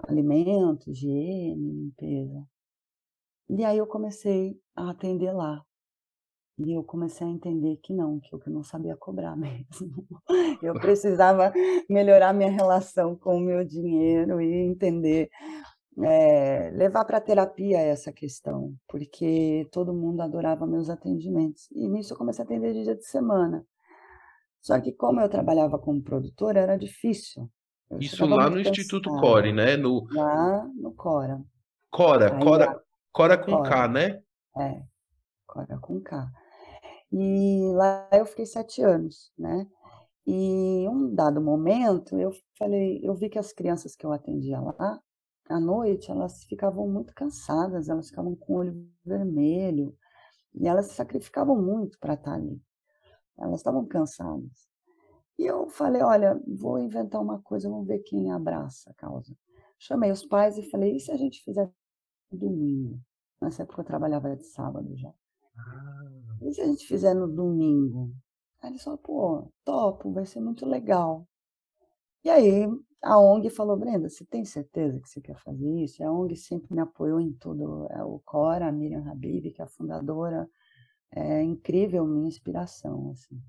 alimento, 0.00 0.90
higiene, 0.90 1.72
limpeza. 1.72 2.44
E 3.48 3.64
aí 3.64 3.78
eu 3.78 3.86
comecei 3.86 4.60
a 4.74 4.90
atender 4.90 5.32
lá. 5.32 5.64
E 6.58 6.72
eu 6.72 6.82
comecei 6.82 7.24
a 7.26 7.30
entender 7.30 7.76
que 7.76 7.92
não, 7.92 8.18
que 8.18 8.34
eu 8.34 8.40
não 8.46 8.64
sabia 8.64 8.96
cobrar 8.96 9.36
mesmo. 9.38 10.06
Eu 10.60 10.74
precisava 10.74 11.52
melhorar 11.88 12.32
minha 12.32 12.50
relação 12.50 13.14
com 13.14 13.36
o 13.36 13.40
meu 13.40 13.64
dinheiro 13.64 14.40
e 14.40 14.52
entender, 14.54 15.30
é, 16.02 16.70
levar 16.74 17.04
para 17.04 17.18
a 17.18 17.20
terapia 17.20 17.78
essa 17.78 18.12
questão, 18.12 18.74
porque 18.88 19.68
todo 19.70 19.94
mundo 19.94 20.20
adorava 20.20 20.66
meus 20.66 20.90
atendimentos. 20.90 21.70
E 21.70 21.86
nisso 21.86 22.12
eu 22.12 22.18
comecei 22.18 22.42
a 22.42 22.44
atender 22.44 22.72
de 22.72 22.82
dia 22.82 22.96
de 22.96 23.06
semana. 23.06 23.64
Só 24.60 24.80
que 24.80 24.92
como 24.92 25.20
eu 25.20 25.28
trabalhava 25.28 25.78
como 25.78 26.02
produtora, 26.02 26.60
era 26.60 26.76
difícil. 26.76 27.48
Eu 27.88 28.00
Isso 28.00 28.26
lá 28.26 28.50
no 28.50 28.60
Instituto 28.60 29.08
Core, 29.10 29.52
né? 29.52 29.76
No... 29.76 30.06
Lá 30.10 30.68
no 30.74 30.92
Cora. 30.92 31.40
Cora, 31.90 32.34
Aí, 32.34 32.42
Cora, 32.42 32.82
Cora 33.12 33.38
com 33.38 33.52
Cora. 33.52 33.68
K, 33.68 33.88
né? 33.88 34.22
É, 34.58 34.82
Cora 35.46 35.78
com 35.78 36.00
K. 36.00 36.30
E 37.12 37.72
lá 37.74 38.08
eu 38.12 38.26
fiquei 38.26 38.46
sete 38.46 38.82
anos, 38.82 39.32
né? 39.38 39.66
E 40.26 40.86
um 40.88 41.14
dado 41.14 41.40
momento, 41.40 42.18
eu 42.18 42.32
falei, 42.58 43.00
eu 43.02 43.14
vi 43.14 43.30
que 43.30 43.38
as 43.38 43.52
crianças 43.52 43.96
que 43.96 44.04
eu 44.04 44.12
atendia 44.12 44.60
lá, 44.60 45.00
à 45.48 45.58
noite, 45.58 46.10
elas 46.10 46.44
ficavam 46.44 46.86
muito 46.86 47.14
cansadas, 47.14 47.88
elas 47.88 48.08
ficavam 48.10 48.36
com 48.36 48.54
o 48.54 48.56
olho 48.58 48.90
vermelho, 49.04 49.96
e 50.54 50.68
elas 50.68 50.86
se 50.86 50.94
sacrificavam 50.94 51.60
muito 51.60 51.98
para 51.98 52.14
estar 52.14 52.34
ali. 52.34 52.60
Elas 53.38 53.60
estavam 53.60 53.86
cansadas. 53.86 54.68
E 55.38 55.46
eu 55.46 55.68
falei, 55.68 56.02
olha, 56.02 56.38
vou 56.46 56.78
inventar 56.78 57.22
uma 57.22 57.40
coisa, 57.40 57.70
vamos 57.70 57.86
ver 57.86 58.00
quem 58.00 58.30
abraça 58.30 58.90
a 58.90 58.94
causa. 58.94 59.34
Chamei 59.78 60.10
os 60.10 60.26
pais 60.26 60.58
e 60.58 60.62
falei, 60.62 60.96
e 60.96 61.00
se 61.00 61.12
a 61.12 61.16
gente 61.16 61.42
fizer 61.42 61.70
domingo? 62.30 63.00
Nessa 63.40 63.62
época 63.62 63.80
eu 63.80 63.86
trabalhava 63.86 64.36
de 64.36 64.44
sábado 64.44 64.96
já. 64.96 65.14
Ah. 65.58 66.38
E 66.42 66.52
se 66.52 66.60
a 66.60 66.66
gente 66.66 66.86
fizer 66.86 67.14
no 67.14 67.28
domingo? 67.28 68.12
Aí 68.60 68.70
ele 68.70 68.78
falou, 68.78 68.98
pô, 68.98 69.52
topo, 69.64 70.12
vai 70.12 70.26
ser 70.26 70.40
muito 70.40 70.66
legal. 70.66 71.26
E 72.24 72.30
aí 72.30 72.66
a 73.02 73.18
ONG 73.18 73.48
falou, 73.50 73.76
Brenda, 73.76 74.08
você 74.08 74.24
tem 74.24 74.44
certeza 74.44 75.00
que 75.00 75.08
você 75.08 75.20
quer 75.20 75.36
fazer 75.38 75.70
isso? 75.84 76.02
E 76.02 76.04
a 76.04 76.12
ONG 76.12 76.36
sempre 76.36 76.74
me 76.74 76.80
apoiou 76.80 77.20
em 77.20 77.32
tudo. 77.32 77.86
É 77.90 78.02
o 78.02 78.20
Cora, 78.24 78.68
a 78.68 78.72
Miriam 78.72 79.08
Habib, 79.08 79.52
que 79.52 79.60
é 79.62 79.64
a 79.64 79.68
fundadora, 79.68 80.48
é 81.12 81.42
incrível 81.42 82.04
minha 82.06 82.28
inspiração, 82.28 83.12
assim. 83.12 83.40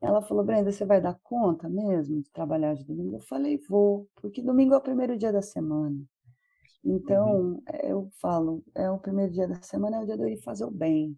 Ela 0.00 0.22
falou, 0.22 0.44
Brenda, 0.44 0.70
você 0.70 0.84
vai 0.84 1.00
dar 1.00 1.18
conta 1.22 1.68
mesmo 1.68 2.20
de 2.22 2.30
trabalhar 2.30 2.74
de 2.74 2.84
domingo? 2.84 3.16
Eu 3.16 3.20
falei, 3.20 3.58
vou, 3.68 4.08
porque 4.16 4.42
domingo 4.42 4.74
é 4.74 4.76
o 4.76 4.82
primeiro 4.82 5.16
dia 5.16 5.32
da 5.32 5.42
semana. 5.42 5.98
Uhum. 6.84 6.96
Então, 6.96 7.62
eh, 7.68 7.92
eu 7.92 8.08
falo, 8.20 8.62
é 8.74 8.90
o 8.90 8.98
primeiro 8.98 9.32
dia 9.32 9.48
da 9.48 9.60
semana, 9.62 9.96
é 9.96 10.00
o 10.00 10.06
dia 10.06 10.16
eu 10.16 10.28
ir 10.28 10.42
fazer 10.42 10.64
o 10.64 10.70
bem. 10.70 11.16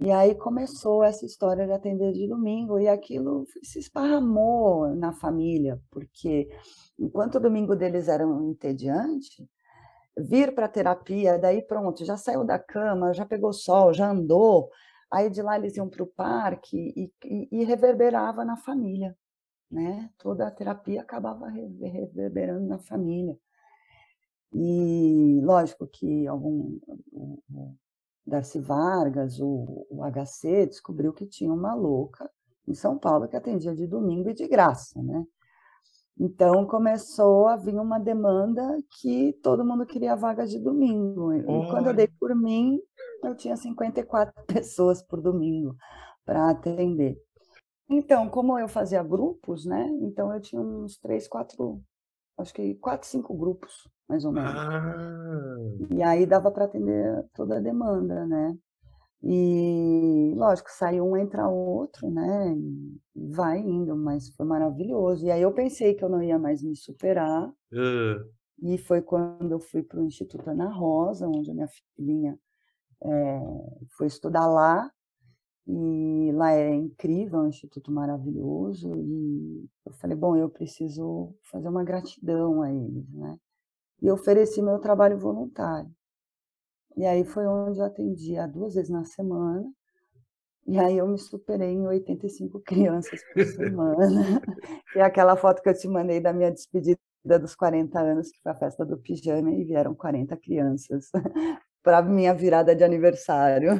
E 0.00 0.10
aí 0.10 0.34
começou 0.34 1.02
essa 1.02 1.24
história 1.24 1.66
de 1.66 1.72
atender 1.72 2.12
de 2.12 2.28
domingo, 2.28 2.78
e 2.78 2.88
aquilo 2.88 3.46
se 3.62 3.78
esparramou 3.78 4.94
na 4.94 5.12
família, 5.12 5.80
porque 5.90 6.48
enquanto 6.98 7.36
o 7.36 7.40
domingo 7.40 7.74
deles 7.74 8.08
era 8.08 8.26
um 8.26 8.50
entediante, 8.50 9.48
vir 10.18 10.54
para 10.54 10.66
a 10.66 10.68
terapia, 10.68 11.38
daí 11.38 11.62
pronto, 11.62 12.04
já 12.04 12.16
saiu 12.16 12.44
da 12.44 12.58
cama, 12.58 13.14
já 13.14 13.26
pegou 13.26 13.52
sol, 13.52 13.92
já 13.92 14.10
andou, 14.10 14.70
aí 15.10 15.30
de 15.30 15.42
lá 15.42 15.56
eles 15.56 15.76
iam 15.76 15.88
para 15.88 16.02
o 16.02 16.06
parque 16.06 16.76
e, 16.96 17.12
e, 17.24 17.48
e, 17.60 17.64
reverberava 17.64 18.44
na 18.44 18.56
família, 18.56 19.16
né? 19.70 20.10
Toda 20.18 20.46
a 20.46 20.50
terapia 20.50 21.02
acabava 21.02 21.48
reverberando 21.48 22.66
na 22.66 22.78
família. 22.78 23.38
E 24.58 25.38
lógico 25.42 25.86
que 25.86 26.26
algum 26.26 26.78
o, 27.12 27.38
o 27.52 27.74
Darcy 28.26 28.58
Vargas, 28.58 29.38
o, 29.38 29.86
o 29.90 30.00
HC, 30.02 30.66
descobriu 30.66 31.12
que 31.12 31.26
tinha 31.26 31.52
uma 31.52 31.74
louca 31.74 32.30
em 32.66 32.72
São 32.72 32.98
Paulo 32.98 33.28
que 33.28 33.36
atendia 33.36 33.74
de 33.74 33.86
domingo 33.86 34.30
e 34.30 34.34
de 34.34 34.48
graça, 34.48 35.02
né? 35.02 35.26
Então 36.18 36.66
começou 36.66 37.46
a 37.48 37.56
vir 37.56 37.78
uma 37.78 37.98
demanda 37.98 38.82
que 38.98 39.34
todo 39.42 39.62
mundo 39.62 39.84
queria 39.84 40.16
vaga 40.16 40.46
de 40.46 40.58
domingo. 40.58 41.34
E 41.34 41.44
oh. 41.46 41.66
quando 41.68 41.88
eu 41.88 41.94
dei 41.94 42.08
por 42.08 42.34
mim, 42.34 42.80
eu 43.22 43.36
tinha 43.36 43.58
54 43.58 44.32
pessoas 44.48 45.02
por 45.02 45.20
domingo 45.20 45.76
para 46.24 46.48
atender. 46.48 47.22
Então, 47.90 48.30
como 48.30 48.58
eu 48.58 48.68
fazia 48.68 49.02
grupos, 49.02 49.66
né? 49.66 49.86
Então 50.00 50.32
eu 50.32 50.40
tinha 50.40 50.62
uns 50.62 50.96
três, 50.96 51.28
quatro, 51.28 51.82
acho 52.38 52.54
que 52.54 52.74
quatro, 52.76 53.06
cinco 53.06 53.36
grupos, 53.36 53.86
mais 54.08 54.24
ou 54.24 54.32
menos. 54.32 54.50
Ah. 54.50 55.56
E 55.90 56.02
aí 56.02 56.26
dava 56.26 56.50
para 56.50 56.64
atender 56.64 57.24
toda 57.34 57.56
a 57.56 57.60
demanda, 57.60 58.26
né? 58.26 58.56
E, 59.22 60.32
lógico, 60.36 60.70
sai 60.70 61.00
um, 61.00 61.16
entra 61.16 61.48
outro, 61.48 62.10
né? 62.10 62.54
E 63.14 63.26
vai 63.28 63.58
indo, 63.58 63.96
mas 63.96 64.28
foi 64.30 64.46
maravilhoso. 64.46 65.24
E 65.26 65.30
aí 65.30 65.42
eu 65.42 65.52
pensei 65.52 65.94
que 65.94 66.04
eu 66.04 66.08
não 66.08 66.22
ia 66.22 66.38
mais 66.38 66.62
me 66.62 66.76
superar. 66.76 67.48
Uh. 67.72 68.30
E 68.62 68.78
foi 68.78 69.02
quando 69.02 69.50
eu 69.50 69.58
fui 69.58 69.82
para 69.82 70.00
o 70.00 70.04
Instituto 70.04 70.48
Ana 70.48 70.68
Rosa, 70.68 71.28
onde 71.28 71.50
a 71.50 71.54
minha 71.54 71.68
filhinha 71.96 72.38
é, 73.02 73.40
foi 73.96 74.06
estudar 74.06 74.46
lá. 74.46 74.90
E 75.66 76.30
lá 76.32 76.52
é 76.52 76.72
incrível, 76.72 77.40
é 77.40 77.42
um 77.42 77.48
instituto 77.48 77.90
maravilhoso. 77.90 78.88
E 78.94 79.68
eu 79.84 79.92
falei, 79.94 80.16
bom, 80.16 80.36
eu 80.36 80.48
preciso 80.48 81.34
fazer 81.50 81.68
uma 81.68 81.82
gratidão 81.82 82.62
a 82.62 82.72
eles, 82.72 83.12
né? 83.12 83.36
E 84.02 84.10
ofereci 84.10 84.60
meu 84.60 84.78
trabalho 84.78 85.18
voluntário. 85.18 85.90
E 86.96 87.04
aí 87.04 87.24
foi 87.24 87.46
onde 87.46 87.78
eu 87.78 87.84
atendia 87.84 88.46
duas 88.46 88.74
vezes 88.74 88.90
na 88.90 89.04
semana. 89.04 89.64
E 90.66 90.78
aí 90.78 90.98
eu 90.98 91.06
me 91.06 91.18
superei 91.18 91.70
em 91.70 91.86
85 91.86 92.60
crianças 92.64 93.20
por 93.32 93.44
semana. 93.44 94.42
e 94.96 95.00
aquela 95.00 95.36
foto 95.36 95.62
que 95.62 95.68
eu 95.68 95.74
te 95.76 95.86
mandei 95.86 96.20
da 96.20 96.32
minha 96.32 96.50
despedida 96.50 96.98
dos 97.40 97.54
40 97.54 97.98
anos, 97.98 98.30
que 98.30 98.40
foi 98.42 98.52
a 98.52 98.56
festa 98.56 98.84
do 98.84 98.96
pijama, 98.98 99.50
e 99.52 99.64
vieram 99.64 99.94
40 99.94 100.36
crianças 100.36 101.10
para 101.82 102.02
minha 102.02 102.34
virada 102.34 102.74
de 102.74 102.82
aniversário. 102.82 103.72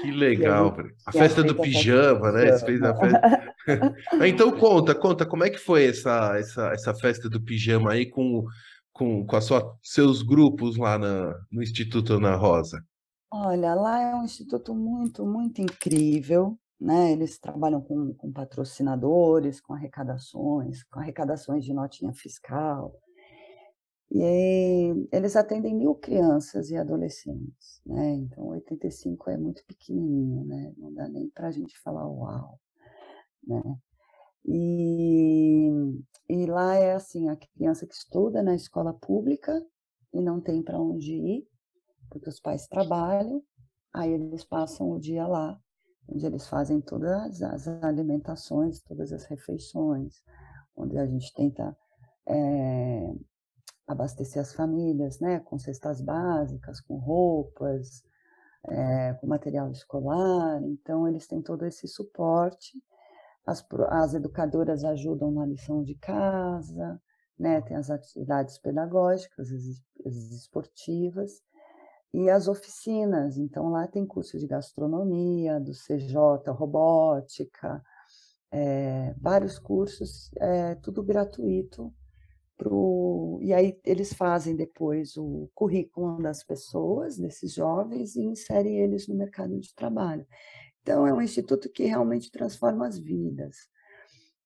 Que 0.00 0.10
legal, 0.12 0.76
a 1.06 1.12
festa 1.12 1.42
do 1.42 1.54
pijama, 1.54 2.32
né? 2.32 2.52
Você 2.52 2.64
fez 2.64 2.82
a 2.82 2.94
festa. 2.94 3.96
então 4.26 4.50
conta, 4.52 4.94
conta, 4.94 5.26
como 5.26 5.44
é 5.44 5.50
que 5.50 5.58
foi 5.58 5.86
essa, 5.86 6.38
essa, 6.38 6.68
essa 6.72 6.94
festa 6.94 7.28
do 7.28 7.42
pijama 7.42 7.92
aí 7.92 8.06
com 8.06 8.44
com, 8.94 9.26
com 9.26 9.36
a 9.36 9.40
sua, 9.40 9.76
seus 9.82 10.22
grupos 10.22 10.78
lá 10.78 10.96
na, 10.96 11.34
no 11.50 11.62
Instituto 11.62 12.14
Ana 12.14 12.36
Rosa? 12.36 12.82
Olha, 13.30 13.74
lá 13.74 14.00
é 14.00 14.14
um 14.14 14.24
instituto 14.24 14.72
muito, 14.72 15.26
muito 15.26 15.60
incrível, 15.60 16.56
né? 16.80 17.10
Eles 17.10 17.36
trabalham 17.38 17.80
com, 17.82 18.14
com 18.14 18.32
patrocinadores, 18.32 19.60
com 19.60 19.74
arrecadações, 19.74 20.84
com 20.84 21.00
arrecadações 21.00 21.64
de 21.64 21.74
notinha 21.74 22.12
fiscal. 22.14 22.94
E 24.10 25.08
eles 25.10 25.34
atendem 25.34 25.74
mil 25.74 25.96
crianças 25.96 26.70
e 26.70 26.76
adolescentes, 26.76 27.80
né? 27.84 28.14
Então, 28.14 28.46
85 28.46 29.30
é 29.30 29.36
muito 29.36 29.64
pequenininho, 29.66 30.44
né? 30.44 30.72
Não 30.76 30.94
dá 30.94 31.08
nem 31.08 31.28
para 31.30 31.48
a 31.48 31.50
gente 31.50 31.76
falar 31.80 32.06
uau, 32.06 32.60
né? 33.44 33.60
E, 34.46 35.70
e 36.28 36.46
lá 36.46 36.74
é 36.74 36.94
assim, 36.94 37.28
a 37.28 37.36
criança 37.36 37.86
que 37.86 37.94
estuda 37.94 38.42
na 38.42 38.54
escola 38.54 38.92
pública 38.92 39.64
e 40.12 40.20
não 40.20 40.40
tem 40.40 40.62
para 40.62 40.78
onde 40.78 41.14
ir, 41.14 41.48
porque 42.10 42.28
os 42.28 42.38
pais 42.40 42.66
trabalham, 42.66 43.42
aí 43.92 44.12
eles 44.12 44.44
passam 44.44 44.90
o 44.90 45.00
dia 45.00 45.26
lá, 45.26 45.58
onde 46.08 46.26
eles 46.26 46.46
fazem 46.46 46.80
todas 46.80 47.42
as 47.42 47.66
alimentações, 47.82 48.80
todas 48.82 49.12
as 49.12 49.24
refeições, 49.24 50.22
onde 50.76 50.98
a 50.98 51.06
gente 51.06 51.32
tenta 51.34 51.76
é, 52.28 53.14
abastecer 53.86 54.42
as 54.42 54.54
famílias, 54.54 55.20
né, 55.20 55.40
com 55.40 55.58
cestas 55.58 56.00
básicas, 56.00 56.80
com 56.80 56.96
roupas, 56.96 58.04
é, 58.66 59.14
com 59.14 59.26
material 59.26 59.70
escolar. 59.70 60.62
Então, 60.64 61.08
eles 61.08 61.26
têm 61.26 61.42
todo 61.42 61.64
esse 61.64 61.88
suporte 61.88 62.82
as, 63.46 63.64
as 63.90 64.14
educadoras 64.14 64.84
ajudam 64.84 65.30
na 65.30 65.46
lição 65.46 65.82
de 65.82 65.94
casa, 65.96 67.00
né? 67.38 67.60
tem 67.62 67.76
as 67.76 67.90
atividades 67.90 68.58
pedagógicas, 68.58 69.50
as, 69.50 69.82
as 70.06 70.14
esportivas, 70.32 71.42
e 72.12 72.30
as 72.30 72.46
oficinas. 72.46 73.36
Então, 73.36 73.70
lá 73.70 73.88
tem 73.88 74.06
curso 74.06 74.38
de 74.38 74.46
gastronomia, 74.46 75.58
do 75.58 75.72
CJ, 75.72 76.50
robótica, 76.52 77.82
é, 78.52 79.12
vários 79.20 79.58
cursos, 79.58 80.30
é, 80.36 80.76
tudo 80.76 81.02
gratuito. 81.02 81.92
Pro, 82.56 83.40
e 83.42 83.52
aí 83.52 83.76
eles 83.84 84.14
fazem 84.14 84.54
depois 84.54 85.16
o 85.16 85.50
currículo 85.52 86.22
das 86.22 86.44
pessoas, 86.44 87.18
desses 87.18 87.52
jovens, 87.52 88.14
e 88.14 88.22
inserem 88.22 88.78
eles 88.78 89.08
no 89.08 89.16
mercado 89.16 89.58
de 89.58 89.74
trabalho. 89.74 90.24
Então, 90.84 91.06
é 91.06 91.14
um 91.14 91.22
instituto 91.22 91.70
que 91.70 91.84
realmente 91.84 92.30
transforma 92.30 92.86
as 92.86 92.98
vidas. 92.98 93.56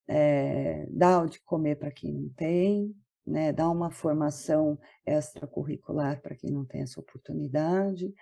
É, 0.06 0.86
dá 0.88 1.20
o 1.20 1.28
de 1.28 1.40
comer 1.42 1.76
para 1.76 1.90
quem 1.90 2.12
não 2.12 2.28
tem, 2.28 2.94
né, 3.26 3.52
dá 3.52 3.68
uma 3.68 3.90
formação 3.90 4.78
extracurricular 5.04 6.22
para 6.22 6.36
quem 6.36 6.50
não 6.52 6.64
tem 6.64 6.82
essa 6.82 7.00
oportunidade, 7.00 8.14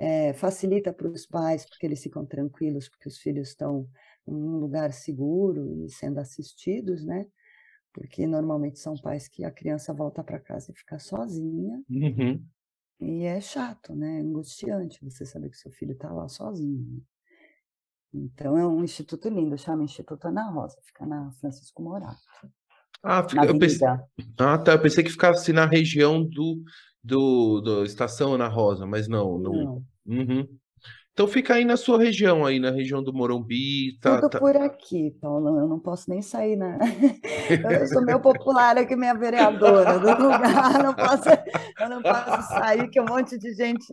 é, 0.00 0.32
facilita 0.32 0.92
para 0.92 1.08
os 1.08 1.24
pais, 1.24 1.64
porque 1.64 1.86
eles 1.86 2.02
ficam 2.02 2.26
tranquilos, 2.26 2.88
porque 2.88 3.08
os 3.08 3.18
filhos 3.18 3.50
estão 3.50 3.88
em 4.26 4.34
um 4.34 4.58
lugar 4.58 4.92
seguro 4.92 5.72
e 5.84 5.88
sendo 5.88 6.18
assistidos, 6.18 7.04
né? 7.06 7.24
Porque 7.92 8.26
normalmente 8.26 8.80
são 8.80 8.96
pais 8.96 9.28
que 9.28 9.44
a 9.44 9.52
criança 9.52 9.94
volta 9.94 10.24
para 10.24 10.40
casa 10.40 10.72
e 10.72 10.76
fica 10.76 10.98
sozinha. 10.98 11.80
Uhum. 11.88 12.44
E 13.00 13.22
é 13.22 13.40
chato, 13.40 13.94
né? 13.94 14.18
É 14.18 14.20
angustiante 14.20 14.98
você 15.04 15.24
saber 15.24 15.50
que 15.50 15.56
seu 15.56 15.70
filho 15.70 15.92
está 15.92 16.12
lá 16.12 16.28
sozinho. 16.28 17.00
Então 18.14 18.56
é 18.56 18.64
um 18.64 18.84
instituto 18.84 19.28
lindo, 19.28 19.58
chama 19.58 19.82
Instituto 19.82 20.28
Ana 20.28 20.48
Rosa, 20.48 20.76
fica 20.84 21.04
na 21.04 21.32
Francisco 21.32 21.82
Morato. 21.82 22.16
Ah, 23.02 23.28
fica, 23.28 23.44
eu 23.44 23.58
pensei, 23.58 23.86
ah, 24.38 24.58
tá. 24.58 24.72
Eu 24.72 24.80
pensei 24.80 25.02
que 25.02 25.10
ficava 25.10 25.34
assim 25.34 25.52
na 25.52 25.66
região 25.66 26.22
do, 26.24 26.62
do, 27.02 27.60
do 27.60 27.84
Estação 27.84 28.34
Ana 28.34 28.48
Rosa, 28.48 28.86
mas 28.86 29.08
não, 29.08 29.36
não. 29.36 29.52
Não. 29.52 29.84
Uhum. 30.06 30.48
Então 31.14 31.26
fica 31.28 31.54
aí 31.54 31.64
na 31.64 31.76
sua 31.76 31.96
região, 31.96 32.44
aí 32.44 32.58
na 32.58 32.72
região 32.72 33.00
do 33.00 33.12
Morumbi, 33.12 33.96
tá, 34.00 34.16
Tudo 34.16 34.30
tá... 34.30 34.40
por 34.40 34.56
aqui, 34.56 35.12
Paulo. 35.20 35.60
Eu 35.60 35.68
não 35.68 35.78
posso 35.78 36.10
nem 36.10 36.20
sair, 36.20 36.56
né? 36.56 36.76
Eu 37.80 37.86
sou 37.86 38.04
meio 38.04 38.18
popular 38.18 38.76
aqui, 38.76 38.96
minha 38.96 39.14
vereadora 39.14 40.00
do 40.00 40.24
lugar. 40.24 40.82
Não 40.82 40.92
posso, 40.92 41.28
eu 41.78 41.88
não 41.88 42.02
posso 42.02 42.48
sair, 42.48 42.88
que 42.88 43.00
um 43.00 43.04
monte 43.04 43.38
de 43.38 43.54
gente. 43.54 43.86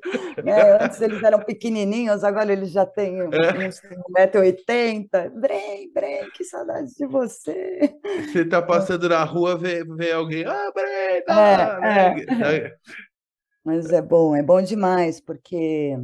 Né? 0.43 0.83
Antes 0.83 0.99
eles 0.99 1.21
eram 1.21 1.37
pequenininhos, 1.39 2.23
agora 2.23 2.51
eles 2.51 2.71
já 2.71 2.87
têm 2.87 3.21
uns 3.21 3.29
1,80m. 3.29 5.29
Brem, 5.39 5.93
Brem, 5.93 6.27
que 6.33 6.43
saudade 6.43 6.91
de 6.97 7.05
você. 7.05 7.93
Você 8.31 8.43
tá 8.45 8.63
passando 8.63 9.07
na 9.07 9.23
rua, 9.23 9.55
vê, 9.57 9.83
vê 9.83 10.11
alguém. 10.11 10.43
Ah, 10.45 10.71
Brem, 10.73 11.23
tá! 11.25 11.79
É, 11.83 12.15
é. 12.55 12.73
Mas 13.63 13.91
é 13.91 14.01
bom, 14.01 14.35
é 14.35 14.41
bom 14.41 14.59
demais, 14.59 15.21
porque 15.21 15.95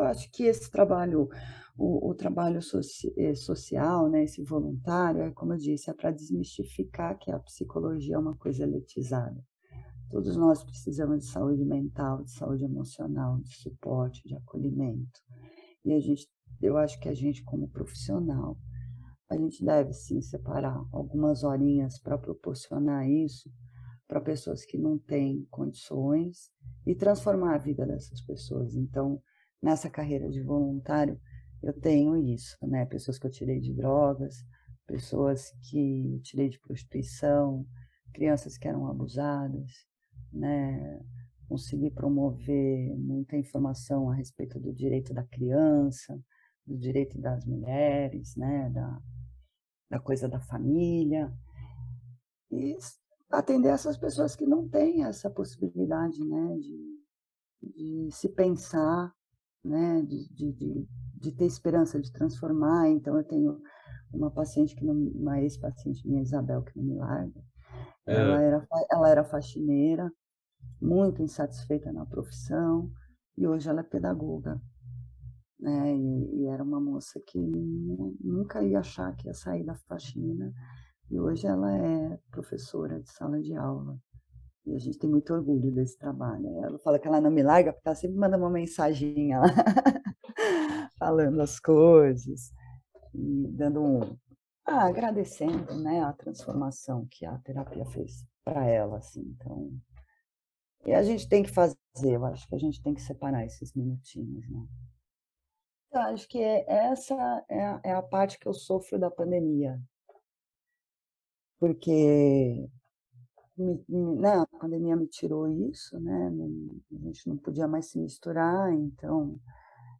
eu 0.00 0.06
acho 0.06 0.30
que 0.30 0.44
esse 0.44 0.70
trabalho, 0.70 1.28
o, 1.76 2.10
o 2.10 2.14
trabalho 2.14 2.60
soci, 2.62 3.12
eh, 3.16 3.34
social, 3.34 4.08
né, 4.08 4.24
esse 4.24 4.42
voluntário, 4.42 5.22
é 5.22 5.30
como 5.30 5.52
eu 5.54 5.58
disse, 5.58 5.90
é 5.90 5.94
para 5.94 6.10
desmistificar 6.10 7.18
que 7.18 7.30
a 7.30 7.38
psicologia 7.38 8.16
é 8.16 8.18
uma 8.18 8.36
coisa 8.36 8.64
elitizada. 8.64 9.42
Todos 10.10 10.36
nós 10.36 10.62
precisamos 10.62 11.24
de 11.24 11.30
saúde 11.30 11.64
mental, 11.64 12.22
de 12.22 12.30
saúde 12.30 12.64
emocional, 12.64 13.40
de 13.40 13.54
suporte, 13.56 14.22
de 14.26 14.36
acolhimento. 14.36 15.20
E 15.84 15.92
a 15.92 16.00
gente, 16.00 16.28
eu 16.62 16.76
acho 16.76 17.00
que 17.00 17.08
a 17.08 17.14
gente, 17.14 17.42
como 17.42 17.68
profissional, 17.68 18.56
a 19.28 19.36
gente 19.36 19.64
deve 19.64 19.92
sim 19.92 20.20
separar 20.20 20.84
algumas 20.92 21.42
horinhas 21.42 21.98
para 21.98 22.16
proporcionar 22.16 23.08
isso 23.08 23.50
para 24.06 24.20
pessoas 24.20 24.64
que 24.64 24.78
não 24.78 24.98
têm 24.98 25.46
condições 25.50 26.50
e 26.86 26.94
transformar 26.94 27.54
a 27.54 27.58
vida 27.58 27.86
dessas 27.86 28.20
pessoas. 28.20 28.74
Então, 28.74 29.20
nessa 29.64 29.88
carreira 29.88 30.28
de 30.30 30.42
voluntário, 30.42 31.18
eu 31.62 31.72
tenho 31.72 32.14
isso, 32.18 32.54
né? 32.66 32.84
Pessoas 32.84 33.18
que 33.18 33.26
eu 33.26 33.30
tirei 33.30 33.58
de 33.58 33.72
drogas, 33.72 34.44
pessoas 34.86 35.50
que 35.70 36.12
eu 36.16 36.20
tirei 36.20 36.50
de 36.50 36.60
prostituição, 36.60 37.66
crianças 38.12 38.58
que 38.58 38.68
eram 38.68 38.86
abusadas, 38.86 39.70
né? 40.30 41.00
Consegui 41.48 41.90
promover 41.90 42.94
muita 42.98 43.38
informação 43.38 44.10
a 44.10 44.14
respeito 44.14 44.60
do 44.60 44.70
direito 44.70 45.14
da 45.14 45.24
criança, 45.24 46.22
do 46.66 46.76
direito 46.76 47.18
das 47.18 47.46
mulheres, 47.46 48.36
né? 48.36 48.68
Da, 48.68 49.02
da 49.92 49.98
coisa 49.98 50.28
da 50.28 50.40
família. 50.40 51.32
E 52.50 52.76
atender 53.30 53.70
essas 53.70 53.96
pessoas 53.96 54.36
que 54.36 54.44
não 54.44 54.68
têm 54.68 55.04
essa 55.04 55.30
possibilidade, 55.30 56.22
né? 56.22 56.54
De, 56.58 57.00
de 57.62 58.08
se 58.12 58.28
pensar 58.28 59.10
né, 59.64 60.02
de, 60.02 60.28
de, 60.34 60.52
de, 60.52 60.88
de, 61.14 61.32
ter 61.32 61.46
esperança 61.46 62.00
de 62.00 62.12
transformar. 62.12 62.88
Então, 62.90 63.16
eu 63.16 63.24
tenho 63.24 63.60
uma 64.12 64.30
paciente, 64.30 64.76
que 64.76 64.84
não, 64.84 64.94
uma 64.94 65.40
ex-paciente 65.40 66.06
minha, 66.06 66.22
Isabel, 66.22 66.62
que 66.62 66.76
não 66.76 66.84
me 66.84 66.94
larga. 66.94 67.40
É. 68.06 68.14
Ela, 68.14 68.42
era, 68.42 68.68
ela 68.90 69.08
era 69.08 69.24
faxineira, 69.24 70.12
muito 70.80 71.22
insatisfeita 71.22 71.92
na 71.92 72.04
profissão, 72.04 72.90
e 73.36 73.46
hoje 73.46 73.68
ela 73.68 73.80
é 73.80 73.84
pedagoga. 73.84 74.60
Né? 75.58 75.96
E, 75.96 76.42
e 76.42 76.46
era 76.46 76.62
uma 76.62 76.80
moça 76.80 77.20
que 77.26 77.38
nunca 78.20 78.62
ia 78.62 78.80
achar 78.80 79.16
que 79.16 79.26
ia 79.26 79.34
sair 79.34 79.64
da 79.64 79.74
faxina, 79.74 80.52
e 81.10 81.18
hoje 81.18 81.46
ela 81.46 81.74
é 81.76 82.18
professora 82.30 83.00
de 83.00 83.10
sala 83.10 83.40
de 83.40 83.54
aula. 83.54 83.98
E 84.66 84.74
a 84.74 84.78
gente 84.78 84.98
tem 84.98 85.10
muito 85.10 85.32
orgulho 85.32 85.70
desse 85.70 85.98
trabalho. 85.98 86.46
Ela 86.64 86.78
fala 86.78 86.98
que 86.98 87.06
ela 87.06 87.20
não 87.20 87.30
me 87.30 87.42
larga 87.42 87.72
porque 87.72 87.86
ela 87.86 87.96
sempre 87.96 88.16
manda 88.16 88.38
uma 88.38 88.50
mensaginha 88.50 89.40
lá, 89.40 89.46
falando 90.98 91.40
as 91.40 91.60
coisas 91.60 92.50
e 93.14 93.48
dando 93.48 93.82
um. 93.82 94.18
Ah, 94.66 94.86
agradecendo 94.86 95.74
né, 95.82 96.00
a 96.00 96.12
transformação 96.14 97.06
que 97.10 97.26
a 97.26 97.36
terapia 97.38 97.84
fez 97.86 98.26
para 98.42 98.66
ela. 98.66 98.96
Assim. 98.96 99.20
Então, 99.20 99.70
e 100.86 100.92
a 100.92 101.02
gente 101.02 101.28
tem 101.28 101.42
que 101.42 101.50
fazer, 101.50 101.76
eu 102.02 102.24
acho 102.26 102.46
que 102.48 102.54
a 102.54 102.58
gente 102.58 102.82
tem 102.82 102.94
que 102.94 103.02
separar 103.02 103.44
esses 103.44 103.74
minutinhos. 103.74 104.48
Né? 104.50 104.66
Eu 105.92 106.00
acho 106.00 106.28
que 106.28 106.38
é, 106.38 106.64
essa 106.68 107.14
é 107.48 107.64
a, 107.64 107.80
é 107.84 107.92
a 107.92 108.02
parte 108.02 108.38
que 108.38 108.46
eu 108.46 108.52
sofro 108.52 108.98
da 108.98 109.10
pandemia. 109.10 109.80
Porque 111.58 112.68
me, 113.56 113.84
né, 113.88 114.34
a 114.34 114.46
pandemia 114.58 114.96
me 114.96 115.06
tirou 115.06 115.48
isso, 115.48 115.98
né? 116.00 116.32
A 116.92 117.06
gente 117.06 117.28
não 117.28 117.36
podia 117.36 117.68
mais 117.68 117.86
se 117.86 117.98
misturar, 117.98 118.72
então 118.72 119.38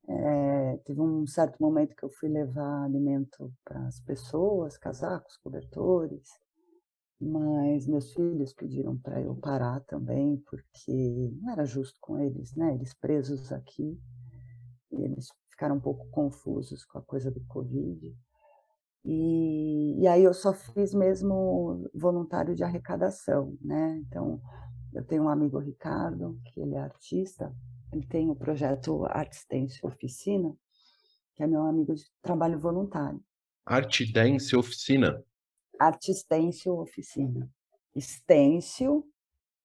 é, 0.08 0.76
teve 0.84 1.00
um 1.00 1.26
certo 1.26 1.60
momento 1.60 1.94
que 1.94 2.04
eu 2.04 2.10
fui 2.10 2.28
levar 2.28 2.84
alimento 2.84 3.52
para 3.64 3.86
as 3.86 4.00
pessoas, 4.00 4.76
casacos, 4.76 5.36
cobertores, 5.38 6.28
mas 7.20 7.86
meus 7.86 8.12
filhos 8.12 8.52
pediram 8.52 8.98
para 8.98 9.20
eu 9.20 9.34
parar 9.36 9.80
também, 9.80 10.36
porque 10.48 11.32
não 11.40 11.52
era 11.52 11.64
justo 11.64 11.98
com 12.00 12.18
eles, 12.18 12.54
né? 12.54 12.74
Eles 12.74 12.92
presos 12.92 13.50
aqui, 13.52 13.98
eles 14.90 15.28
ficaram 15.48 15.76
um 15.76 15.80
pouco 15.80 16.06
confusos 16.10 16.84
com 16.84 16.98
a 16.98 17.02
coisa 17.02 17.30
do 17.30 17.40
Covid. 17.46 18.14
E, 19.04 20.00
e, 20.00 20.06
aí 20.06 20.24
eu 20.24 20.32
só 20.32 20.54
fiz 20.54 20.94
mesmo 20.94 21.90
voluntário 21.94 22.54
de 22.54 22.64
arrecadação, 22.64 23.56
né? 23.60 23.98
Então, 24.06 24.40
eu 24.94 25.04
tenho 25.04 25.24
um 25.24 25.28
amigo 25.28 25.58
Ricardo, 25.58 26.40
que 26.46 26.60
ele 26.60 26.74
é 26.74 26.78
artista, 26.78 27.54
ele 27.92 28.06
tem 28.06 28.30
o 28.30 28.36
projeto 28.36 29.04
Arte 29.06 29.44
Dance 29.50 29.78
Oficina, 29.82 30.56
que 31.34 31.42
é 31.42 31.46
meu 31.46 31.62
amigo 31.62 31.94
de 31.94 32.04
trabalho 32.22 32.58
voluntário. 32.58 33.22
Arte 33.66 34.10
Dance 34.10 34.56
Oficina? 34.56 35.22
Arte 35.78 36.14
Stencil 36.14 36.78
Oficina. 36.78 37.50
Stencil. 37.98 39.06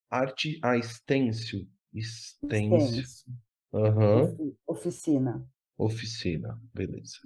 Arte, 0.09 0.59
ah, 0.63 0.81
Stencil. 0.81 1.67
Stencil. 1.95 3.03
Uhum. 3.71 4.55
Oficina. 4.67 5.47
Oficina, 5.77 6.59
beleza. 6.73 7.19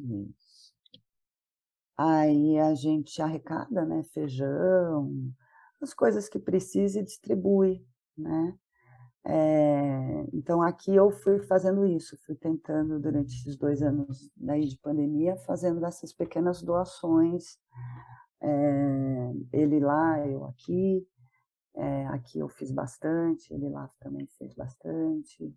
Aí 1.97 2.57
a 2.59 2.73
gente 2.73 3.21
arrecada, 3.21 3.85
né, 3.85 4.03
feijão, 4.13 5.11
as 5.81 5.93
coisas 5.93 6.27
que 6.27 6.39
precisa 6.39 6.99
e 6.99 7.03
distribui, 7.03 7.85
né? 8.17 8.57
É, 9.25 10.25
então 10.33 10.61
aqui 10.61 10.93
eu 10.93 11.09
fui 11.09 11.39
fazendo 11.39 11.85
isso, 11.85 12.17
fui 12.25 12.35
tentando 12.35 12.99
durante 12.99 13.33
esses 13.33 13.57
dois 13.57 13.81
anos 13.81 14.29
daí 14.35 14.67
de 14.67 14.77
pandemia, 14.77 15.37
fazendo 15.37 15.85
essas 15.85 16.11
pequenas 16.11 16.61
doações, 16.61 17.57
é, 18.41 19.33
ele 19.53 19.79
lá, 19.79 20.27
eu 20.27 20.43
aqui, 20.45 21.07
é, 21.75 22.07
aqui 22.07 22.39
eu 22.39 22.49
fiz 22.49 22.71
bastante, 22.71 23.53
ele 23.53 23.69
lá 23.69 23.89
também 23.99 24.27
fez 24.37 24.53
bastante, 24.53 25.55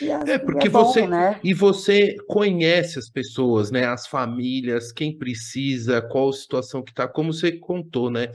é, 0.00 0.32
é, 0.32 0.38
porque 0.38 0.68
é 0.68 0.70
bom, 0.70 0.84
você 0.84 1.06
né? 1.06 1.40
e 1.42 1.54
você 1.54 2.16
conhece 2.26 2.98
as 2.98 3.08
pessoas, 3.10 3.70
né? 3.70 3.86
As 3.86 4.06
famílias, 4.06 4.92
quem 4.92 5.16
precisa, 5.16 6.02
qual 6.02 6.32
situação 6.32 6.82
que 6.82 6.92
tá, 6.92 7.08
como 7.08 7.32
você 7.32 7.52
contou, 7.52 8.10
né? 8.10 8.28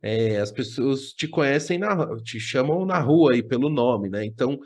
É, 0.00 0.38
as 0.38 0.52
pessoas 0.52 1.12
te 1.12 1.26
conhecem 1.26 1.76
na, 1.76 2.16
te 2.22 2.38
chamam 2.38 2.86
na 2.86 3.00
rua 3.00 3.32
aí 3.32 3.42
pelo 3.42 3.68
nome, 3.68 4.08
né? 4.08 4.24
Então, 4.24 4.58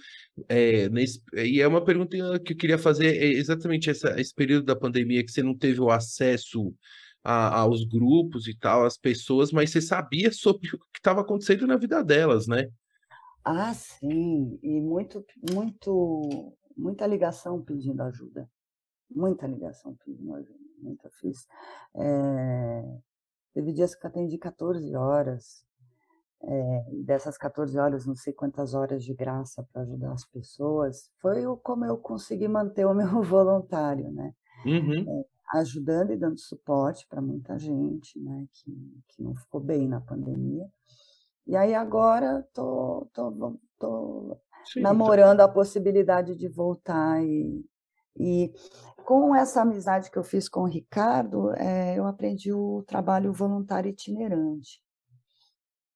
é, 0.48 0.88
nesse, 0.90 1.22
e 1.34 1.60
é 1.60 1.66
uma 1.66 1.82
pergunta 1.82 2.16
que 2.40 2.52
eu 2.52 2.56
queria 2.56 2.78
fazer, 2.78 3.16
é 3.16 3.26
exatamente 3.28 3.88
essa, 3.88 4.20
esse 4.20 4.34
período 4.34 4.66
da 4.66 4.76
pandemia 4.76 5.24
que 5.24 5.32
você 5.32 5.42
não 5.42 5.56
teve 5.56 5.80
o 5.80 5.90
acesso 5.90 6.74
a, 7.24 7.60
aos 7.60 7.84
grupos 7.84 8.46
e 8.46 8.54
tal, 8.58 8.84
as 8.84 8.98
pessoas, 8.98 9.52
mas 9.52 9.70
você 9.70 9.80
sabia 9.80 10.30
sobre 10.32 10.68
o 10.68 10.78
que 10.78 10.98
estava 10.98 11.22
acontecendo 11.22 11.66
na 11.66 11.76
vida 11.76 12.02
delas, 12.04 12.46
né? 12.46 12.66
Ah, 13.44 13.74
sim, 13.74 14.58
e 14.62 14.80
muito, 14.80 15.24
muito, 15.52 16.54
muita 16.76 17.06
ligação 17.06 17.60
pedindo 17.60 18.00
ajuda, 18.02 18.48
muita 19.10 19.46
ligação 19.46 19.96
pedindo 20.04 20.34
ajuda, 20.34 20.58
muita 20.78 21.10
fiz. 21.10 21.46
É, 21.96 22.98
teve 23.54 23.72
dias 23.72 23.94
que 23.94 24.06
eu 24.06 24.10
atendi 24.10 24.38
14 24.38 24.94
horas, 24.94 25.64
é, 26.44 26.84
dessas 27.04 27.38
14 27.38 27.78
horas, 27.78 28.06
não 28.06 28.16
sei 28.16 28.32
quantas 28.32 28.74
horas 28.74 29.04
de 29.04 29.14
graça 29.14 29.66
para 29.72 29.82
ajudar 29.82 30.12
as 30.12 30.24
pessoas, 30.24 31.10
foi 31.20 31.42
como 31.62 31.84
eu 31.84 31.98
consegui 31.98 32.48
manter 32.48 32.84
o 32.86 32.94
meu 32.94 33.22
voluntário, 33.22 34.10
né? 34.12 34.34
Uhum. 34.64 35.04
É, 35.08 35.24
ajudando 35.58 36.12
e 36.12 36.16
dando 36.16 36.38
suporte 36.38 37.06
para 37.08 37.20
muita 37.20 37.58
gente, 37.58 38.18
né, 38.18 38.46
que, 38.52 39.02
que 39.08 39.22
não 39.22 39.34
ficou 39.34 39.60
bem 39.60 39.86
na 39.88 40.00
pandemia. 40.00 40.66
E 41.46 41.56
aí 41.56 41.74
agora 41.74 42.46
tô, 42.52 43.08
tô, 43.12 43.58
tô 43.78 44.38
Sim, 44.64 44.80
namorando 44.80 45.40
então... 45.40 45.46
a 45.46 45.52
possibilidade 45.52 46.36
de 46.36 46.48
voltar 46.48 47.22
e, 47.22 47.64
e 48.16 48.52
com 49.04 49.34
essa 49.34 49.62
amizade 49.62 50.10
que 50.10 50.18
eu 50.18 50.22
fiz 50.22 50.48
com 50.48 50.60
o 50.60 50.68
Ricardo, 50.68 51.52
é, 51.56 51.98
eu 51.98 52.06
aprendi 52.06 52.52
o 52.52 52.82
trabalho 52.86 53.32
voluntário 53.32 53.90
itinerante. 53.90 54.80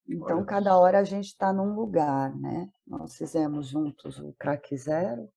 Então, 0.08 0.38
Olha. 0.38 0.46
cada 0.46 0.78
hora 0.78 1.00
a 1.00 1.04
gente 1.04 1.26
está 1.26 1.52
num 1.52 1.74
lugar, 1.74 2.34
né? 2.36 2.68
Nós 2.86 3.16
fizemos 3.16 3.68
juntos 3.68 4.18
o 4.18 4.32
Crack 4.38 4.76
Zero, 4.76 5.28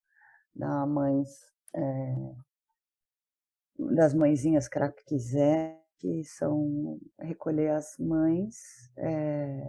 da 0.54 0.86
Mães 0.86 1.50
é, 1.74 2.34
das 3.78 4.14
mãezinhas 4.14 4.68
Crack 4.68 5.18
Zero, 5.18 5.79
que 6.00 6.24
são 6.24 6.98
recolher 7.18 7.70
as 7.70 7.96
mães 7.98 8.56
é, 8.96 9.62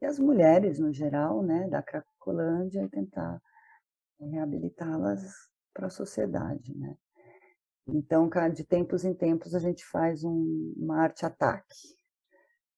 e 0.00 0.06
as 0.06 0.18
mulheres 0.18 0.78
no 0.78 0.92
geral, 0.92 1.42
né, 1.42 1.68
da 1.68 1.82
Cracolândia 1.82 2.82
e 2.82 2.88
tentar 2.88 3.42
reabilitá-las 4.20 5.22
para 5.74 5.88
a 5.88 5.90
sociedade, 5.90 6.74
né. 6.78 6.96
Então, 7.88 8.28
de 8.52 8.64
tempos 8.64 9.04
em 9.04 9.14
tempos, 9.14 9.54
a 9.54 9.60
gente 9.60 9.84
faz 9.86 10.24
um, 10.24 10.74
uma 10.76 11.02
arte-ataque. 11.02 11.94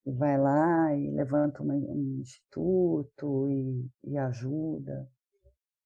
Vai 0.05 0.39
lá 0.39 0.95
e 0.95 1.11
levanta 1.11 1.63
uma, 1.63 1.75
um 1.75 2.19
instituto 2.21 3.49
e, 3.49 3.89
e 4.05 4.19
ajuda. 4.19 5.09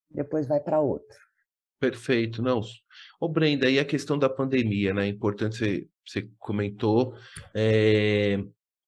Depois 0.09 0.45
vai 0.45 0.59
para 0.59 0.81
outro. 0.81 1.17
Perfeito, 1.79 2.41
não. 2.41 2.61
Ô, 3.19 3.27
Brenda, 3.27 3.69
e 3.69 3.79
a 3.79 3.85
questão 3.85 4.17
da 4.17 4.29
pandemia, 4.29 4.93
né? 4.93 5.07
Importante 5.07 5.57
você, 5.57 5.89
você 6.05 6.27
comentou. 6.39 7.15
É, 7.53 8.39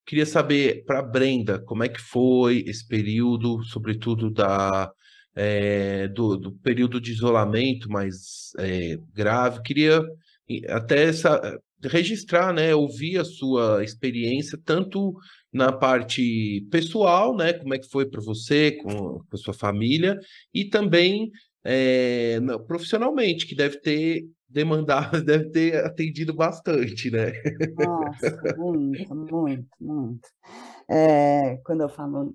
queria 0.06 0.26
saber 0.26 0.84
para 0.86 1.02
Brenda 1.02 1.60
como 1.60 1.84
é 1.84 1.90
que 1.90 2.02
foi 2.02 2.64
esse 2.68 2.88
período, 2.88 3.64
sobretudo 3.64 4.30
da, 4.30 4.92
é, 5.36 6.08
do, 6.08 6.38
do, 6.38 6.52
período 6.52 7.02
de 7.02 7.12
isolamento 7.12 7.90
mais 7.90 8.52
é, 8.60 8.98
grave. 9.14 9.62
Queria 9.62 10.02
até 10.70 11.04
essa, 11.06 11.60
registrar, 11.84 12.54
né? 12.54 12.74
Ouvir 12.74 13.18
a 13.18 13.26
sua 13.26 13.84
experiência, 13.84 14.60
tanto 14.64 15.14
na 15.52 15.72
parte 15.72 16.66
pessoal, 16.72 17.36
né? 17.36 17.54
Como 17.54 17.74
é 17.74 17.80
que 17.80 17.90
foi 17.90 18.06
para 18.06 18.22
você, 18.22 18.72
com, 18.72 19.20
com 19.20 19.28
a 19.34 19.38
sua 19.38 19.54
família, 19.54 20.20
e 20.54 20.66
também 20.66 21.32
é, 21.66 22.40
profissionalmente, 22.68 23.48
que 23.48 23.56
deve 23.56 23.80
ter 23.82 24.30
demandado, 24.48 25.22
deve 25.26 25.50
ter 25.50 25.84
atendido 25.84 26.34
bastante, 26.34 27.10
né? 27.10 27.34
Nossa, 27.76 28.56
muito, 28.56 29.16
muito, 29.16 29.68
muito. 29.82 30.30
É, 30.88 31.58
quando 31.66 31.82
eu 31.82 31.90
falo, 31.90 32.34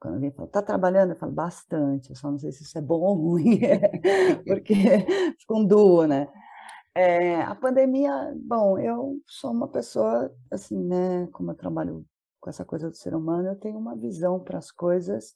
quando 0.00 0.14
alguém 0.14 0.32
fala, 0.32 0.48
tá 0.48 0.62
trabalhando, 0.62 1.10
eu 1.10 1.16
falo 1.16 1.32
bastante, 1.32 2.08
eu 2.08 2.16
só 2.16 2.30
não 2.30 2.38
sei 2.38 2.50
se 2.50 2.62
isso 2.62 2.78
é 2.78 2.80
bom 2.80 3.00
ou 3.00 3.14
ruim, 3.14 3.60
porque 4.46 4.74
fica 5.38 5.54
um 5.54 5.66
duo, 5.66 6.06
né? 6.06 6.26
É, 6.94 7.42
a 7.42 7.54
pandemia, 7.54 8.34
bom, 8.36 8.78
eu 8.78 9.20
sou 9.26 9.52
uma 9.52 9.68
pessoa, 9.68 10.34
assim, 10.50 10.76
né, 10.76 11.28
como 11.32 11.52
eu 11.52 11.54
trabalho 11.54 12.04
com 12.40 12.50
essa 12.50 12.64
coisa 12.64 12.88
do 12.88 12.96
ser 12.96 13.14
humano, 13.14 13.48
eu 13.48 13.56
tenho 13.56 13.78
uma 13.78 13.94
visão 13.94 14.40
para 14.40 14.58
as 14.58 14.72
coisas 14.72 15.34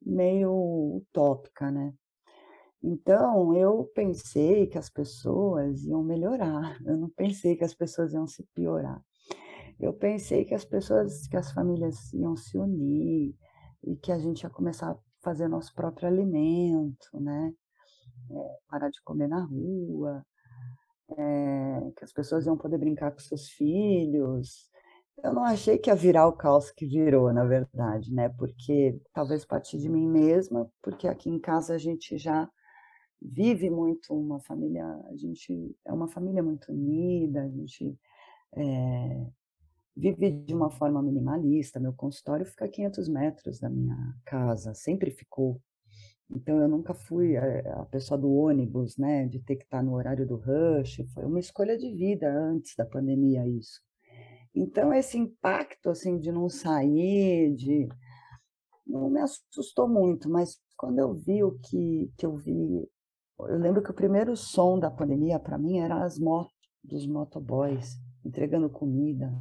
meio 0.00 0.52
utópica, 0.96 1.70
né? 1.70 1.92
Então, 2.82 3.54
eu 3.54 3.90
pensei 3.94 4.66
que 4.66 4.78
as 4.78 4.88
pessoas 4.88 5.84
iam 5.84 6.02
melhorar, 6.02 6.78
eu 6.86 6.96
não 6.96 7.10
pensei 7.10 7.56
que 7.56 7.64
as 7.64 7.74
pessoas 7.74 8.12
iam 8.12 8.26
se 8.26 8.44
piorar. 8.54 9.02
Eu 9.80 9.92
pensei 9.92 10.44
que 10.44 10.54
as 10.54 10.64
pessoas, 10.64 11.26
que 11.28 11.36
as 11.36 11.52
famílias 11.52 12.12
iam 12.12 12.36
se 12.36 12.58
unir 12.58 13.34
e 13.84 13.96
que 13.96 14.10
a 14.10 14.18
gente 14.18 14.42
ia 14.42 14.50
começar 14.50 14.90
a 14.90 14.98
fazer 15.22 15.48
nosso 15.48 15.72
próprio 15.74 16.08
alimento, 16.08 17.08
né? 17.14 17.52
É, 18.30 18.58
parar 18.68 18.90
de 18.90 19.00
comer 19.02 19.28
na 19.28 19.44
rua, 19.44 20.24
é, 21.16 21.92
que 21.96 22.04
as 22.04 22.12
pessoas 22.12 22.46
iam 22.46 22.56
poder 22.56 22.78
brincar 22.78 23.12
com 23.12 23.18
seus 23.20 23.48
filhos. 23.50 24.68
Eu 25.22 25.32
não 25.32 25.44
achei 25.44 25.78
que 25.78 25.90
ia 25.90 25.96
virar 25.96 26.26
o 26.28 26.36
caos 26.36 26.70
que 26.70 26.86
virou, 26.86 27.32
na 27.32 27.44
verdade, 27.44 28.12
né? 28.12 28.28
Porque 28.30 29.00
talvez 29.12 29.44
partir 29.44 29.78
de 29.78 29.88
mim 29.88 30.08
mesma, 30.08 30.70
porque 30.82 31.08
aqui 31.08 31.30
em 31.30 31.40
casa 31.40 31.74
a 31.74 31.78
gente 31.78 32.18
já 32.18 32.48
vive 33.20 33.70
muito 33.70 34.14
uma 34.14 34.40
família, 34.40 34.84
a 35.06 35.16
gente 35.16 35.76
é 35.84 35.92
uma 35.92 36.08
família 36.08 36.42
muito 36.42 36.72
unida, 36.72 37.42
a 37.42 37.48
gente 37.48 37.98
é, 38.54 39.26
vive 39.96 40.30
de 40.30 40.54
uma 40.54 40.70
forma 40.70 41.02
minimalista. 41.02 41.80
Meu 41.80 41.92
consultório 41.92 42.46
fica 42.46 42.64
a 42.64 42.68
500 42.68 43.08
metros 43.08 43.58
da 43.58 43.68
minha 43.68 44.14
casa, 44.24 44.74
sempre 44.74 45.10
ficou. 45.10 45.60
Então 46.30 46.58
eu 46.60 46.68
nunca 46.68 46.94
fui 46.94 47.36
a, 47.36 47.80
a 47.82 47.86
pessoa 47.86 48.18
do 48.18 48.30
ônibus, 48.30 48.96
né, 48.96 49.26
de 49.26 49.40
ter 49.40 49.56
que 49.56 49.64
estar 49.64 49.82
no 49.82 49.94
horário 49.94 50.26
do 50.26 50.36
rush. 50.36 51.02
Foi 51.14 51.24
uma 51.24 51.40
escolha 51.40 51.76
de 51.76 51.90
vida 51.94 52.30
antes 52.30 52.74
da 52.76 52.84
pandemia 52.84 53.46
isso. 53.46 53.80
Então 54.54 54.92
esse 54.92 55.18
impacto 55.18 55.90
assim 55.90 56.18
de 56.18 56.30
não 56.30 56.48
sair, 56.48 57.54
de 57.54 57.88
não 58.86 59.10
me 59.10 59.20
assustou 59.20 59.88
muito, 59.88 60.28
mas 60.28 60.58
quando 60.76 60.98
eu 60.98 61.14
vi 61.14 61.42
o 61.42 61.58
que, 61.58 62.10
que 62.16 62.24
eu 62.24 62.36
vi 62.36 62.88
eu 63.40 63.58
lembro 63.58 63.82
que 63.82 63.90
o 63.90 63.94
primeiro 63.94 64.36
som 64.36 64.78
da 64.78 64.90
pandemia 64.90 65.38
para 65.38 65.58
mim 65.58 65.78
era 65.78 66.02
as 66.02 66.18
motos 66.18 66.52
dos 66.82 67.06
motoboys 67.06 67.96
entregando 68.24 68.68
comida, 68.68 69.32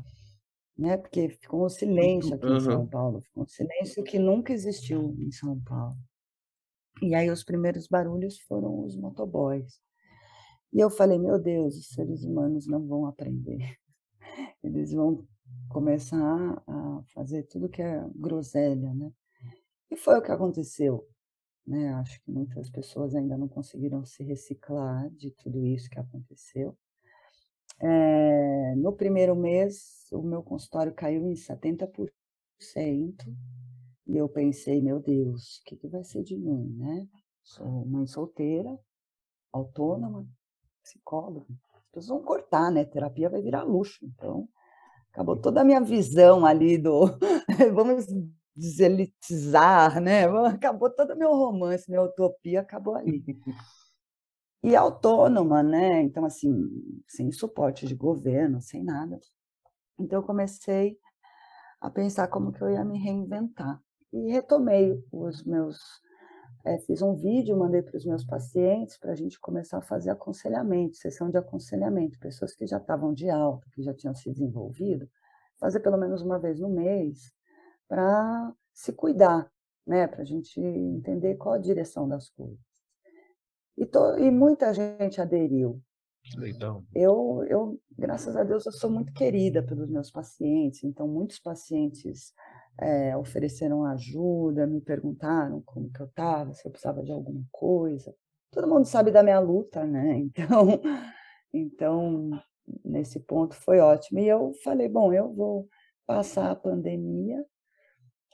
né? 0.78 0.98
Porque 0.98 1.30
ficou 1.30 1.66
um 1.66 1.70
silêncio 1.70 2.36
aqui 2.36 2.46
uhum. 2.46 2.58
em 2.58 2.62
São 2.62 2.88
Paulo, 2.88 3.22
ficou 3.22 3.44
um 3.44 3.48
silêncio 3.48 4.04
que 4.04 4.20
nunca 4.20 4.54
existiu 4.54 5.16
em 5.20 5.32
São 5.32 5.60
Paulo. 5.62 5.98
E 7.02 7.16
aí 7.16 7.30
os 7.30 7.44
primeiros 7.44 7.88
barulhos 7.88 8.40
foram 8.42 8.84
os 8.84 8.96
motoboys. 8.96 9.80
E 10.74 10.80
eu 10.80 10.90
falei, 10.90 11.18
meu 11.18 11.40
Deus, 11.40 11.76
os 11.76 11.90
seres 11.90 12.24
humanos 12.24 12.68
não 12.68 12.86
vão 12.86 13.06
aprender. 13.06 13.76
Eles 14.64 14.94
vão 14.94 15.26
começar 15.70 16.64
a 16.68 17.02
fazer 17.14 17.44
tudo 17.44 17.70
que 17.70 17.82
é 17.82 18.06
groselha, 18.16 18.94
né? 18.94 19.12
E 19.90 19.96
foi 19.96 20.18
o 20.18 20.22
que 20.22 20.32
aconteceu. 20.32 21.08
Né? 21.68 21.94
Acho 21.96 22.22
que 22.22 22.32
muitas 22.32 22.70
pessoas 22.70 23.14
ainda 23.14 23.38
não 23.38 23.48
conseguiram 23.48 24.06
se 24.06 24.24
reciclar 24.24 25.10
de 25.12 25.32
tudo 25.32 25.66
isso 25.66 25.90
que 25.90 26.00
aconteceu. 26.00 26.78
É, 27.80 28.76
no 28.76 28.94
primeiro 28.94 29.36
mês, 29.36 30.08
o 30.12 30.22
meu 30.22 30.42
consultório 30.42 30.94
caiu 30.94 31.28
em 31.28 31.34
70%, 31.34 32.10
e 34.08 34.16
eu 34.18 34.30
pensei, 34.30 34.82
meu 34.82 35.00
Deus, 35.00 35.58
o 35.58 35.64
que, 35.66 35.76
que 35.76 35.88
vai 35.88 36.04
ser 36.04 36.24
de 36.24 36.38
mim, 36.38 36.74
né? 36.78 37.08
Sou 37.44 37.86
mãe 37.86 38.08
solteira, 38.08 38.80
autônoma, 39.52 40.26
psicóloga. 40.82 41.46
As 41.74 41.86
pessoas 41.92 42.08
vão 42.08 42.24
cortar, 42.24 42.72
né? 42.72 42.86
Terapia 42.86 43.30
vai 43.30 43.42
virar 43.42 43.64
luxo. 43.64 44.06
Então, 44.06 44.48
acabou 45.12 45.36
toda 45.40 45.62
a 45.62 45.64
minha 45.64 45.82
visão 45.82 46.46
ali 46.46 46.78
do. 46.78 47.06
Vamos 47.76 48.08
deselitizar, 48.58 50.02
né? 50.02 50.26
Acabou 50.48 50.90
todo 50.90 51.16
meu 51.16 51.32
romance, 51.32 51.90
minha 51.90 52.02
utopia 52.02 52.62
acabou 52.62 52.96
ali. 52.96 53.24
E 54.64 54.76
autônoma, 54.76 55.62
né? 55.62 56.02
Então, 56.02 56.26
assim, 56.26 56.52
sem 57.08 57.32
suporte 57.32 57.86
de 57.86 57.96
governo, 57.96 58.60
sem 58.60 58.84
nada. 58.84 59.20
Então, 60.00 60.20
eu 60.20 60.26
comecei 60.26 60.98
a 61.80 61.90
pensar 61.90 62.28
como 62.28 62.52
que 62.52 62.62
eu 62.62 62.72
ia 62.72 62.84
me 62.84 62.98
reinventar. 62.98 63.80
E 64.12 64.32
retomei 64.32 65.00
os 65.12 65.44
meus. 65.46 65.78
É, 66.66 66.80
fiz 66.80 67.02
um 67.02 67.16
vídeo, 67.16 67.56
mandei 67.56 67.82
para 67.82 67.96
os 67.96 68.06
meus 68.06 68.26
pacientes 68.26 68.98
para 68.98 69.12
a 69.12 69.16
gente 69.16 69.40
começar 69.40 69.78
a 69.78 69.82
fazer 69.82 70.10
aconselhamento, 70.10 70.98
sessão 70.98 71.30
de 71.30 71.38
aconselhamento, 71.38 72.20
pessoas 72.20 72.54
que 72.54 72.66
já 72.66 72.78
estavam 72.78 73.14
de 73.14 73.30
alta, 73.30 73.66
que 73.72 73.82
já 73.84 73.94
tinham 73.94 74.14
se 74.14 74.30
desenvolvido, 74.32 75.08
fazer 75.60 75.80
pelo 75.80 75.98
menos 75.98 76.22
uma 76.22 76.40
vez 76.40 76.60
no 76.60 76.70
mês, 76.70 77.32
para 77.88 78.54
se 78.74 78.94
cuidar, 78.94 79.52
né? 79.86 80.08
Para 80.08 80.22
a 80.22 80.26
gente 80.26 80.60
entender 80.60 81.36
qual 81.36 81.56
a 81.56 81.60
direção 81.60 82.08
das 82.08 82.30
coisas. 82.30 82.60
E, 83.78 83.86
to, 83.86 84.18
e 84.18 84.32
muita 84.32 84.74
gente 84.74 85.22
aderiu. 85.22 85.82
Legal. 86.36 86.84
Eu, 86.94 87.46
eu, 87.48 87.82
graças 87.98 88.36
a 88.36 88.44
Deus, 88.44 88.66
eu 88.66 88.72
sou 88.72 88.90
muito 88.90 89.14
querida 89.14 89.64
pelos 89.64 89.90
meus 89.90 90.12
pacientes, 90.12 90.84
então 90.84 91.08
muitos 91.08 91.40
pacientes 91.40 92.34
é, 92.80 93.16
ofereceram 93.16 93.86
ajuda, 93.86 94.68
me 94.68 94.82
perguntaram 94.82 95.62
como 95.66 95.90
que 95.90 96.02
eu 96.02 96.06
estava, 96.08 96.54
se 96.54 96.68
eu 96.68 96.72
precisava 96.72 97.02
de 97.02 97.12
alguma 97.12 97.44
coisa. 97.52 98.14
Todo 98.52 98.68
mundo 98.68 98.86
sabe 98.86 99.12
da 99.12 99.24
minha 99.24 99.40
luta, 99.40 99.86
né? 99.86 100.28
Então, 100.34 100.82
então 101.54 102.30
nesse 102.84 103.20
ponto 103.22 103.56
foi 103.56 103.80
ótimo. 103.80 104.20
E 104.20 104.28
eu 104.28 104.54
falei, 104.64 104.90
bom, 104.90 105.14
eu 105.14 105.34
vou 105.34 105.68
passar 106.06 106.52
a 106.52 106.56
pandemia 106.56 107.46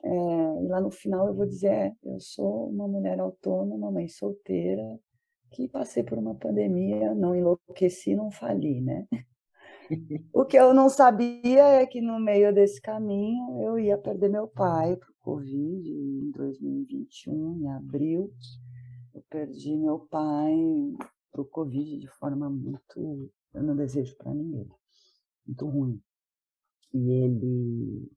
é, 0.03 0.63
e 0.63 0.67
lá 0.67 0.81
no 0.81 0.91
final 0.91 1.27
eu 1.27 1.33
vou 1.33 1.45
dizer, 1.45 1.71
é, 1.71 1.95
eu 2.03 2.19
sou 2.19 2.69
uma 2.69 2.87
mulher 2.87 3.19
autônoma, 3.19 3.91
mãe 3.91 4.07
solteira, 4.07 4.99
que 5.51 5.67
passei 5.67 6.03
por 6.03 6.17
uma 6.17 6.35
pandemia, 6.35 7.13
não 7.15 7.35
enlouqueci, 7.35 8.15
não 8.15 8.29
fali, 8.31 8.81
né? 8.81 9.07
O 10.33 10.45
que 10.45 10.57
eu 10.57 10.73
não 10.73 10.89
sabia 10.89 11.81
é 11.81 11.85
que 11.85 12.01
no 12.01 12.19
meio 12.19 12.53
desse 12.53 12.81
caminho 12.81 13.61
eu 13.61 13.77
ia 13.77 13.97
perder 13.97 14.29
meu 14.29 14.47
pai 14.47 14.95
para 14.95 15.09
o 15.09 15.13
Covid 15.19 15.89
em 15.89 16.31
2021, 16.31 17.59
em 17.59 17.67
abril. 17.69 18.33
Eu 19.13 19.21
perdi 19.29 19.75
meu 19.77 19.99
pai 19.99 20.55
para 21.31 21.41
o 21.41 21.45
Covid 21.45 21.99
de 21.99 22.07
forma 22.07 22.49
muito, 22.49 23.29
eu 23.53 23.63
não 23.63 23.75
desejo 23.75 24.15
para 24.17 24.33
ninguém, 24.33 24.67
muito 25.45 25.67
ruim. 25.67 26.01
E 26.93 27.11
ele, 27.11 28.11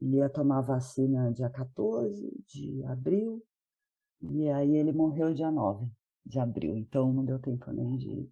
ele 0.00 0.16
ia 0.16 0.28
tomar 0.28 0.60
vacina 0.62 1.32
dia 1.32 1.50
14 1.50 2.44
de 2.46 2.84
abril, 2.84 3.42
e 4.22 4.48
aí 4.48 4.76
ele 4.76 4.92
morreu 4.92 5.34
dia 5.34 5.50
9 5.50 5.86
de 6.24 6.38
abril, 6.38 6.76
então 6.76 7.12
não 7.12 7.24
deu 7.24 7.38
tempo 7.38 7.70
nem 7.72 7.96
de 7.96 8.28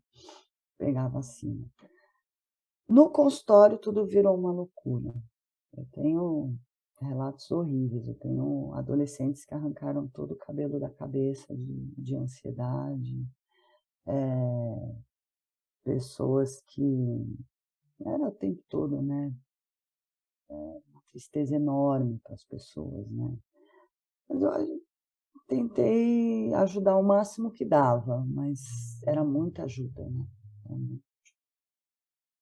pegar 0.77 1.07
a 1.07 1.09
vacina. 1.09 1.67
No 2.89 3.11
consultório, 3.11 3.79
tudo 3.79 4.07
virou 4.07 4.37
uma 4.37 4.53
loucura. 4.53 5.13
Eu 5.77 5.87
tenho 5.93 6.59
relatos 7.01 7.51
horríveis. 7.51 8.09
Eu 8.09 8.15
tenho 8.15 8.73
adolescentes 8.75 9.45
que 9.45 9.55
arrancaram 9.55 10.09
todo 10.09 10.33
o 10.33 10.37
cabelo 10.37 10.81
da 10.81 10.91
cabeça 10.91 11.55
de, 11.55 11.95
de 11.97 12.17
ansiedade, 12.17 13.27
é, 14.07 14.97
pessoas 15.85 16.63
que. 16.67 16.83
Era 18.01 18.29
o 18.29 18.31
tempo 18.31 18.63
todo, 18.69 19.03
né? 19.03 19.35
É, 20.51 20.81
tristeza 21.11 21.57
enorme 21.57 22.21
para 22.23 22.35
as 22.35 22.45
pessoas, 22.45 23.11
né? 23.11 23.37
Mas 24.29 24.69
eu 24.69 24.81
tentei 25.47 26.53
ajudar 26.55 26.97
o 26.97 27.03
máximo 27.03 27.51
que 27.51 27.65
dava, 27.65 28.25
mas 28.27 29.03
era 29.07 29.25
muita 29.25 29.65
ajuda, 29.65 30.09
né? 30.09 30.27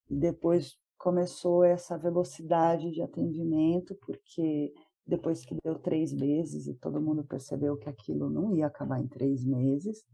E 0.09 0.17
depois 0.17 0.79
começou 0.99 1.64
essa 1.64 1.99
velocidade 1.99 2.91
de 2.91 3.03
atendimento, 3.03 3.95
porque 3.97 4.73
depois 5.07 5.45
que 5.45 5.57
deu 5.64 5.79
três 5.79 6.12
meses 6.12 6.67
e 6.67 6.75
todo 6.75 7.01
mundo 7.01 7.25
percebeu 7.25 7.77
que 7.77 7.89
aquilo 7.89 8.29
não 8.29 8.53
ia 8.53 8.67
acabar 8.67 9.01
em 9.01 9.07
três 9.07 9.45
meses, 9.45 10.05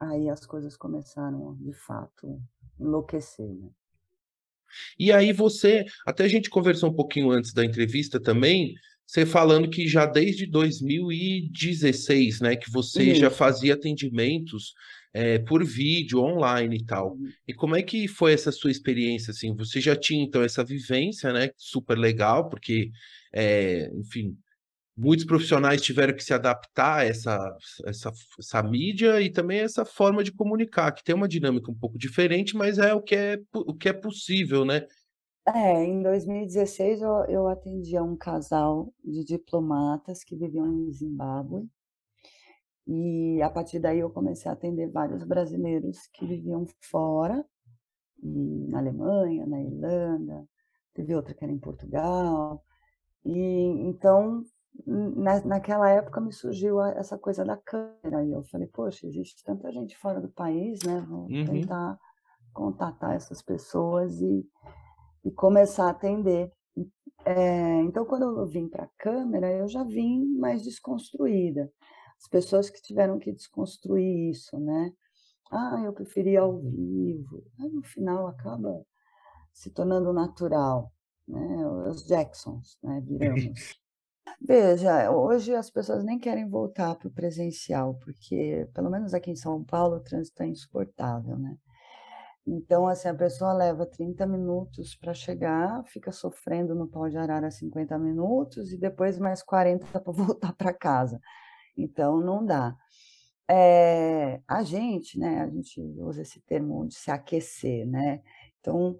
aí 0.00 0.28
as 0.28 0.46
coisas 0.46 0.76
começaram, 0.76 1.54
de 1.56 1.72
fato, 1.72 2.40
enlouquecer, 2.78 3.54
né? 3.54 3.70
E 4.98 5.12
aí 5.12 5.32
você, 5.32 5.84
até 6.06 6.24
a 6.24 6.28
gente 6.28 6.50
conversou 6.50 6.90
um 6.90 6.94
pouquinho 6.94 7.30
antes 7.30 7.52
da 7.52 7.64
entrevista 7.64 8.20
também, 8.20 8.74
você 9.06 9.26
falando 9.26 9.68
que 9.68 9.86
já 9.86 10.06
desde 10.06 10.46
2016, 10.46 12.40
né, 12.40 12.56
que 12.56 12.70
você 12.70 13.02
Isso. 13.04 13.20
já 13.20 13.30
fazia 13.30 13.74
atendimentos 13.74 14.72
é, 15.12 15.38
por 15.38 15.64
vídeo, 15.64 16.20
online 16.20 16.76
e 16.76 16.84
tal. 16.84 17.12
Uhum. 17.12 17.28
E 17.46 17.52
como 17.52 17.76
é 17.76 17.82
que 17.82 18.08
foi 18.08 18.32
essa 18.32 18.50
sua 18.50 18.70
experiência, 18.70 19.30
assim? 19.30 19.54
Você 19.56 19.80
já 19.80 19.94
tinha, 19.94 20.24
então, 20.24 20.42
essa 20.42 20.64
vivência, 20.64 21.32
né? 21.32 21.50
Super 21.56 21.98
legal, 21.98 22.48
porque, 22.48 22.90
é, 23.32 23.90
enfim, 23.94 24.36
muitos 24.96 25.24
profissionais 25.24 25.80
tiveram 25.80 26.14
que 26.14 26.22
se 26.22 26.34
adaptar 26.34 27.00
a 27.00 27.04
essa, 27.04 27.56
essa, 27.86 28.12
essa 28.38 28.62
mídia 28.62 29.20
e 29.20 29.30
também 29.30 29.60
essa 29.60 29.84
forma 29.84 30.22
de 30.22 30.32
comunicar, 30.32 30.92
que 30.92 31.02
tem 31.04 31.14
uma 31.14 31.28
dinâmica 31.28 31.70
um 31.70 31.74
pouco 31.74 31.98
diferente, 31.98 32.56
mas 32.56 32.78
é 32.78 32.92
o 32.92 33.00
que 33.00 33.14
é, 33.14 33.38
o 33.54 33.74
que 33.74 33.88
é 33.88 33.92
possível, 33.92 34.64
né? 34.64 34.86
É, 35.46 35.84
em 35.84 36.02
2016 36.02 37.02
eu, 37.02 37.24
eu 37.28 37.48
atendi 37.48 37.96
a 37.96 38.02
um 38.02 38.16
casal 38.16 38.92
de 39.04 39.24
diplomatas 39.24 40.22
que 40.22 40.36
viviam 40.36 40.68
em 40.68 40.92
Zimbábue 40.92 41.68
e 42.86 43.40
a 43.42 43.50
partir 43.50 43.78
daí 43.78 44.00
eu 44.00 44.10
comecei 44.10 44.50
a 44.50 44.54
atender 44.54 44.88
vários 44.90 45.24
brasileiros 45.24 46.06
que 46.12 46.26
viviam 46.26 46.64
fora, 46.80 47.44
na 48.22 48.78
Alemanha, 48.78 49.46
na 49.46 49.60
Irlanda, 49.60 50.46
teve 50.94 51.14
outra 51.14 51.34
que 51.34 51.44
era 51.44 51.52
em 51.52 51.58
Portugal. 51.58 52.64
E 53.24 53.38
então, 53.86 54.44
na, 54.86 55.40
naquela 55.44 55.88
época 55.90 56.20
me 56.20 56.32
surgiu 56.32 56.80
essa 56.82 57.18
coisa 57.18 57.44
da 57.44 57.56
câmera 57.56 58.24
e 58.24 58.32
eu 58.32 58.42
falei, 58.44 58.66
poxa, 58.66 59.06
existe 59.06 59.44
tanta 59.44 59.70
gente 59.70 59.96
fora 59.96 60.20
do 60.20 60.28
país, 60.28 60.82
né? 60.82 61.04
Vou 61.08 61.22
uhum. 61.30 61.44
tentar 61.44 61.98
contatar 62.52 63.14
essas 63.14 63.42
pessoas 63.42 64.20
e, 64.20 64.46
e 65.24 65.30
começar 65.30 65.86
a 65.86 65.90
atender. 65.90 66.50
É, 67.24 67.80
então, 67.82 68.04
quando 68.04 68.24
eu 68.24 68.46
vim 68.46 68.68
para 68.68 68.84
a 68.84 68.90
câmera, 68.98 69.50
eu 69.52 69.68
já 69.68 69.84
vim 69.84 70.26
mais 70.38 70.62
desconstruída 70.62 71.72
as 72.18 72.28
pessoas 72.28 72.70
que 72.70 72.80
tiveram 72.80 73.18
que 73.18 73.32
desconstruir 73.32 74.30
isso, 74.30 74.58
né? 74.58 74.92
Ah, 75.50 75.82
eu 75.84 75.92
preferia 75.92 76.40
ao 76.40 76.58
vivo. 76.58 77.44
Aí, 77.60 77.68
no 77.68 77.82
final 77.82 78.26
acaba 78.26 78.84
se 79.52 79.70
tornando 79.70 80.12
natural, 80.12 80.92
né? 81.28 81.66
Os 81.88 82.04
Jacksons, 82.06 82.78
né? 82.82 83.00
Viramos. 83.06 83.81
Veja, 84.44 85.10
hoje 85.10 85.54
as 85.54 85.70
pessoas 85.70 86.02
nem 86.04 86.18
querem 86.18 86.48
voltar 86.48 86.96
para 86.96 87.06
o 87.08 87.10
presencial, 87.12 87.94
porque, 87.94 88.68
pelo 88.74 88.90
menos 88.90 89.14
aqui 89.14 89.30
em 89.30 89.36
São 89.36 89.62
Paulo, 89.62 89.96
o 89.96 90.00
trânsito 90.00 90.42
é 90.42 90.46
insuportável, 90.48 91.38
né? 91.38 91.56
Então, 92.46 92.88
assim, 92.88 93.08
a 93.08 93.14
pessoa 93.14 93.52
leva 93.52 93.86
30 93.86 94.26
minutos 94.26 94.96
para 94.96 95.14
chegar, 95.14 95.84
fica 95.86 96.12
sofrendo 96.12 96.74
no 96.74 96.88
pau 96.88 97.08
de 97.08 97.16
arara 97.16 97.50
50 97.50 97.98
minutos 97.98 98.72
e 98.72 98.78
depois 98.78 99.18
mais 99.18 99.42
40 99.42 99.86
para 100.00 100.12
voltar 100.12 100.52
para 100.54 100.72
casa. 100.74 101.20
Então, 101.76 102.20
não 102.20 102.44
dá. 102.44 102.76
É, 103.50 104.40
a 104.48 104.62
gente, 104.62 105.18
né, 105.18 105.40
a 105.42 105.48
gente 105.48 105.80
usa 106.00 106.22
esse 106.22 106.40
termo 106.42 106.86
de 106.86 106.94
se 106.94 107.10
aquecer, 107.10 107.86
né? 107.86 108.22
Então, 108.60 108.98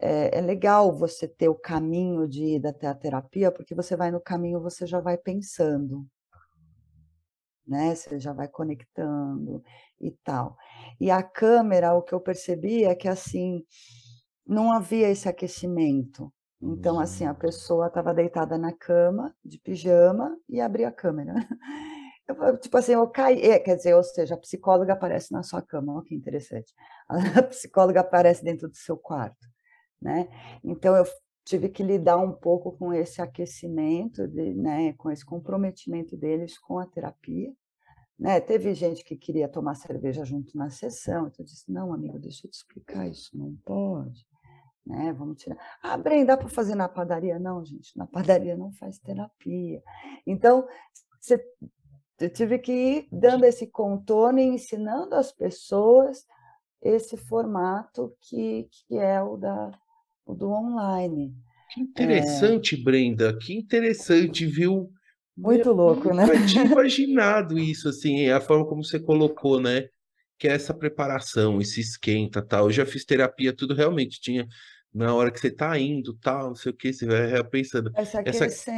é, 0.00 0.38
é, 0.38 0.40
legal 0.40 0.92
você 0.92 1.26
ter 1.26 1.48
o 1.48 1.54
caminho 1.54 2.28
de 2.28 2.44
ir 2.44 2.66
até 2.66 2.86
a 2.86 2.94
terapia, 2.94 3.50
porque 3.50 3.74
você 3.74 3.96
vai 3.96 4.10
no 4.10 4.20
caminho, 4.20 4.60
você 4.60 4.86
já 4.86 5.00
vai 5.00 5.16
pensando, 5.18 6.06
né? 7.66 7.94
Você 7.94 8.18
já 8.18 8.32
vai 8.32 8.48
conectando 8.48 9.62
e 10.00 10.10
tal. 10.24 10.56
E 11.00 11.10
a 11.10 11.22
câmera, 11.22 11.94
o 11.94 12.02
que 12.02 12.14
eu 12.14 12.20
percebi 12.20 12.84
é 12.84 12.94
que, 12.94 13.08
assim, 13.08 13.64
não 14.46 14.72
havia 14.72 15.08
esse 15.10 15.28
aquecimento. 15.28 16.32
Então, 16.60 16.98
assim, 16.98 17.24
a 17.26 17.34
pessoa 17.34 17.86
estava 17.86 18.12
deitada 18.14 18.58
na 18.58 18.72
cama, 18.72 19.34
de 19.44 19.58
pijama, 19.60 20.36
e 20.48 20.60
abria 20.60 20.88
a 20.88 20.92
câmera. 20.92 21.34
Eu, 22.28 22.58
tipo 22.58 22.76
assim, 22.76 22.92
eu 22.92 23.08
caí, 23.08 23.40
é, 23.40 23.58
quer 23.58 23.74
dizer, 23.76 23.94
ou 23.94 24.02
seja, 24.02 24.34
a 24.34 24.38
psicóloga 24.38 24.92
aparece 24.92 25.32
na 25.32 25.42
sua 25.42 25.62
cama, 25.62 25.94
olha 25.94 26.04
que 26.04 26.14
interessante. 26.14 26.74
A 27.38 27.42
psicóloga 27.42 28.00
aparece 28.00 28.44
dentro 28.44 28.68
do 28.68 28.76
seu 28.76 28.98
quarto, 28.98 29.48
né? 30.00 30.28
Então, 30.62 30.96
eu 30.96 31.04
tive 31.44 31.68
que 31.68 31.82
lidar 31.82 32.18
um 32.18 32.32
pouco 32.32 32.72
com 32.72 32.92
esse 32.92 33.22
aquecimento, 33.22 34.26
de, 34.28 34.54
né, 34.54 34.92
com 34.94 35.10
esse 35.10 35.24
comprometimento 35.24 36.16
deles 36.16 36.58
com 36.58 36.78
a 36.78 36.86
terapia. 36.86 37.52
Né? 38.18 38.40
Teve 38.40 38.74
gente 38.74 39.04
que 39.04 39.16
queria 39.16 39.48
tomar 39.48 39.74
cerveja 39.74 40.24
junto 40.24 40.56
na 40.56 40.70
sessão, 40.70 41.28
então 41.28 41.36
eu 41.38 41.44
disse, 41.44 41.70
não, 41.70 41.92
amigo, 41.92 42.18
deixa 42.18 42.46
eu 42.46 42.50
te 42.50 42.54
explicar, 42.54 43.08
isso 43.08 43.36
não 43.36 43.56
pode 43.64 44.26
né? 44.88 45.12
Vamos 45.12 45.42
tirar. 45.42 45.58
Ah, 45.82 45.96
Bren, 45.96 46.24
dá 46.24 46.36
para 46.36 46.48
fazer 46.48 46.74
na 46.74 46.88
padaria? 46.88 47.38
Não, 47.38 47.62
gente, 47.64 47.96
na 47.96 48.06
padaria 48.06 48.56
não 48.56 48.72
faz 48.72 48.98
terapia. 48.98 49.82
Então, 50.26 50.66
você, 51.20 51.38
eu 52.18 52.30
tive 52.30 52.58
que 52.58 52.72
ir 52.72 53.08
dando 53.12 53.44
esse 53.44 53.66
contorno 53.66 54.38
e 54.38 54.44
ensinando 54.44 55.14
às 55.14 55.30
pessoas 55.30 56.26
esse 56.80 57.16
formato 57.16 58.16
que, 58.22 58.68
que 58.70 58.96
é 58.96 59.22
o, 59.22 59.36
da, 59.36 59.70
do 60.34 60.50
online. 60.50 61.32
Que 61.72 61.80
interessante, 61.80 62.74
é... 62.74 62.82
Brenda, 62.82 63.36
que 63.38 63.54
interessante, 63.54 64.46
viu? 64.46 64.90
Muito 65.36 65.70
louco, 65.70 66.12
né? 66.12 66.24
Eu 66.24 66.46
tinha 66.46 66.64
imaginado 66.66 67.58
isso, 67.58 67.88
assim, 67.88 68.28
a 68.28 68.40
forma 68.40 68.66
como 68.66 68.82
você 68.82 68.98
colocou, 68.98 69.60
né? 69.60 69.86
Que 70.38 70.48
é 70.48 70.52
essa 70.52 70.74
preparação, 70.74 71.60
esse 71.60 71.80
esquenta 71.80 72.42
tal. 72.42 72.66
Eu 72.66 72.72
já 72.72 72.86
fiz 72.86 73.04
terapia, 73.04 73.54
tudo 73.54 73.74
realmente 73.74 74.20
tinha 74.20 74.46
na 74.92 75.14
hora 75.14 75.30
que 75.30 75.38
você 75.38 75.50
tá 75.50 75.78
indo, 75.78 76.14
tal, 76.14 76.48
não 76.48 76.54
sei 76.54 76.72
o 76.72 76.74
que, 76.74 76.92
você 76.92 77.06
vai 77.06 77.44
pensando. 77.44 77.92
Se 78.04 78.16
essa, 78.24 78.72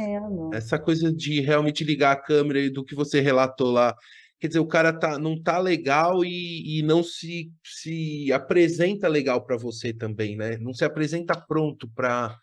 essa 0.53 0.79
coisa 0.79 1.11
de 1.11 1.39
realmente 1.39 1.83
ligar 1.83 2.11
a 2.11 2.21
câmera 2.21 2.59
e 2.59 2.69
do 2.69 2.83
que 2.83 2.93
você 2.93 3.21
relatou 3.21 3.71
lá, 3.71 3.95
quer 4.41 4.47
dizer, 4.47 4.59
o 4.59 4.67
cara 4.67 4.91
tá, 4.91 5.19
não 5.19 5.41
tá 5.41 5.59
legal 5.59 6.25
e, 6.25 6.79
e 6.79 6.81
não 6.81 7.03
se, 7.03 7.53
se 7.63 8.33
apresenta 8.33 9.07
legal 9.07 9.45
para 9.45 9.55
você 9.55 9.93
também, 9.93 10.35
né? 10.35 10.57
Não 10.57 10.73
se 10.73 10.83
apresenta 10.83 11.39
pronto 11.39 11.87
para 11.93 12.35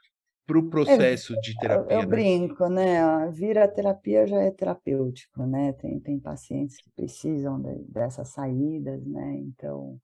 para 0.46 0.59
o 0.59 0.66
é, 0.66 0.70
processo 0.70 1.38
de 1.42 1.55
terapia. 1.59 1.96
Eu, 1.96 2.01
eu 2.01 2.01
né? 2.01 2.07
brinco, 2.07 2.68
né? 2.68 3.30
Vir 3.32 3.59
a 3.59 3.68
terapia 3.68 4.26
já 4.26 4.40
é 4.40 4.51
terapêutico, 4.51 5.44
né? 5.44 5.74
Tem, 5.74 6.01
tem 6.01 6.18
pacientes 6.18 6.80
que 6.80 6.88
precisam 6.96 7.61
de, 7.61 7.74
dessas 7.92 8.28
saídas, 8.28 9.05
né? 9.05 9.36
Então, 9.40 10.01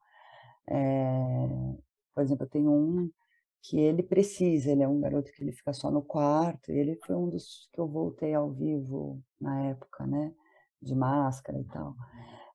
é, 0.69 1.49
por 2.15 2.23
exemplo, 2.23 2.45
eu 2.45 2.51
tenho 2.51 2.71
um 2.71 3.11
que 3.63 3.81
ele 3.81 4.03
precisa, 4.03 4.71
ele 4.71 4.83
é 4.83 4.89
um 4.89 5.01
garoto 5.01 5.33
que 5.33 5.43
ele 5.43 5.53
fica 5.53 5.73
só 5.73 5.91
no 5.91 6.03
quarto, 6.03 6.71
e 6.71 6.79
ele 6.79 6.99
foi 7.07 7.17
um 7.17 7.31
dos 7.31 7.67
que 7.73 7.81
eu 7.81 7.89
voltei 7.89 8.35
ao 8.35 8.51
vivo 8.51 9.23
na 9.41 9.69
época, 9.69 10.07
né? 10.07 10.31
De 10.85 10.95
máscara 10.95 11.59
e 11.59 11.65
tal. 11.65 11.95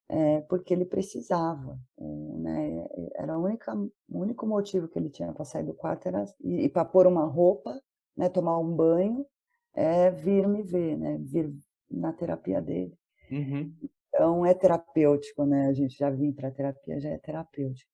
É, 0.07 0.41
porque 0.41 0.73
ele 0.73 0.85
precisava, 0.85 1.79
né? 1.97 2.87
Era 3.15 3.33
a 3.33 3.37
única, 3.37 3.75
o 3.75 4.19
único 4.19 4.47
motivo 4.47 4.87
que 4.87 4.97
ele 4.97 5.09
tinha 5.09 5.31
para 5.33 5.45
sair 5.45 5.63
do 5.63 5.73
quarto 5.73 6.07
era 6.07 6.25
e, 6.41 6.65
e 6.65 6.69
para 6.69 6.83
pôr 6.85 7.05
uma 7.05 7.25
roupa, 7.25 7.79
né? 8.17 8.29
Tomar 8.29 8.57
um 8.59 8.75
banho, 8.75 9.25
é 9.73 10.09
vir 10.09 10.47
me 10.47 10.63
ver, 10.63 10.97
né? 10.97 11.17
Vir 11.19 11.53
na 11.89 12.11
terapia 12.11 12.61
dele. 12.61 12.97
Uhum. 13.31 13.73
Então 14.07 14.45
é 14.45 14.53
terapêutico, 14.53 15.45
né? 15.45 15.67
A 15.67 15.73
gente 15.73 15.97
já 15.97 16.09
vim 16.09 16.31
para 16.31 16.51
terapia, 16.51 16.99
já 16.99 17.09
é 17.09 17.17
terapêutico. 17.17 17.89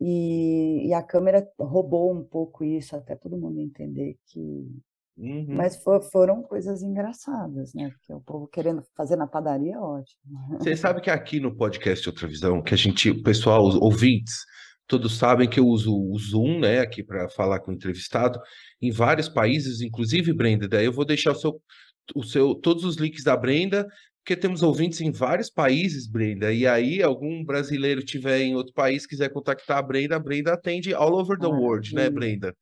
E, 0.00 0.88
e, 0.88 0.92
a 0.92 1.02
câmera 1.02 1.48
roubou 1.58 2.12
um 2.12 2.24
pouco 2.24 2.64
isso, 2.64 2.96
até 2.96 3.14
todo 3.14 3.38
mundo 3.38 3.60
entender 3.60 4.18
que 4.26 4.66
Uhum. 5.16 5.46
Mas 5.48 5.76
for, 5.82 6.02
foram 6.10 6.42
coisas 6.42 6.82
engraçadas, 6.82 7.72
né? 7.72 7.88
Porque 7.90 8.12
o 8.12 8.20
povo 8.20 8.48
querendo 8.48 8.82
fazer 8.96 9.16
na 9.16 9.26
padaria 9.26 9.74
é 9.74 9.78
ótimo. 9.78 10.20
Você 10.58 10.74
sabe 10.76 11.00
que 11.00 11.10
aqui 11.10 11.38
no 11.38 11.56
podcast 11.56 12.08
Outra 12.08 12.26
Visão, 12.26 12.62
que 12.62 12.74
a 12.74 12.76
gente, 12.76 13.10
o 13.10 13.22
pessoal, 13.22 13.64
os 13.64 13.76
ouvintes, 13.76 14.34
todos 14.86 15.16
sabem 15.16 15.48
que 15.48 15.60
eu 15.60 15.66
uso 15.66 15.94
o 15.94 16.18
Zoom, 16.18 16.58
né, 16.60 16.80
aqui 16.80 17.02
para 17.02 17.28
falar 17.28 17.60
com 17.60 17.70
o 17.70 17.74
entrevistado, 17.74 18.38
em 18.82 18.90
vários 18.90 19.28
países, 19.28 19.80
inclusive 19.80 20.32
Brenda. 20.32 20.68
Daí 20.68 20.84
eu 20.84 20.92
vou 20.92 21.04
deixar 21.04 21.32
o 21.32 21.36
seu, 21.36 21.60
o 22.14 22.22
seu, 22.24 22.54
todos 22.54 22.84
os 22.84 22.96
links 22.96 23.22
da 23.22 23.36
Brenda, 23.36 23.86
porque 24.24 24.36
temos 24.36 24.62
ouvintes 24.62 25.00
em 25.00 25.12
vários 25.12 25.50
países, 25.50 26.08
Brenda. 26.08 26.50
E 26.52 26.66
aí, 26.66 27.02
algum 27.02 27.44
brasileiro 27.44 28.02
tiver 28.02 28.40
em 28.40 28.56
outro 28.56 28.72
país 28.72 29.06
quiser 29.06 29.30
contactar 29.30 29.78
a 29.78 29.82
Brenda, 29.82 30.16
a 30.16 30.18
Brenda 30.18 30.54
atende 30.54 30.94
all 30.94 31.14
over 31.14 31.38
the 31.38 31.46
world, 31.46 31.94
né, 31.94 32.08
Brenda? 32.08 32.54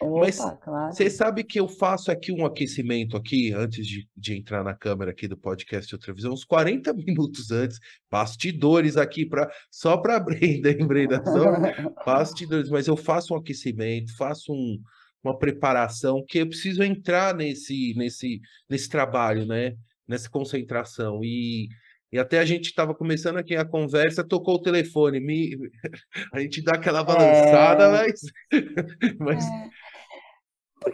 Opa, 0.00 0.20
Mas 0.20 0.36
claro. 0.36 0.92
você 0.92 1.08
sabe 1.08 1.44
que 1.44 1.58
eu 1.58 1.68
faço 1.68 2.10
aqui 2.10 2.32
um 2.32 2.44
aquecimento 2.44 3.16
aqui, 3.16 3.52
antes 3.52 3.86
de, 3.86 4.08
de 4.16 4.36
entrar 4.36 4.64
na 4.64 4.74
câmera 4.74 5.10
aqui 5.10 5.28
do 5.28 5.36
podcast 5.36 5.94
Outra 5.94 6.12
Visão, 6.12 6.32
uns 6.32 6.44
40 6.44 6.92
minutos 6.94 7.50
antes, 7.50 7.78
bastidores 8.10 8.96
aqui 8.96 9.24
para 9.26 9.50
só 9.70 9.96
para 9.96 10.18
Brenda, 10.20 10.70
hein, 10.70 10.86
Brenda? 10.86 11.22
Só 11.24 12.04
bastidores, 12.04 12.70
mas 12.70 12.86
eu 12.86 12.96
faço 12.96 13.34
um 13.34 13.36
aquecimento, 13.36 14.16
faço 14.16 14.52
um, 14.52 14.78
uma 15.22 15.38
preparação, 15.38 16.24
que 16.26 16.38
eu 16.38 16.48
preciso 16.48 16.82
entrar 16.82 17.34
nesse, 17.34 17.94
nesse, 17.96 18.40
nesse 18.68 18.88
trabalho, 18.88 19.46
né? 19.46 19.74
Nessa 20.06 20.28
concentração. 20.28 21.20
E 21.22 21.68
e 22.14 22.18
até 22.18 22.38
a 22.38 22.44
gente 22.44 22.66
estava 22.66 22.94
começando 22.94 23.38
aqui 23.38 23.56
a 23.56 23.64
conversa, 23.64 24.22
tocou 24.22 24.54
o 24.54 24.62
telefone, 24.62 25.18
me... 25.18 25.58
a 26.32 26.38
gente 26.38 26.62
dá 26.62 26.74
aquela 26.74 27.02
balançada, 27.02 27.86
é... 27.86 27.90
mas. 27.90 28.20
mas... 29.18 29.44
É... 29.44 29.83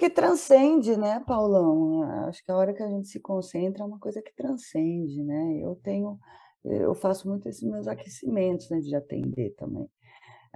Porque 0.01 0.15
transcende, 0.15 0.97
né, 0.97 1.21
Paulão? 1.27 2.03
Acho 2.27 2.43
que 2.43 2.51
a 2.51 2.57
hora 2.57 2.73
que 2.73 2.83
a 2.83 2.89
gente 2.89 3.07
se 3.07 3.21
concentra 3.21 3.83
é 3.83 3.87
uma 3.87 3.99
coisa 3.99 4.23
que 4.23 4.35
transcende, 4.35 5.23
né? 5.23 5.61
Eu 5.63 5.75
tenho, 5.75 6.19
eu 6.65 6.95
faço 6.95 7.29
muito 7.29 7.47
esses 7.47 7.63
meus 7.63 7.87
aquecimentos, 7.87 8.71
né, 8.71 8.81
de 8.81 8.97
atender 8.97 9.51
também. 9.59 9.87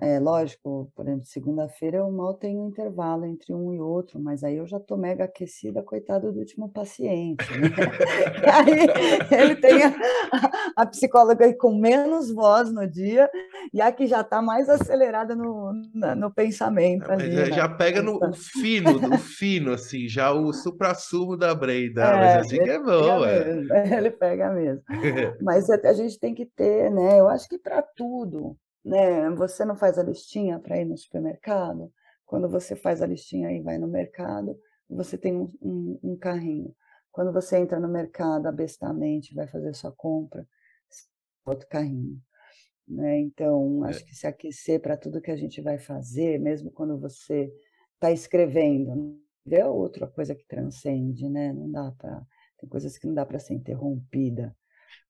É, 0.01 0.18
lógico, 0.18 0.90
por 0.97 1.07
exemplo, 1.07 1.24
segunda-feira 1.24 1.99
eu 1.99 2.11
mal 2.11 2.34
tenho 2.34 2.66
intervalo 2.66 3.24
entre 3.26 3.55
um 3.55 3.72
e 3.72 3.80
outro, 3.80 4.18
mas 4.18 4.42
aí 4.42 4.57
eu 4.57 4.66
já 4.66 4.78
estou 4.78 4.99
mega 4.99 5.24
aquecida, 5.24 5.84
coitado 5.84 6.32
do 6.32 6.40
último 6.40 6.68
paciente. 6.68 7.45
Né? 7.53 7.68
aí 8.53 9.40
ele 9.40 9.57
tem 9.57 9.84
a, 9.84 9.95
a, 10.74 10.84
psicóloga 10.86 11.55
com 11.57 11.76
menos 11.76 12.28
voz 12.28 12.72
no 12.72 12.88
dia 12.88 13.30
e 13.72 13.80
a 13.80 13.92
que 13.92 14.09
já 14.09 14.22
está 14.22 14.42
mais 14.42 14.68
acelerada 14.68 15.36
no, 15.36 15.72
no 16.16 16.34
pensamento. 16.34 17.09
ali, 17.12 17.30
já, 17.30 17.45
né? 17.45 17.53
já 17.53 17.68
pega 17.68 18.03
no 18.03 18.18
fino, 18.32 18.99
no 18.99 19.16
fino, 19.16 19.74
assim, 19.74 20.09
já 20.09 20.32
o 20.32 20.53
supra-sumo 20.53 21.36
da 21.36 21.55
Brenda. 21.55 22.03
É, 22.03 22.16
mas 22.16 22.47
assim 22.47 22.61
que 22.61 22.70
é 22.70 22.80
bom, 22.80 23.24
é. 23.24 23.95
Ele 23.97 24.11
pega 24.11 24.51
mesmo. 24.51 24.82
mas 25.40 25.70
a, 25.70 25.76
a 25.76 25.92
gente 25.92 26.18
tem 26.18 26.34
que 26.34 26.47
ter, 26.47 26.90
né? 26.90 27.20
Eu 27.20 27.28
acho 27.28 27.49
que 27.49 27.59
para 27.59 27.80
tudo 27.80 28.57
né? 28.85 29.30
Você 29.30 29.64
não 29.64 29.76
faz 29.76 29.99
a 29.99 30.03
listinha 30.03 30.59
para 30.59 30.78
ir 30.80 30.85
no 30.85 30.97
supermercado? 30.97 31.93
Quando 32.26 32.49
você 32.49 32.74
faz 32.76 33.03
a 33.03 33.07
listinha 33.07 33.53
e 33.53 33.61
vai 33.61 33.78
no 33.78 33.87
mercado, 33.87 34.59
você 34.89 35.16
tem 35.16 35.37
um, 35.37 35.53
um, 35.61 36.01
um 36.03 36.16
carrinho. 36.16 36.74
Quando 37.11 37.32
você 37.32 37.57
entra 37.59 37.78
no 37.78 37.89
mercado 37.89 38.47
abestamente, 38.47 39.35
vai 39.35 39.47
fazer 39.47 39.74
sua 39.74 39.93
compra, 39.93 40.47
outro 41.45 41.68
carrinho. 41.68 42.20
Né? 42.87 43.20
Então, 43.20 43.85
é. 43.85 43.91
acho 43.91 44.05
que 44.05 44.14
se 44.14 44.26
aquecer 44.26 44.80
para 44.80 44.97
tudo 44.97 45.20
que 45.20 45.30
a 45.30 45.37
gente 45.37 45.61
vai 45.61 45.78
fazer, 45.78 46.39
mesmo 46.39 46.70
quando 46.70 46.99
você 46.99 47.53
está 47.95 48.11
escrevendo, 48.11 49.18
é 49.49 49.64
outra 49.66 50.07
coisa 50.07 50.35
que 50.35 50.47
transcende, 50.47 51.28
né? 51.28 51.53
Não 51.53 51.70
dá 51.70 51.93
para 51.93 52.22
tem 52.59 52.68
coisas 52.68 52.97
que 52.97 53.07
não 53.07 53.14
dá 53.14 53.26
para 53.26 53.39
ser 53.39 53.55
interrompida, 53.55 54.57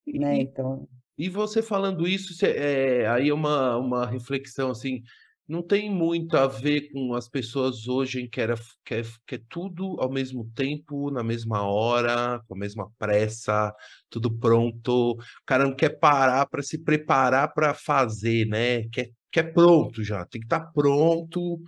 né? 0.06 0.38
Então 0.38 0.88
e 1.16 1.28
você 1.28 1.62
falando 1.62 2.06
isso, 2.06 2.34
cê, 2.34 2.46
é, 2.56 3.08
aí 3.08 3.28
é 3.28 3.34
uma, 3.34 3.76
uma 3.76 4.06
reflexão 4.06 4.70
assim, 4.70 5.02
não 5.46 5.62
tem 5.62 5.90
muito 5.90 6.36
a 6.36 6.46
ver 6.46 6.90
com 6.90 7.14
as 7.14 7.28
pessoas 7.28 7.86
hoje 7.86 8.20
em 8.22 8.28
que 8.28 8.40
era 8.40 8.54
que 8.84 8.94
é, 8.94 9.02
que 9.26 9.34
é 9.36 9.40
tudo 9.48 9.96
ao 10.00 10.10
mesmo 10.10 10.50
tempo, 10.54 11.10
na 11.10 11.22
mesma 11.22 11.62
hora, 11.62 12.40
com 12.48 12.54
a 12.54 12.58
mesma 12.58 12.90
pressa, 12.98 13.72
tudo 14.08 14.30
pronto. 14.38 15.12
O 15.12 15.18
cara 15.46 15.64
não 15.64 15.76
quer 15.76 15.90
parar 15.98 16.46
para 16.46 16.62
se 16.62 16.78
preparar 16.78 17.52
para 17.52 17.74
fazer, 17.74 18.46
né? 18.46 18.88
Quer, 18.88 19.10
quer 19.30 19.52
pronto 19.52 20.02
já, 20.02 20.24
tem 20.26 20.40
que 20.40 20.46
estar 20.46 20.60
tá 20.60 20.72
pronto. 20.72 21.60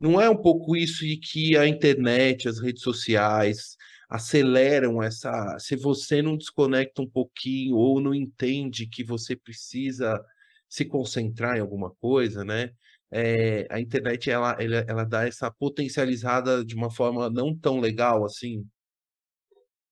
Não 0.00 0.20
é 0.20 0.28
um 0.30 0.36
pouco 0.36 0.76
isso 0.76 1.04
e 1.04 1.16
que 1.18 1.56
a 1.56 1.66
internet, 1.66 2.48
as 2.48 2.60
redes 2.60 2.82
sociais, 2.82 3.76
aceleram 4.12 5.02
essa. 5.02 5.56
Se 5.58 5.74
você 5.74 6.20
não 6.20 6.36
desconecta 6.36 7.00
um 7.00 7.08
pouquinho 7.08 7.76
ou 7.76 7.98
não 7.98 8.14
entende 8.14 8.86
que 8.86 9.02
você 9.02 9.34
precisa 9.34 10.22
se 10.68 10.84
concentrar 10.84 11.56
em 11.56 11.60
alguma 11.60 11.90
coisa, 11.94 12.44
né? 12.44 12.70
É, 13.10 13.66
a 13.70 13.80
internet 13.80 14.30
ela, 14.30 14.52
ela, 14.60 14.84
ela 14.86 15.04
dá 15.04 15.26
essa 15.26 15.50
potencializada 15.50 16.62
de 16.64 16.74
uma 16.74 16.90
forma 16.90 17.30
não 17.30 17.56
tão 17.56 17.80
legal 17.80 18.24
assim. 18.24 18.66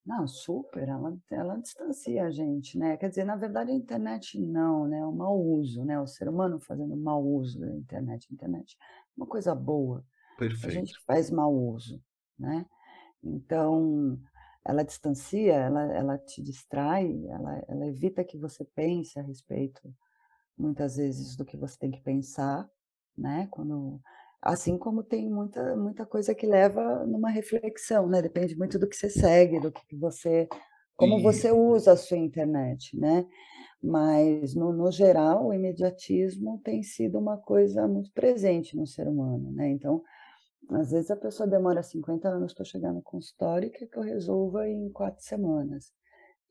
Não, 0.04 0.26
super, 0.26 0.88
ela, 0.88 1.16
ela 1.30 1.56
distancia 1.56 2.24
a 2.24 2.30
gente, 2.30 2.76
né? 2.78 2.98
Quer 2.98 3.08
dizer, 3.08 3.24
na 3.24 3.36
verdade 3.36 3.70
a 3.70 3.74
internet 3.74 4.38
não, 4.38 4.86
né? 4.86 5.04
O 5.04 5.12
mau 5.12 5.40
uso, 5.40 5.82
né? 5.84 5.98
O 5.98 6.06
ser 6.06 6.28
humano 6.28 6.60
fazendo 6.60 6.94
mau 6.94 7.24
uso 7.24 7.58
da 7.58 7.74
internet. 7.74 8.26
A 8.30 8.34
internet 8.34 8.76
é 8.78 8.84
uma 9.16 9.26
coisa 9.26 9.54
boa. 9.54 10.04
Perfeito. 10.38 10.66
A 10.66 10.70
gente 10.70 10.92
faz 11.06 11.30
mau 11.30 11.54
uso, 11.54 12.02
né? 12.38 12.66
Então, 13.22 14.18
ela 14.64 14.82
distancia, 14.82 15.54
ela, 15.54 15.82
ela 15.94 16.18
te 16.18 16.42
distrai, 16.42 17.10
ela, 17.28 17.64
ela 17.68 17.86
evita 17.86 18.24
que 18.24 18.38
você 18.38 18.64
pense 18.64 19.18
a 19.18 19.22
respeito, 19.22 19.80
muitas 20.56 20.96
vezes, 20.96 21.36
do 21.36 21.44
que 21.44 21.56
você 21.56 21.78
tem 21.78 21.90
que 21.90 22.02
pensar, 22.02 22.68
né? 23.16 23.48
Quando, 23.50 24.00
assim 24.42 24.76
como 24.78 25.02
tem 25.02 25.30
muita, 25.30 25.76
muita 25.76 26.04
coisa 26.06 26.34
que 26.34 26.46
leva 26.46 27.06
numa 27.06 27.30
reflexão, 27.30 28.06
né? 28.08 28.20
Depende 28.20 28.56
muito 28.56 28.78
do 28.78 28.88
que 28.88 28.96
você 28.96 29.08
segue, 29.08 29.60
do 29.60 29.72
que 29.72 29.96
você, 29.96 30.48
como 30.96 31.22
você 31.22 31.50
usa 31.50 31.92
a 31.92 31.96
sua 31.96 32.18
internet, 32.18 32.96
né? 32.98 33.26
Mas, 33.82 34.54
no, 34.54 34.72
no 34.72 34.92
geral, 34.92 35.46
o 35.46 35.54
imediatismo 35.54 36.60
tem 36.62 36.82
sido 36.82 37.18
uma 37.18 37.38
coisa 37.38 37.88
muito 37.88 38.12
presente 38.12 38.76
no 38.76 38.86
ser 38.86 39.08
humano, 39.08 39.50
né? 39.52 39.70
Então, 39.70 40.02
às 40.68 40.90
vezes 40.90 41.10
a 41.10 41.16
pessoa 41.16 41.48
demora 41.48 41.82
50 41.82 42.28
anos 42.28 42.54
para 42.54 42.64
chegar 42.64 42.92
no 42.92 43.02
consultório 43.02 43.66
e 43.68 43.70
quer 43.70 43.86
que 43.86 43.96
eu 43.96 44.02
resolva 44.02 44.68
em 44.68 44.90
quatro 44.90 45.22
semanas. 45.24 45.92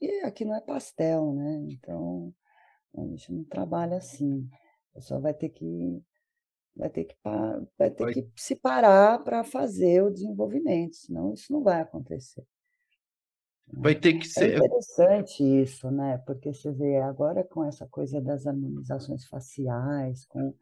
E 0.02 0.22
aqui 0.22 0.46
não 0.46 0.56
é 0.56 0.62
pastel, 0.62 1.34
né? 1.34 1.66
Então, 1.70 2.34
a 2.98 3.02
gente 3.02 3.32
não 3.32 3.44
trabalha 3.44 3.98
assim. 3.98 4.50
A 4.92 4.96
pessoa 4.96 5.20
vai 5.20 5.34
ter 5.34 5.50
que 5.50 6.02
vai 6.76 6.90
ter 6.90 7.06
que, 7.06 7.16
vai 7.78 7.92
ter 7.92 8.04
vai... 8.04 8.14
que 8.14 8.32
se 8.36 8.56
parar 8.56 9.22
para 9.24 9.44
fazer 9.44 10.02
o 10.02 10.10
desenvolvimento, 10.10 10.96
senão 10.96 11.34
isso 11.34 11.52
não 11.52 11.62
vai 11.62 11.82
acontecer. 11.82 12.46
Vai 13.72 13.96
ter 13.96 14.14
que 14.14 14.26
é 14.26 14.30
ser. 14.30 14.54
É 14.54 14.58
interessante 14.58 15.44
isso, 15.44 15.92
né? 15.92 16.18
Porque 16.26 16.54
você 16.54 16.72
vê 16.72 16.98
agora 16.98 17.44
com 17.44 17.64
essa 17.64 17.86
coisa 17.88 18.20
das 18.20 18.48
harmonizações 18.48 19.26
faciais, 19.26 20.26
com 20.26 20.54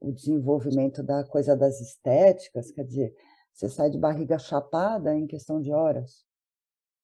o 0.00 0.12
desenvolvimento 0.12 1.02
da 1.02 1.22
coisa 1.24 1.56
das 1.56 1.80
estéticas, 1.80 2.70
quer 2.70 2.84
dizer, 2.84 3.14
você 3.52 3.68
sai 3.68 3.90
de 3.90 3.98
barriga 3.98 4.38
chapada 4.38 5.14
em 5.14 5.26
questão 5.26 5.60
de 5.60 5.70
horas. 5.70 6.24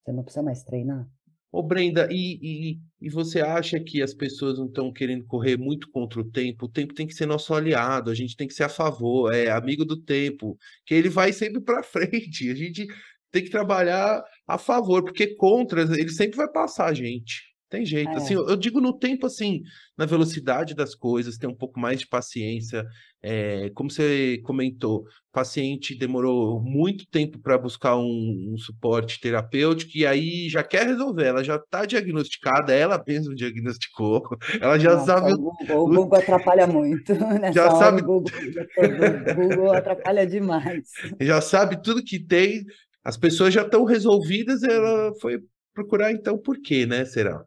Você 0.03 0.13
não 0.13 0.23
precisa 0.23 0.43
mais 0.43 0.63
treinar. 0.63 1.07
Ô, 1.53 1.63
Brenda, 1.63 2.09
e, 2.11 2.39
e, 2.43 2.81
e 3.01 3.09
você 3.11 3.41
acha 3.41 3.81
que 3.81 4.03
as 4.03 4.13
pessoas 4.13 4.59
não 4.59 4.67
estão 4.67 4.93
querendo 4.93 5.25
correr 5.27 5.57
muito 5.57 5.91
contra 5.91 6.21
o 6.21 6.31
tempo? 6.31 6.67
O 6.67 6.69
tempo 6.69 6.95
tem 6.95 7.07
que 7.07 7.15
ser 7.15 7.27
nosso 7.27 7.55
aliado, 7.55 8.11
a 8.11 8.15
gente 8.15 8.37
tem 8.37 8.47
que 8.47 8.55
ser 8.55 8.65
a 8.65 8.69
favor, 8.69 9.33
é 9.33 9.51
amigo 9.51 9.85
do 9.85 9.97
tempo, 9.97 10.59
que 10.85 10.95
ele 10.95 11.09
vai 11.09 11.33
sempre 11.33 11.61
para 11.61 11.83
frente. 11.85 12.51
A 12.51 12.55
gente 12.55 12.87
tem 13.31 13.45
que 13.45 13.51
trabalhar 13.51 14.23
a 14.47 14.59
favor, 14.59 15.03
porque 15.03 15.35
contra 15.37 15.83
ele 15.83 16.11
sempre 16.11 16.37
vai 16.37 16.51
passar 16.51 16.87
a 16.87 16.95
gente. 16.95 17.56
Tem 17.69 17.85
jeito. 17.85 18.11
Assim, 18.17 18.35
É. 18.35 18.37
eu 18.37 18.49
eu 18.49 18.57
digo 18.57 18.81
no 18.81 18.97
tempo, 18.97 19.27
assim, 19.27 19.61
na 19.99 20.07
velocidade 20.07 20.75
das 20.75 20.95
coisas, 20.95 21.37
ter 21.37 21.47
um 21.49 21.55
pouco 21.55 21.81
mais 21.81 22.01
de 22.01 22.07
paciência. 22.07 22.85
É, 23.23 23.71
como 23.75 23.91
você 23.91 24.39
comentou, 24.45 25.05
paciente 25.33 25.97
demorou 25.99 26.61
muito 26.63 27.05
tempo 27.11 27.41
para 27.41 27.59
buscar 27.59 27.97
um, 27.97 28.53
um 28.55 28.57
suporte 28.59 29.21
terapêutico 29.21 29.93
e 29.97 30.07
aí 30.07 30.49
já 30.49 30.63
quer 30.63 30.87
resolver. 30.87 31.25
Ela 31.27 31.43
já 31.45 31.57
está 31.57 31.85
diagnosticada, 31.85 32.73
ela 32.73 33.03
mesma 33.07 33.35
diagnosticou, 33.35 34.23
ela 34.63 34.79
já 34.79 34.95
Nossa, 34.95 35.07
sabe 35.07 35.33
o 35.33 35.37
Google, 35.39 35.81
o 35.85 35.89
o- 35.89 35.93
Google 35.93 36.19
atrapalha 36.19 36.67
muito. 36.67 37.13
Nessa 37.41 37.53
já 37.53 37.69
hora 37.69 37.77
sabe, 37.77 38.01
o 38.01 38.05
Google, 38.05 38.33
o 38.77 39.35
Google 39.35 39.71
atrapalha 39.73 40.27
demais. 40.27 40.91
já 41.21 41.41
sabe 41.41 41.81
tudo 41.83 42.03
que 42.05 42.19
tem. 42.19 42.65
As 43.05 43.17
pessoas 43.17 43.55
já 43.55 43.63
estão 43.63 43.85
resolvidas, 43.85 44.63
ela 44.63 45.13
foi 45.21 45.41
procurar 45.75 46.11
então 46.13 46.39
por 46.39 46.61
quê, 46.61 46.87
né? 46.87 47.05
Será? 47.05 47.45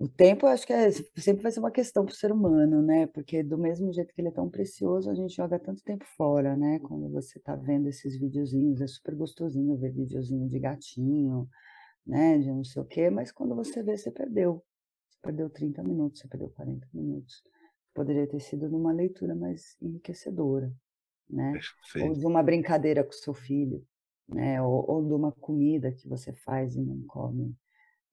O 0.00 0.06
tempo 0.08 0.46
eu 0.46 0.50
acho 0.50 0.64
que 0.64 0.72
é 0.72 0.92
sempre 0.92 1.42
vai 1.42 1.50
ser 1.50 1.58
uma 1.58 1.72
questão 1.72 2.04
para 2.04 2.12
o 2.12 2.16
ser 2.16 2.30
humano, 2.30 2.80
né, 2.80 3.08
porque 3.08 3.42
do 3.42 3.58
mesmo 3.58 3.92
jeito 3.92 4.14
que 4.14 4.20
ele 4.20 4.28
é 4.28 4.30
tão 4.30 4.48
precioso, 4.48 5.10
a 5.10 5.14
gente 5.14 5.34
joga 5.34 5.58
tanto 5.58 5.82
tempo 5.82 6.04
fora, 6.16 6.56
né, 6.56 6.78
quando 6.78 7.10
você 7.10 7.38
está 7.38 7.56
vendo 7.56 7.88
esses 7.88 8.16
videozinhos, 8.16 8.80
é 8.80 8.86
super 8.86 9.16
gostosinho 9.16 9.76
ver 9.76 9.90
videozinho 9.90 10.48
de 10.48 10.56
gatinho, 10.60 11.48
né, 12.06 12.38
de 12.38 12.48
não 12.48 12.62
sei 12.62 12.80
o 12.80 12.84
quê, 12.84 13.10
mas 13.10 13.32
quando 13.32 13.56
você 13.56 13.82
vê, 13.82 13.96
você 13.96 14.08
perdeu. 14.12 14.64
Você 15.10 15.18
perdeu 15.20 15.50
30 15.50 15.82
minutos, 15.82 16.20
você 16.20 16.28
perdeu 16.28 16.48
40 16.50 16.86
minutos. 16.94 17.42
Poderia 17.92 18.28
ter 18.28 18.38
sido 18.38 18.68
numa 18.68 18.92
leitura 18.92 19.34
mais 19.34 19.76
enriquecedora, 19.82 20.72
né, 21.28 21.54
ou 22.04 22.12
de 22.12 22.24
uma 22.24 22.40
brincadeira 22.40 23.02
com 23.02 23.10
seu 23.10 23.34
filho, 23.34 23.84
né, 24.28 24.62
ou 24.62 24.88
ou 24.88 25.04
de 25.04 25.12
uma 25.12 25.32
comida 25.32 25.90
que 25.90 26.08
você 26.08 26.32
faz 26.32 26.76
e 26.76 26.80
não 26.80 27.02
come 27.08 27.56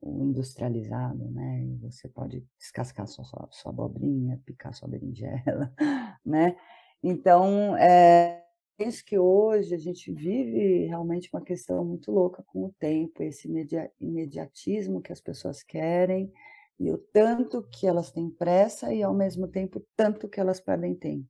industrializado, 0.05 1.29
né, 1.31 1.67
você 1.81 2.07
pode 2.09 2.45
descascar 2.59 3.07
sua 3.07 3.23
sua 3.25 3.47
sua 3.51 3.71
abobrinha, 3.71 4.41
picar 4.45 4.73
sua 4.73 4.87
berinjela, 4.89 5.73
né. 6.25 6.55
Então, 7.03 7.77
eh, 7.77 8.43
penso 8.77 9.05
que 9.05 9.17
hoje 9.19 9.75
a 9.75 9.77
gente 9.77 10.11
vive 10.11 10.85
realmente 10.87 11.29
uma 11.33 11.41
questão 11.43 11.85
muito 11.85 12.11
louca 12.11 12.43
com 12.47 12.65
o 12.65 12.73
tempo, 12.79 13.23
esse 13.23 13.47
imedia 13.47 13.91
imediatismo 14.01 15.01
que 15.01 15.11
as 15.13 15.21
pessoas 15.21 15.63
querem, 15.63 16.31
e 16.79 16.91
o 16.91 16.97
tanto 16.97 17.63
que 17.71 17.87
elas 17.87 18.11
têm 18.11 18.29
pressa 18.29 18.93
e, 18.93 19.01
ao 19.03 19.13
mesmo 19.13 19.47
tempo, 19.47 19.81
tanto 19.95 20.27
que 20.29 20.39
elas 20.39 20.59
perdem 20.59 20.95
tempo. 20.95 21.27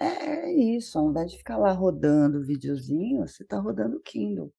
É 0.00 0.50
isso, 0.52 0.98
ao 0.98 1.10
invés 1.10 1.32
de 1.32 1.38
ficar 1.38 1.58
lá 1.58 1.72
rodando 1.72 2.42
videozinho, 2.44 3.26
você 3.26 3.42
está 3.44 3.58
rodando 3.60 4.00
Kindle, 4.00 4.52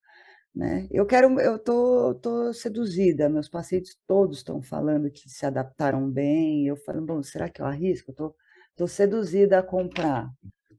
né. 0.56 0.88
Eu 0.92 1.06
quero 1.06 1.40
eu 1.40 1.60
tô 1.60 2.16
tô 2.16 2.54
seduzida, 2.54 3.30
meus 3.30 3.50
pacientes 3.50 3.98
todos 4.08 4.38
estão 4.40 4.62
falando 4.62 5.10
que 5.12 5.30
se 5.30 5.46
adaptaram 5.46 6.10
bem, 6.10 6.68
eu 6.68 6.76
falo: 6.78 7.02
"Bom, 7.06 7.22
será 7.24 7.50
que 7.50 7.62
eu 7.62 7.66
arrisco?" 7.66 8.12
Eu 8.12 8.16
tô 8.16 8.36
tô 8.76 8.88
seduzida 8.88 9.60
a 9.60 9.64
comprar. 9.64 10.30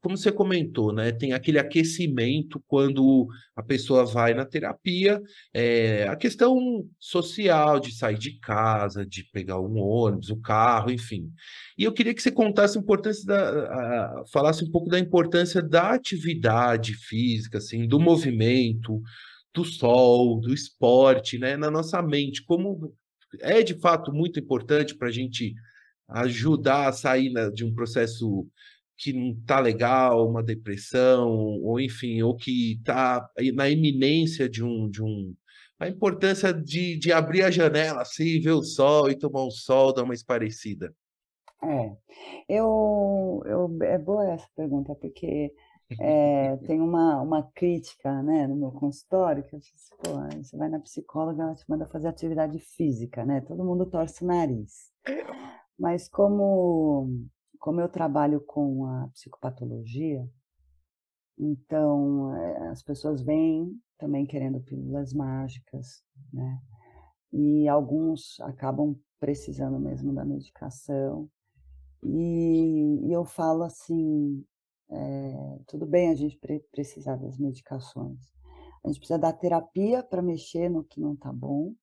Como 0.00 0.18
você 0.18 0.30
comentou, 0.30 0.92
né, 0.92 1.12
tem 1.12 1.32
aquele 1.32 1.58
aquecimento 1.58 2.62
quando 2.66 3.26
a 3.56 3.62
pessoa 3.62 4.04
vai 4.04 4.34
na 4.34 4.44
terapia, 4.44 5.18
eh, 5.54 6.06
a 6.06 6.14
questão 6.14 6.84
social 7.00 7.80
de 7.80 7.90
sair 7.96 8.18
de 8.18 8.38
casa, 8.38 9.06
de 9.06 9.24
pegar 9.32 9.58
um 9.58 9.78
ônibus, 9.78 10.28
o 10.28 10.38
carro, 10.38 10.90
enfim. 10.90 11.30
E 11.78 11.84
eu 11.84 11.92
queria 11.94 12.12
que 12.14 12.20
você 12.20 12.30
contasse 12.30 12.76
a 12.76 12.82
importância 12.82 13.24
da 13.24 14.20
a 14.20 14.24
falasse 14.30 14.62
um 14.62 14.70
pouco 14.70 14.90
da 14.90 14.98
importância 14.98 15.62
da 15.62 15.92
atividade 15.94 16.92
física, 16.94 17.56
assim, 17.56 17.88
do 17.88 17.98
movimento, 17.98 19.00
do 19.54 19.64
sol, 19.64 20.40
do 20.40 20.52
esporte, 20.52 21.38
né, 21.38 21.56
na 21.56 21.70
nossa 21.70 22.02
mente, 22.02 22.44
como 22.44 22.94
é 23.40 23.62
de 23.62 23.74
fato 23.80 24.12
muito 24.12 24.40
importante 24.40 24.96
pra 24.96 25.10
gente 25.10 25.54
ajudar 26.08 26.88
a 26.88 26.92
sair, 26.92 27.30
né, 27.32 27.50
de 27.50 27.64
um 27.64 27.74
processo 27.74 28.46
que 28.98 29.12
não 29.12 29.34
tá 29.46 29.60
legal, 29.60 30.28
uma 30.28 30.42
depressão, 30.42 31.28
ou 31.30 31.80
enfim, 31.80 32.22
ou 32.22 32.36
que 32.36 32.80
tá 32.84 33.28
aí 33.38 33.52
na 33.52 33.68
iminência 33.70 34.48
de 34.48 34.62
um 34.64 34.88
de 34.90 35.02
um 35.02 35.34
a 35.80 35.88
importância 35.88 36.52
de 36.54 36.98
de 36.98 37.12
abrir 37.12 37.42
a 37.42 37.50
janela, 37.50 38.02
assim, 38.02 38.40
ver 38.40 38.52
o 38.52 38.62
sol 38.62 39.10
e 39.10 39.18
tomar 39.18 39.44
um 39.46 39.50
sol, 39.50 39.92
dar 39.94 40.04
uma 40.04 40.14
esparecida. 40.14 40.94
É, 41.62 41.96
eu 42.48 43.42
eu 43.46 43.78
é 43.82 43.98
boa 43.98 44.32
essa 44.32 44.48
pergunta, 44.56 44.94
porque, 44.94 45.52
eh, 46.00 46.56
tem 46.66 46.80
uma 46.80 47.20
uma 47.22 47.42
crítica, 47.54 48.22
né, 48.22 48.46
no 48.46 48.56
meu 48.56 48.70
consultório 48.72 49.44
que 49.44 49.54
eu 49.54 49.60
disse: 49.60 49.90
"Pô, 49.98 50.10
você 50.42 50.56
vai 50.56 50.68
na 50.68 50.80
psicóloga, 50.80 51.42
ela 51.42 51.54
te 51.54 51.64
manda 51.68 51.86
fazer 51.86 52.08
atividade 52.08 52.58
física, 52.58 53.24
né, 53.24 53.40
todo 53.42 53.64
mundo 53.64 53.86
torce 53.86 54.24
o 54.24 54.26
nariz". 54.26 54.92
Mas 55.78 56.08
como 56.08 57.08
como 57.60 57.80
eu 57.80 57.88
trabalho 57.88 58.40
com 58.42 58.86
a 58.86 59.08
psicopatologia 59.14 60.28
então, 61.38 62.34
eh, 62.36 62.68
as 62.68 62.82
pessoas 62.82 63.22
vêm 63.22 63.72
também 63.98 64.26
querendo 64.26 64.60
pílulas 64.60 65.12
mágicas, 65.12 66.02
né, 66.32 66.60
e 67.32 67.68
alguns 67.68 68.40
acabam 68.40 68.96
precisando 69.20 69.78
mesmo 69.80 70.12
da 70.14 70.24
medicação. 70.24 71.28
E 72.04 73.00
e 73.08 73.12
eu 73.12 73.24
falo 73.24 73.64
assim, 73.64 74.44
eh, 74.90 75.60
tudo 75.66 75.86
bem 75.86 76.10
a 76.10 76.14
gente 76.14 76.38
pre 76.38 76.60
precisar 76.72 77.16
das 77.16 77.38
medicações, 77.38 78.20
a 78.84 78.88
gente 78.88 78.98
precisa 79.00 79.18
da 79.18 79.32
terapia 79.32 80.02
pra 80.02 80.22
mexer 80.22 80.68
no 80.70 80.84
que 80.84 81.00
não 81.00 81.16
tá 81.16 81.32
bom, 81.32 81.74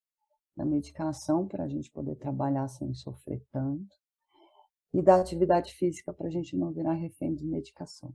da 0.56 0.64
medicação 0.66 1.48
pra 1.48 1.68
gente 1.68 1.90
poder 1.92 2.16
trabalhar 2.16 2.68
sem 2.68 2.94
sofrer 2.94 3.42
tanto, 3.52 3.96
e 4.94 5.02
da 5.02 5.16
atividade 5.20 5.74
física 5.74 6.12
pra 6.14 6.30
gente 6.30 6.56
não 6.56 6.72
virar 6.72 6.94
refém 6.94 7.34
de 7.34 7.46
medicação, 7.46 8.14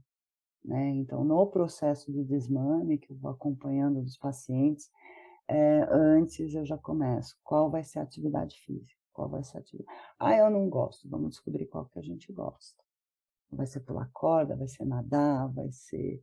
né. 0.64 0.90
Então, 0.90 1.24
no 1.24 1.46
processo 1.48 2.12
de 2.12 2.24
desmame 2.24 2.98
que 2.98 3.12
eu 3.12 3.16
vou 3.18 3.30
acompanhando 3.32 4.02
dos 4.02 4.16
pacientes, 4.18 4.90
eh, 5.48 5.86
antes 5.92 6.54
eu 6.54 6.64
já 6.66 6.78
começo, 6.78 7.36
qual 7.44 7.70
vai 7.70 7.84
ser 7.84 8.00
a 8.00 8.04
atividade 8.04 8.56
física? 8.66 8.98
Qual 9.14 9.28
vai 9.30 9.44
ser 9.44 9.58
a 9.58 9.60
atividade 9.62 9.98
"Ah, 10.20 10.36
eu 10.36 10.50
não 10.50 10.68
gosto", 10.70 11.08
vamos 11.10 11.30
descobrir 11.32 11.66
qual 11.68 11.86
que 11.86 11.98
a 12.00 12.02
gente 12.02 12.32
gosta. 12.32 12.84
Vai 13.50 13.66
ser 13.66 13.80
pular 13.80 14.08
corda, 14.12 14.56
vai 14.56 14.68
ser 14.68 14.84
nadar, 14.84 15.48
vai 15.52 15.70
ser 15.72 16.20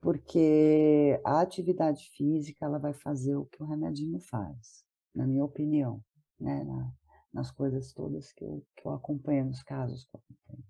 porque 0.00 1.20
a 1.24 1.40
atividade 1.40 2.08
física 2.16 2.64
ela 2.64 2.78
vai 2.78 2.94
fazer 2.94 3.36
o 3.36 3.44
que 3.44 3.62
o 3.62 3.66
remedinho 3.66 4.18
faz, 4.18 4.82
na 5.14 5.26
minha 5.26 5.44
opinião, 5.44 6.02
né, 6.38 6.64
na 6.64 6.90
nas 7.32 7.48
coisas 7.52 7.92
todas 7.92 8.32
que 8.32 8.44
eu 8.44 8.64
que 8.76 8.86
eu 8.86 8.92
acompanho, 8.92 9.44
nos 9.44 9.62
casos 9.62 10.04
que 10.04 10.16
eu 10.16 10.20
acompanho. 10.20 10.64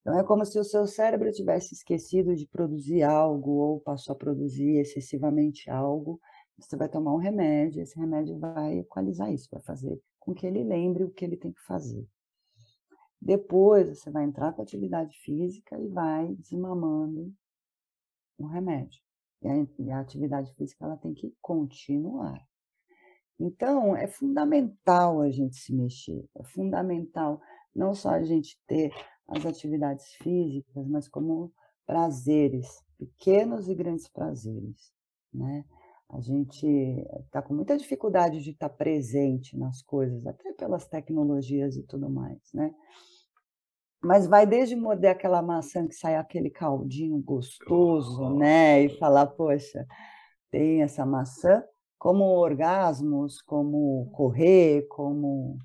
Então 0.00 0.18
é 0.18 0.24
como 0.24 0.44
se 0.46 0.58
o 0.58 0.64
seu 0.64 0.86
cérebro 0.86 1.32
tivesse 1.32 1.74
esquecido 1.74 2.34
de 2.34 2.46
produzir 2.46 3.02
algo 3.02 3.50
ou 3.50 3.80
passou 3.80 4.14
a 4.14 4.16
produzir 4.16 4.78
excessivamente 4.78 5.68
algo, 5.68 6.20
você 6.58 6.76
vai 6.76 6.88
tomar 6.88 7.14
um 7.14 7.18
remédio, 7.18 7.82
esse 7.82 7.98
remédio 7.98 8.38
vai 8.38 8.78
equalizar 8.78 9.32
isso, 9.32 9.48
vai 9.50 9.60
fazer 9.62 10.00
com 10.18 10.34
que 10.34 10.46
ele 10.46 10.62
lembre 10.62 11.04
o 11.04 11.10
que 11.10 11.24
ele 11.24 11.36
tem 11.36 11.52
que 11.52 11.60
fazer. 11.62 12.06
Depois 13.20 13.88
você 13.88 14.10
vai 14.10 14.24
entrar 14.24 14.52
com 14.52 14.62
atividade 14.62 15.16
física 15.18 15.78
e 15.78 15.88
vai 15.88 16.34
desmamando 16.36 17.32
o 18.38 18.46
remédio. 18.46 19.02
E 19.42 19.48
a 19.48 19.66
e 19.78 19.90
a 19.90 20.00
atividade 20.00 20.54
física 20.54 20.84
ela 20.84 20.96
tem 20.96 21.12
que 21.12 21.34
continuar. 21.40 22.42
Então, 23.38 23.96
é 23.96 24.06
fundamental 24.06 25.20
a 25.20 25.30
gente 25.30 25.56
se 25.56 25.74
mexer, 25.74 26.28
é 26.36 26.44
fundamental 26.44 27.40
não 27.74 27.94
só 27.94 28.10
a 28.10 28.22
gente 28.22 28.60
ter 28.66 28.92
as 29.26 29.46
atividades 29.46 30.12
físicas, 30.14 30.86
mas 30.86 31.08
como 31.08 31.52
prazeres, 31.86 32.68
pequenos 32.98 33.68
e 33.68 33.74
grandes 33.74 34.08
prazeres, 34.08 34.92
né. 35.32 35.64
A 36.12 36.20
gente 36.20 37.06
tá 37.30 37.40
com 37.40 37.54
muita 37.54 37.76
dificuldade 37.76 38.42
de 38.42 38.50
estar 38.50 38.68
presente 38.68 39.56
nas 39.56 39.80
coisas, 39.82 40.26
até 40.26 40.52
pelas 40.52 40.88
tecnologias 40.88 41.76
e 41.76 41.82
tudo 41.84 42.10
mais, 42.10 42.38
né. 42.52 42.74
Mas 44.02 44.26
vai 44.26 44.46
desde 44.46 44.74
morder 44.74 45.10
aquela 45.10 45.42
maçã 45.42 45.86
que 45.86 45.94
sai 45.94 46.16
aquele 46.16 46.50
caldinho 46.50 47.18
gostoso, 47.18 48.30
né, 48.34 48.82
e 48.82 48.88
falar: 48.98 49.26
"Poxa, 49.26 49.86
tem 50.50 50.82
essa 50.82 51.04
maçã", 51.06 51.62
como 51.98 52.24
orgasmos, 52.24 53.40
como 53.42 54.10
correr, 54.12 54.86
como 54.88 55.58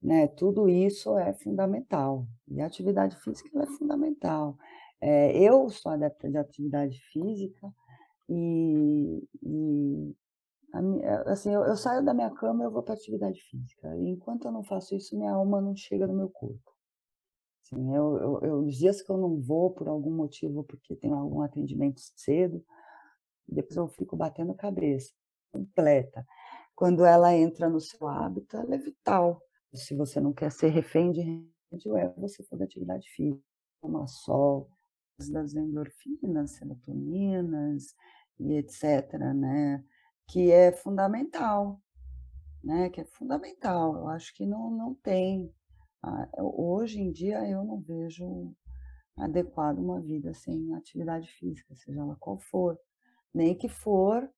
né, 0.00 0.28
tudo 0.28 0.68
isso 0.68 1.18
é 1.18 1.32
fundamental. 1.32 2.26
E 2.48 2.60
a 2.60 2.66
atividade 2.66 3.16
física 3.16 3.62
é 3.62 3.66
fundamental. 3.66 4.56
Eh, 5.00 5.42
eu 5.42 5.68
sou 5.68 5.92
adepta 5.92 6.30
de 6.30 6.38
atividade 6.38 6.98
física, 7.12 7.72
e 8.28 9.22
e 9.42 10.14
eh, 11.02 11.22
assim, 11.26 11.52
eu, 11.52 11.62
eu 11.64 11.76
saio 11.76 12.04
da 12.04 12.12
minha 12.12 12.30
cama, 12.30 12.64
eu 12.64 12.70
vou 12.70 12.82
para 12.82 12.94
atividade 12.94 13.40
física. 13.42 13.96
E 13.96 14.08
enquanto 14.08 14.46
eu 14.46 14.52
não 14.52 14.64
faço 14.64 14.94
isso, 14.96 15.16
minha 15.16 15.32
alma 15.32 15.60
não 15.60 15.76
chega 15.76 16.06
no 16.06 16.14
meu 16.14 16.28
corpo. 16.28 16.72
Assim, 17.62 17.94
eu, 17.94 18.16
eu, 18.18 18.40
eu, 18.42 18.58
os 18.64 18.76
dias 18.76 19.00
que 19.02 19.10
eu 19.10 19.16
não 19.16 19.40
vou 19.40 19.70
por 19.72 19.88
algum 19.88 20.10
motivo, 20.10 20.64
porque 20.64 20.96
tem 20.96 21.12
algum 21.12 21.40
atendimento 21.42 22.00
cedo, 22.16 22.64
depois 23.48 23.76
eu 23.76 23.88
fico 23.88 24.16
batendo 24.16 24.54
cabeça, 24.54 25.12
completa. 25.52 26.26
Quando 26.74 27.04
ela 27.04 27.34
entra 27.34 27.68
no 27.68 27.80
seu 27.80 28.06
hábito, 28.08 28.56
ela 28.56 28.74
é 28.74 28.78
vital. 28.78 29.40
Se 29.72 29.94
você 29.96 30.20
não 30.20 30.32
quer 30.32 30.50
ser 30.50 30.68
refém 30.68 31.12
de 31.12 31.20
remédio, 31.20 31.96
é 31.96 32.08
você 32.16 32.42
fazer 32.44 32.64
atividade 32.64 33.08
física, 33.10 33.42
tomar 33.80 34.06
sol, 34.08 34.68
das 35.18 35.54
endorfinas, 35.54 36.52
serotoninas 36.52 37.94
e 38.38 38.54
etc., 38.54 39.12
né? 39.34 39.84
Que 40.26 40.50
é 40.50 40.72
fundamental, 40.72 41.80
né? 42.62 42.90
Que 42.90 43.02
é 43.02 43.04
fundamental. 43.04 43.96
Eu 43.96 44.08
acho 44.08 44.34
que 44.34 44.46
não, 44.46 44.70
não 44.70 44.94
tem. 44.94 45.52
Hoje 46.38 47.00
em 47.00 47.10
dia 47.10 47.48
eu 47.48 47.64
não 47.64 47.80
vejo 47.80 48.54
adequado 49.16 49.78
uma 49.78 50.00
vida 50.00 50.34
sem 50.34 50.74
atividade 50.74 51.30
física, 51.32 51.74
seja 51.74 52.00
ela 52.00 52.16
qual 52.18 52.38
for. 52.38 52.78
Nem 53.32 53.56
que 53.56 53.68
for, 53.68 54.28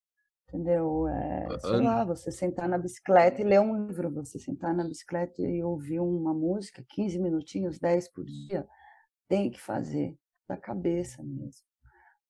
entendeu? 0.48 1.08
É, 1.08 1.58
sei 1.60 1.80
lá, 1.82 2.04
você 2.04 2.30
sentar 2.30 2.68
na 2.68 2.78
bicicleta 2.78 3.40
e 3.40 3.44
ler 3.44 3.60
um 3.60 3.86
livro, 3.86 4.10
você 4.10 4.38
sentar 4.38 4.74
na 4.74 4.84
bicicleta 4.84 5.42
e 5.42 5.62
ouvir 5.62 6.00
uma 6.00 6.32
música, 6.32 6.84
15 6.90 7.18
minutinhos, 7.18 7.78
10 7.78 8.08
por 8.12 8.24
dia, 8.24 8.66
tem 9.28 9.50
que 9.50 9.60
fazer 9.60 10.16
da 10.48 10.56
cabeça 10.56 11.22
mesmo. 11.22 11.66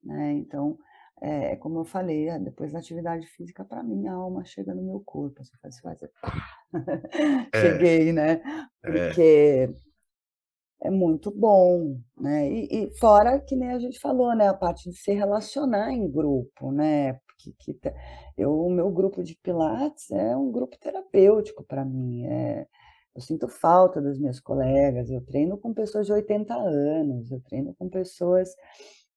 Né? 0.03 0.35
Então, 0.35 0.79
é, 1.23 1.53
é 1.53 1.57
como 1.57 1.81
eu 1.81 1.85
falei, 1.85 2.29
é, 2.29 2.39
depois 2.39 2.73
da 2.73 2.79
atividade 2.79 3.27
física, 3.29 3.65
para 3.65 3.83
mim, 3.83 4.07
a 4.07 4.13
alma 4.13 4.45
chega 4.45 4.75
no 4.75 4.83
meu 4.83 5.01
corpo. 5.01 5.43
Você 5.43 5.57
faz, 5.59 5.81
faz 5.81 6.01
é. 7.53 7.61
cheguei, 7.61 8.13
né? 8.13 8.43
É. 8.85 9.09
Porque 9.09 9.71
é. 10.83 10.91
muito 10.91 11.31
bom, 11.31 11.99
né? 12.19 12.51
E, 12.51 12.85
e, 12.85 12.99
fora 12.99 13.41
que 13.41 13.57
nem 13.57 13.71
a 13.71 13.79
gente 13.79 13.99
falou, 13.99 14.35
né? 14.37 14.49
A 14.49 14.55
parte 14.55 14.91
de 14.91 14.97
se 14.97 15.13
relacionar 15.13 15.91
em 15.91 16.11
grupo, 16.11 16.71
né? 16.71 17.15
Porque 17.15 17.53
que, 17.59 17.81
eu, 18.37 18.53
o 18.53 18.71
meu 18.71 18.91
grupo 18.91 19.23
de 19.23 19.37
Pilates 19.43 20.11
é 20.11 20.37
um 20.37 20.51
grupo 20.51 20.79
terapêutico 20.79 21.65
para 21.65 21.85
mim. 21.85 22.27
É, 22.27 22.67
eu 23.17 23.21
sinto 23.23 23.49
falta 23.49 24.01
das 24.01 24.19
minhas 24.19 24.39
colegas, 24.39 25.11
eu 25.11 25.23
treino 25.23 25.57
com 25.57 25.73
pessoas 25.73 26.07
de 26.07 26.13
80 26.13 26.55
anos, 26.55 27.33
eu 27.33 27.41
treino 27.41 27.75
com 27.75 27.89
pessoas, 27.89 28.55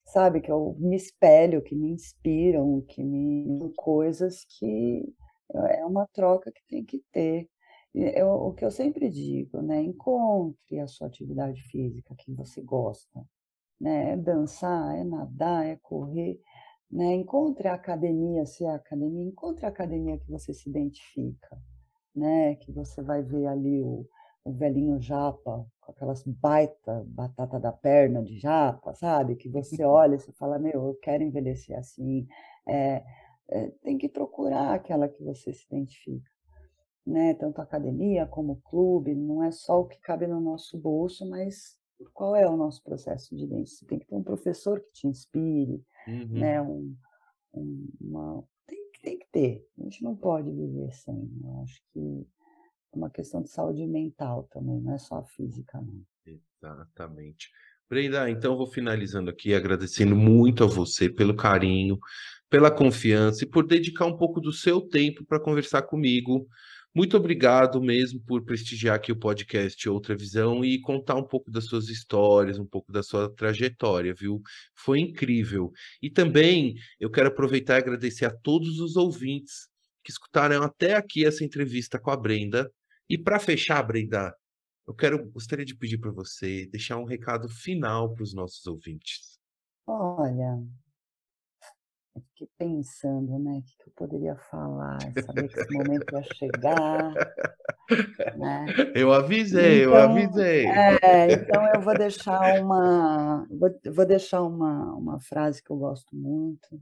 sabe, 0.06 0.42
que 0.42 0.52
eu 0.52 0.76
me 0.80 0.96
espelho, 0.96 1.62
que 1.62 1.76
me 1.76 1.92
inspiram, 1.92 2.82
que 2.88 3.04
me 3.04 3.46
coisas 3.76 4.46
que 4.46 5.14
é 5.70 5.86
uma 5.86 6.08
troca 6.14 6.52
que 6.52 6.62
tem 6.68 6.86
que 6.86 7.04
ter. 7.12 7.50
Eu, 7.94 8.30
o 8.30 8.54
que 8.54 8.64
eu 8.64 8.72
sempre 8.72 9.10
digo, 9.10 9.62
né, 9.62 9.82
encontre 9.82 10.80
a 10.80 10.88
sua 10.88 11.08
atividade 11.08 11.62
física 11.64 12.16
que 12.18 12.32
você 12.34 12.62
gosta, 12.62 13.26
né, 13.82 14.14
é 14.14 14.18
dançar, 14.18 14.96
é 14.98 15.04
nadar, 15.04 15.66
é 15.66 15.76
correr, 15.78 16.40
né, 16.92 17.16
encontre 17.16 17.68
a 17.68 17.74
academia, 17.74 18.46
se 18.46 18.64
é 18.64 18.70
a 18.70 18.76
academia, 18.76 19.26
encontre 19.26 19.66
a 19.66 19.70
academia 19.70 20.18
que 20.20 20.30
você 20.30 20.54
se 20.54 20.70
identifica, 20.70 21.60
né? 22.16 22.56
Que 22.56 22.72
você 22.72 23.02
vai 23.02 23.22
ver 23.22 23.48
ali 23.48 23.82
o, 23.82 24.08
o 24.44 24.52
velhinho 24.52 25.00
japa 25.00 25.66
com 25.82 25.92
aquelas 25.92 26.24
baita 26.24 27.04
batata 27.08 27.60
da 27.60 27.72
perna 27.72 28.24
de 28.24 28.38
japa, 28.38 28.94
sabe? 28.94 29.36
Que 29.36 29.50
você 29.50 29.84
olha 29.84 30.16
e 30.16 30.20
você 30.20 30.32
fala, 30.34 30.60
meu, 30.60 30.88
eu 30.88 30.96
quero 31.02 31.24
envelhecer 31.24 31.78
assim. 31.78 32.28
É, 32.68 33.04
é, 33.50 33.68
tem 33.82 33.98
que 33.98 34.08
procurar 34.08 34.74
aquela 34.74 35.08
que 35.08 35.24
você 35.24 35.52
se 35.54 35.66
identifica. 35.66 36.30
Né? 37.06 37.34
Tanto 37.34 37.60
academia 37.60 38.28
como 38.28 38.62
clube, 38.62 39.16
não 39.16 39.44
é 39.44 39.52
só 39.52 39.82
o 39.82 39.88
que 39.88 40.00
cabe 40.00 40.28
no 40.28 40.40
nosso 40.40 40.78
bolso, 40.78 41.28
mas 41.28 41.80
qual 42.14 42.36
é 42.36 42.48
o 42.48 42.56
nosso 42.56 42.84
processo 42.84 43.36
de 43.36 43.48
dentro? 43.48 43.72
Você 43.72 43.86
tem 43.86 44.00
que 44.00 44.06
ter 44.06 44.16
um 44.16 44.24
professor 44.24 44.80
que 44.80 44.92
te 44.92 45.08
inspire, 45.08 45.84
uhum. 46.08 46.40
né? 46.40 46.62
Um, 46.62 46.96
um, 47.54 47.90
uma, 48.00 48.44
tem 49.02 49.18
que 49.18 49.28
ter. 49.32 49.66
A 49.78 49.84
gente 49.84 50.04
não 50.04 50.16
pode 50.16 50.52
viver 50.52 50.92
sem. 50.94 51.16
Eu 51.44 51.62
acho 51.64 51.82
que 51.94 52.28
é 52.94 52.98
uma 52.98 53.10
questão 53.10 53.42
de 53.42 53.50
saúde 53.50 53.86
mental 53.86 54.48
também, 54.52 54.80
não 54.82 54.94
é 54.94 54.98
só 54.98 55.24
física, 55.24 55.80
não. 55.82 56.04
Exatamente. 56.26 57.50
Brenda, 57.90 58.30
então 58.30 58.56
vou 58.56 58.68
finalizando 58.68 59.30
aqui, 59.30 59.54
agradecendo 59.54 60.16
muito 60.16 60.64
a 60.64 60.68
você 60.68 61.10
pelo 61.10 61.36
carinho, 61.36 61.98
pela 62.50 62.70
confiança 62.70 63.44
e 63.44 63.48
por 63.48 63.66
dedicar 63.66 64.06
um 64.06 64.16
pouco 64.16 64.40
do 64.40 64.52
seu 64.52 64.82
tempo 64.82 65.26
para 65.26 65.40
conversar 65.40 65.82
comigo 65.84 66.48
muito 66.94 67.16
obrigado 67.16 67.82
mesmo 67.82 68.20
por 68.22 68.44
prestigiar 68.44 68.96
aqui 68.96 69.12
o 69.12 69.20
podcast 69.20 69.88
Outra 69.88 70.16
Visão 70.16 70.66
e 70.66 70.82
contar 70.82 71.16
um 71.16 71.24
pouco 71.24 71.52
das 71.52 71.66
suas 71.66 71.88
histórias, 71.88 72.58
um 72.58 72.66
pouco 72.66 72.92
da 72.92 73.04
sua 73.04 73.30
trajetória, 73.34 74.14
viu? 74.14 74.42
Foi 74.74 75.00
incrível. 75.00 75.72
E 76.02 76.10
também 76.10 76.76
eu 77.00 77.10
quero 77.12 77.28
aproveitar 77.28 77.76
e 77.76 77.78
agradecer 77.78 78.26
a 78.26 78.36
todos 78.36 78.80
os 78.80 78.96
ouvintes 78.96 79.70
que 80.04 80.12
escutaram 80.12 80.64
até 80.64 80.96
aqui 80.96 81.26
essa 81.26 81.44
entrevista 81.44 82.00
com 82.00 82.10
a 82.10 82.18
Brenda. 82.18 82.72
E 83.08 83.18
para 83.18 83.40
fechar, 83.40 83.84
Brenda, 83.84 84.36
eu 84.88 84.94
quero 84.96 85.30
gostaria 85.30 85.66
de 85.66 85.76
pedir 85.76 86.00
para 86.00 86.12
você 86.12 86.66
deixar 86.72 86.98
um 86.98 87.06
recado 87.06 87.48
final 87.48 88.12
para 88.12 88.24
os 88.24 88.34
nossos 88.34 88.66
ouvintes. 88.66 89.38
Olha, 89.86 90.60
eu 92.20 92.26
fiquei 92.28 92.50
pensando, 92.58 93.40
né, 93.40 93.60
o 93.60 93.64
que, 93.64 93.90
eu 93.90 93.94
poderia 93.96 94.36
falar, 94.36 95.00
sabia 95.26 95.48
que 95.48 95.60
esse 95.60 95.74
momento 95.74 96.06
ia 96.14 96.24
chegar, 96.36 97.14
né? 98.38 98.66
Eu 98.94 99.14
avisei, 99.14 99.84
então, 99.84 99.94
eu 99.94 99.96
avisei. 99.96 100.66
É, 100.68 101.32
então 101.34 101.66
eu 101.74 101.82
vou 101.82 101.98
deixar 101.98 102.62
uma, 102.62 103.48
vou, 103.50 103.70
vou 103.94 104.06
deixar 104.06 104.44
uma, 104.44 104.94
uma 104.96 105.20
frase 105.20 105.64
que 105.64 105.72
eu 105.72 105.78
gosto 105.78 106.16
muito, 106.16 106.82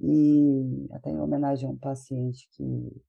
e 0.00 0.88
até 0.92 1.10
em 1.10 1.20
homenagem 1.20 1.68
a 1.68 1.72
um 1.72 1.78
paciente 1.78 2.48
que 2.50 3.02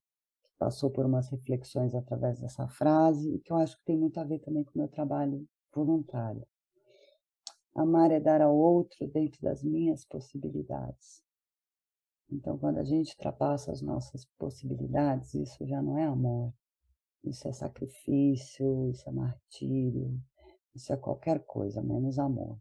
passou 0.59 0.91
por 0.91 1.05
umas 1.05 1.29
reflexões 1.29 1.95
através 1.95 2.39
dessa 2.39 2.67
frase, 2.67 3.33
e 3.33 3.39
que 3.39 3.51
eu 3.51 3.57
acho 3.57 3.77
que 3.77 3.85
tem 3.85 3.97
muito 3.97 4.19
a 4.19 4.23
ver 4.23 4.39
também 4.39 4.63
com 4.63 4.71
o 4.75 4.77
meu 4.77 4.87
trabalho 4.87 5.45
voluntário. 5.73 6.45
Amar 7.75 8.11
é 8.11 8.19
dar 8.19 8.39
ao 8.39 8.55
outro 8.55 9.07
dentro 9.07 9.41
das 9.41 9.63
minhas 9.63 10.05
possibilidades. 10.05 11.22
Então, 12.31 12.57
quando 12.57 12.77
a 12.77 12.83
gente 12.83 13.11
ultrapassa 13.13 13.71
as 13.71 13.81
nossas 13.81 14.25
possibilidades, 14.37 15.33
isso 15.33 15.65
já 15.65 15.81
não 15.81 15.97
é 15.97 16.05
amor. 16.05 16.53
Isso 17.23 17.47
é 17.47 17.53
sacrifício, 17.53 18.89
isso 18.89 19.07
é 19.07 19.11
martírio, 19.11 20.19
isso 20.75 20.91
é 20.91 20.97
qualquer 20.97 21.39
coisa, 21.45 21.81
menos 21.81 22.19
amor. 22.19 22.57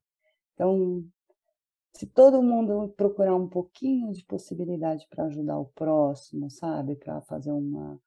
Então, 0.54 1.04
se 1.92 2.06
todo 2.06 2.42
mundo 2.42 2.92
procurar 2.96 3.34
um 3.34 3.48
pouquinho 3.48 4.12
de 4.12 4.24
possibilidade 4.24 5.06
para 5.10 5.24
ajudar 5.24 5.58
o 5.58 5.66
próximo, 5.66 6.48
sabe? 6.48 6.94
Para 6.94 7.20
fazer 7.22 7.50
uma, 7.50 8.00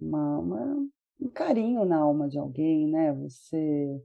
uma, 0.00 0.38
uma, 0.38 0.88
um 1.20 1.28
carinho 1.28 1.84
na 1.84 1.98
alma 1.98 2.28
de 2.28 2.38
alguém, 2.38 2.88
né? 2.88 3.12
Você 3.12 4.02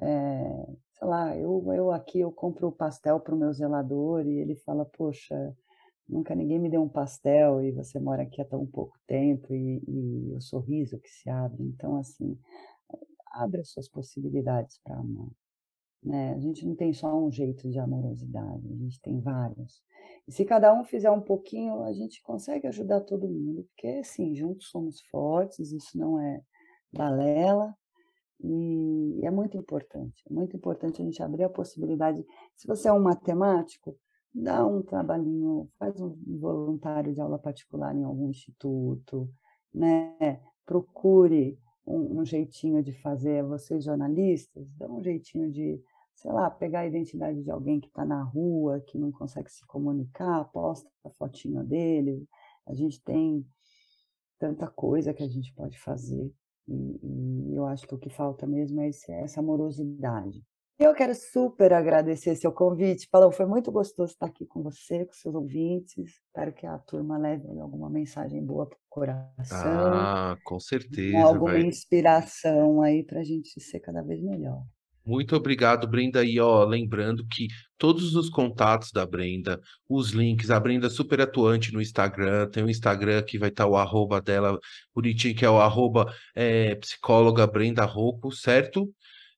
é, 0.00 0.66
sei 0.92 1.08
lá, 1.08 1.36
eu, 1.36 1.64
eu 1.72 1.90
aqui 1.92 2.20
eu 2.20 2.32
compro 2.32 2.68
o 2.68 2.72
pastel 2.72 3.20
para 3.20 3.34
o 3.34 3.38
meu 3.38 3.52
zelador 3.52 4.26
e 4.26 4.38
ele 4.38 4.56
fala, 4.56 4.84
poxa, 4.84 5.56
nunca 6.08 6.34
ninguém 6.34 6.58
me 6.58 6.70
deu 6.70 6.82
um 6.82 6.88
pastel 6.88 7.62
e 7.62 7.72
você 7.72 7.98
mora 7.98 8.22
aqui 8.22 8.40
há 8.40 8.44
tão 8.44 8.66
pouco 8.66 8.98
tempo 9.06 9.54
e, 9.54 9.82
e 9.86 10.34
o 10.34 10.40
sorriso 10.40 10.98
que 10.98 11.08
se 11.08 11.28
abre. 11.28 11.62
Então, 11.62 11.96
assim, 11.96 12.38
abre 13.32 13.60
as 13.60 13.70
suas 13.70 13.88
possibilidades 13.88 14.78
para 14.82 14.96
amar. 14.96 15.28
Né? 16.02 16.34
A 16.34 16.38
gente 16.38 16.66
não 16.66 16.74
tem 16.74 16.92
só 16.92 17.18
um 17.18 17.30
jeito 17.30 17.70
de 17.70 17.78
amorosidade, 17.78 18.70
a 18.70 18.76
gente 18.76 19.00
tem 19.00 19.20
vários. 19.20 19.82
E 20.28 20.32
se 20.32 20.44
cada 20.44 20.72
um 20.78 20.84
fizer 20.84 21.10
um 21.10 21.20
pouquinho, 21.20 21.82
a 21.82 21.92
gente 21.92 22.22
consegue 22.22 22.66
ajudar 22.66 23.00
todo 23.00 23.28
mundo, 23.28 23.64
porque, 23.64 23.88
assim, 23.98 24.34
juntos 24.34 24.68
somos 24.68 25.00
fortes, 25.10 25.72
isso 25.72 25.98
não 25.98 26.20
é 26.20 26.42
balela, 26.92 27.74
e 28.40 29.20
é 29.22 29.30
muito 29.30 29.56
importante, 29.56 30.22
é 30.28 30.32
muito 30.32 30.54
importante 30.54 31.00
a 31.00 31.04
gente 31.04 31.22
abrir 31.22 31.44
a 31.44 31.48
possibilidade. 31.48 32.24
Se 32.54 32.66
você 32.66 32.88
é 32.88 32.92
um 32.92 33.00
matemático, 33.00 33.96
dá 34.34 34.66
um 34.66 34.82
trabalhinho, 34.82 35.70
faz 35.78 36.00
um 36.00 36.16
voluntário 36.38 37.14
de 37.14 37.20
aula 37.20 37.38
particular 37.38 37.94
em 37.94 38.02
algum 38.02 38.30
instituto, 38.30 39.30
né? 39.72 40.40
Procure 40.66 41.58
um, 41.86 42.20
um 42.20 42.24
jeitinho 42.24 42.82
de 42.82 42.92
fazer, 43.00 43.44
vocês 43.44 43.84
jornalistas, 43.84 44.66
dá 44.76 44.88
um 44.90 45.02
jeitinho 45.02 45.50
de, 45.50 45.80
sei 46.16 46.32
lá, 46.32 46.50
pegar 46.50 46.80
a 46.80 46.86
identidade 46.86 47.42
de 47.42 47.50
alguém 47.50 47.80
que 47.80 47.86
está 47.86 48.04
na 48.04 48.22
rua, 48.22 48.80
que 48.80 48.98
não 48.98 49.12
consegue 49.12 49.50
se 49.50 49.64
comunicar, 49.66 50.50
posta 50.50 50.90
a 51.04 51.10
fotinho 51.10 51.62
dele. 51.62 52.26
A 52.66 52.74
gente 52.74 53.00
tem 53.02 53.46
tanta 54.38 54.66
coisa 54.66 55.14
que 55.14 55.22
a 55.22 55.28
gente 55.28 55.54
pode 55.54 55.78
fazer. 55.78 56.32
E, 56.66 56.98
e, 57.52 57.54
eu 57.54 57.66
acho 57.66 57.86
que 57.86 57.94
o 57.94 57.98
que 57.98 58.10
falta 58.10 58.46
mesmo 58.46 58.80
é 58.80 58.88
esse, 58.88 59.12
essa 59.12 59.40
amorosidade, 59.40 60.42
Eu 60.76 60.92
quero 60.92 61.14
super 61.14 61.72
agradecer 61.72 62.34
seu 62.34 62.50
convite. 62.50 63.08
Paulo, 63.08 63.30
foi 63.30 63.46
muito 63.46 63.70
gostoso 63.70 64.12
estar 64.12 64.26
aqui 64.26 64.44
com 64.44 64.60
você, 64.60 65.04
com 65.04 65.12
seus 65.12 65.34
ouvintes. 65.34 66.20
Espero 66.26 66.52
que 66.52 66.66
a 66.66 66.76
turma 66.78 67.16
leve 67.16 67.46
alguma 67.60 67.88
mensagem 67.88 68.44
boa 68.44 68.66
para 68.66 68.76
o 68.76 68.80
coração. 68.88 69.92
Ah, 69.94 70.36
com 70.44 70.58
certeza, 70.58 71.22
Alguma 71.22 71.52
vai. 71.52 71.62
inspiração 71.62 72.82
aí 72.82 73.04
para 73.04 73.20
a 73.20 73.24
gente 73.24 73.60
ser 73.60 73.78
cada 73.78 74.02
vez 74.02 74.20
melhor. 74.20 74.64
Muito 75.06 75.36
obrigado, 75.36 75.86
Brenda. 75.86 76.24
E 76.24 76.40
ó, 76.40 76.64
lembrando 76.64 77.24
que 77.28 77.46
todos 77.78 78.16
os 78.16 78.28
contatos 78.28 78.90
da 78.90 79.06
Brenda, 79.06 79.60
os 79.88 80.10
links, 80.10 80.50
a 80.50 80.58
Brenda 80.58 80.88
é 80.88 80.90
super 80.90 81.20
atuante 81.20 81.72
no 81.72 81.80
Instagram, 81.80 82.48
tem 82.50 82.64
o 82.64 82.70
Instagram 82.70 83.22
que 83.22 83.38
vai 83.38 83.50
estar 83.50 83.66
o 83.66 83.76
arroba 83.76 84.20
dela 84.20 84.58
bonitinho, 84.92 85.36
que 85.36 85.44
é 85.44 85.50
o 85.50 85.60
arroba 85.60 86.12
é, 86.34 86.74
psicóloga 86.76 87.46
Brenda 87.46 87.84
Rocco, 87.84 88.32
certo? 88.32 88.90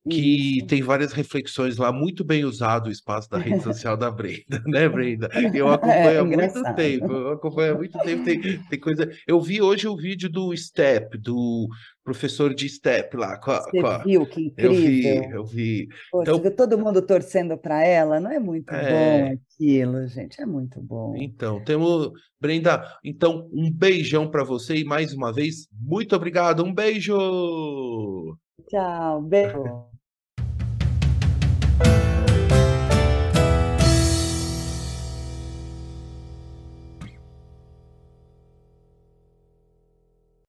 Que 0.09 0.59
Isso. 0.59 0.67
tem 0.67 0.83
várias 0.83 1.13
reflexões 1.13 1.77
lá, 1.77 1.91
muito 1.93 2.25
bem 2.25 2.45
usado 2.45 2.87
o 2.87 2.91
espaço 2.93 3.29
da 3.29 3.39
rede 3.39 3.61
social 3.63 3.97
da 3.97 4.11
Brenda, 4.11 4.63
né, 4.67 4.89
Brenda? 4.89 5.29
Eu 5.55 5.69
acompanho 5.69 5.99
É 5.99 6.19
há 6.19 6.25
muito 6.25 6.75
tempo, 6.77 7.13
eu 7.13 7.29
acompanho 7.33 7.75
há 7.75 7.77
muito 7.77 7.99
tempo, 7.99 8.25
tem, 8.25 8.41
tem 8.63 8.79
coisa. 8.81 9.11
Eu 9.27 9.41
vi 9.41 9.61
hoje 9.61 9.89
o 9.89 9.97
vídeo 9.97 10.31
do 10.31 10.57
Step, 10.57 11.19
do 11.19 11.67
professor 12.05 12.55
de 12.55 12.69
Step 12.69 13.17
lá, 13.17 13.37
com 13.41 13.51
a- 13.51 13.63
Você 13.63 13.81
com 13.81 13.87
a- 13.89 13.99
viu 13.99 14.25
que 14.27 14.55
eu 14.57 14.73
vi, 14.73 14.99
incrível? 15.01 15.31
eu 15.39 15.45
vi. 15.45 15.89
Pô, 16.13 16.23
Então- 16.23 16.41
todo 16.57 16.79
mundo 16.79 17.03
torcendo 17.03 17.59
para 17.59 17.85
ela? 17.85 18.21
Não 18.21 18.31
é 18.31 18.39
muito 18.39 18.73
É. 18.73 18.91
bom 19.29 19.35
aquilo, 19.57 20.07
gente. 20.07 20.41
É 20.41 20.47
muito 20.47 20.81
bom. 20.81 21.15
Então, 21.17 21.63
temos. 21.65 22.13
Brenda, 22.41 22.85
então, 23.03 23.49
um 23.53 23.73
beijão 23.73 24.31
para 24.31 24.45
você 24.45 24.77
e 24.77 24.85
mais 24.85 25.13
uma 25.13 25.33
vez, 25.33 25.67
muito 25.73 26.15
obrigado. 26.15 26.63
Um 26.63 26.73
beijo! 26.73 28.37
Tchau, 28.69 29.23
beijo. 29.23 29.96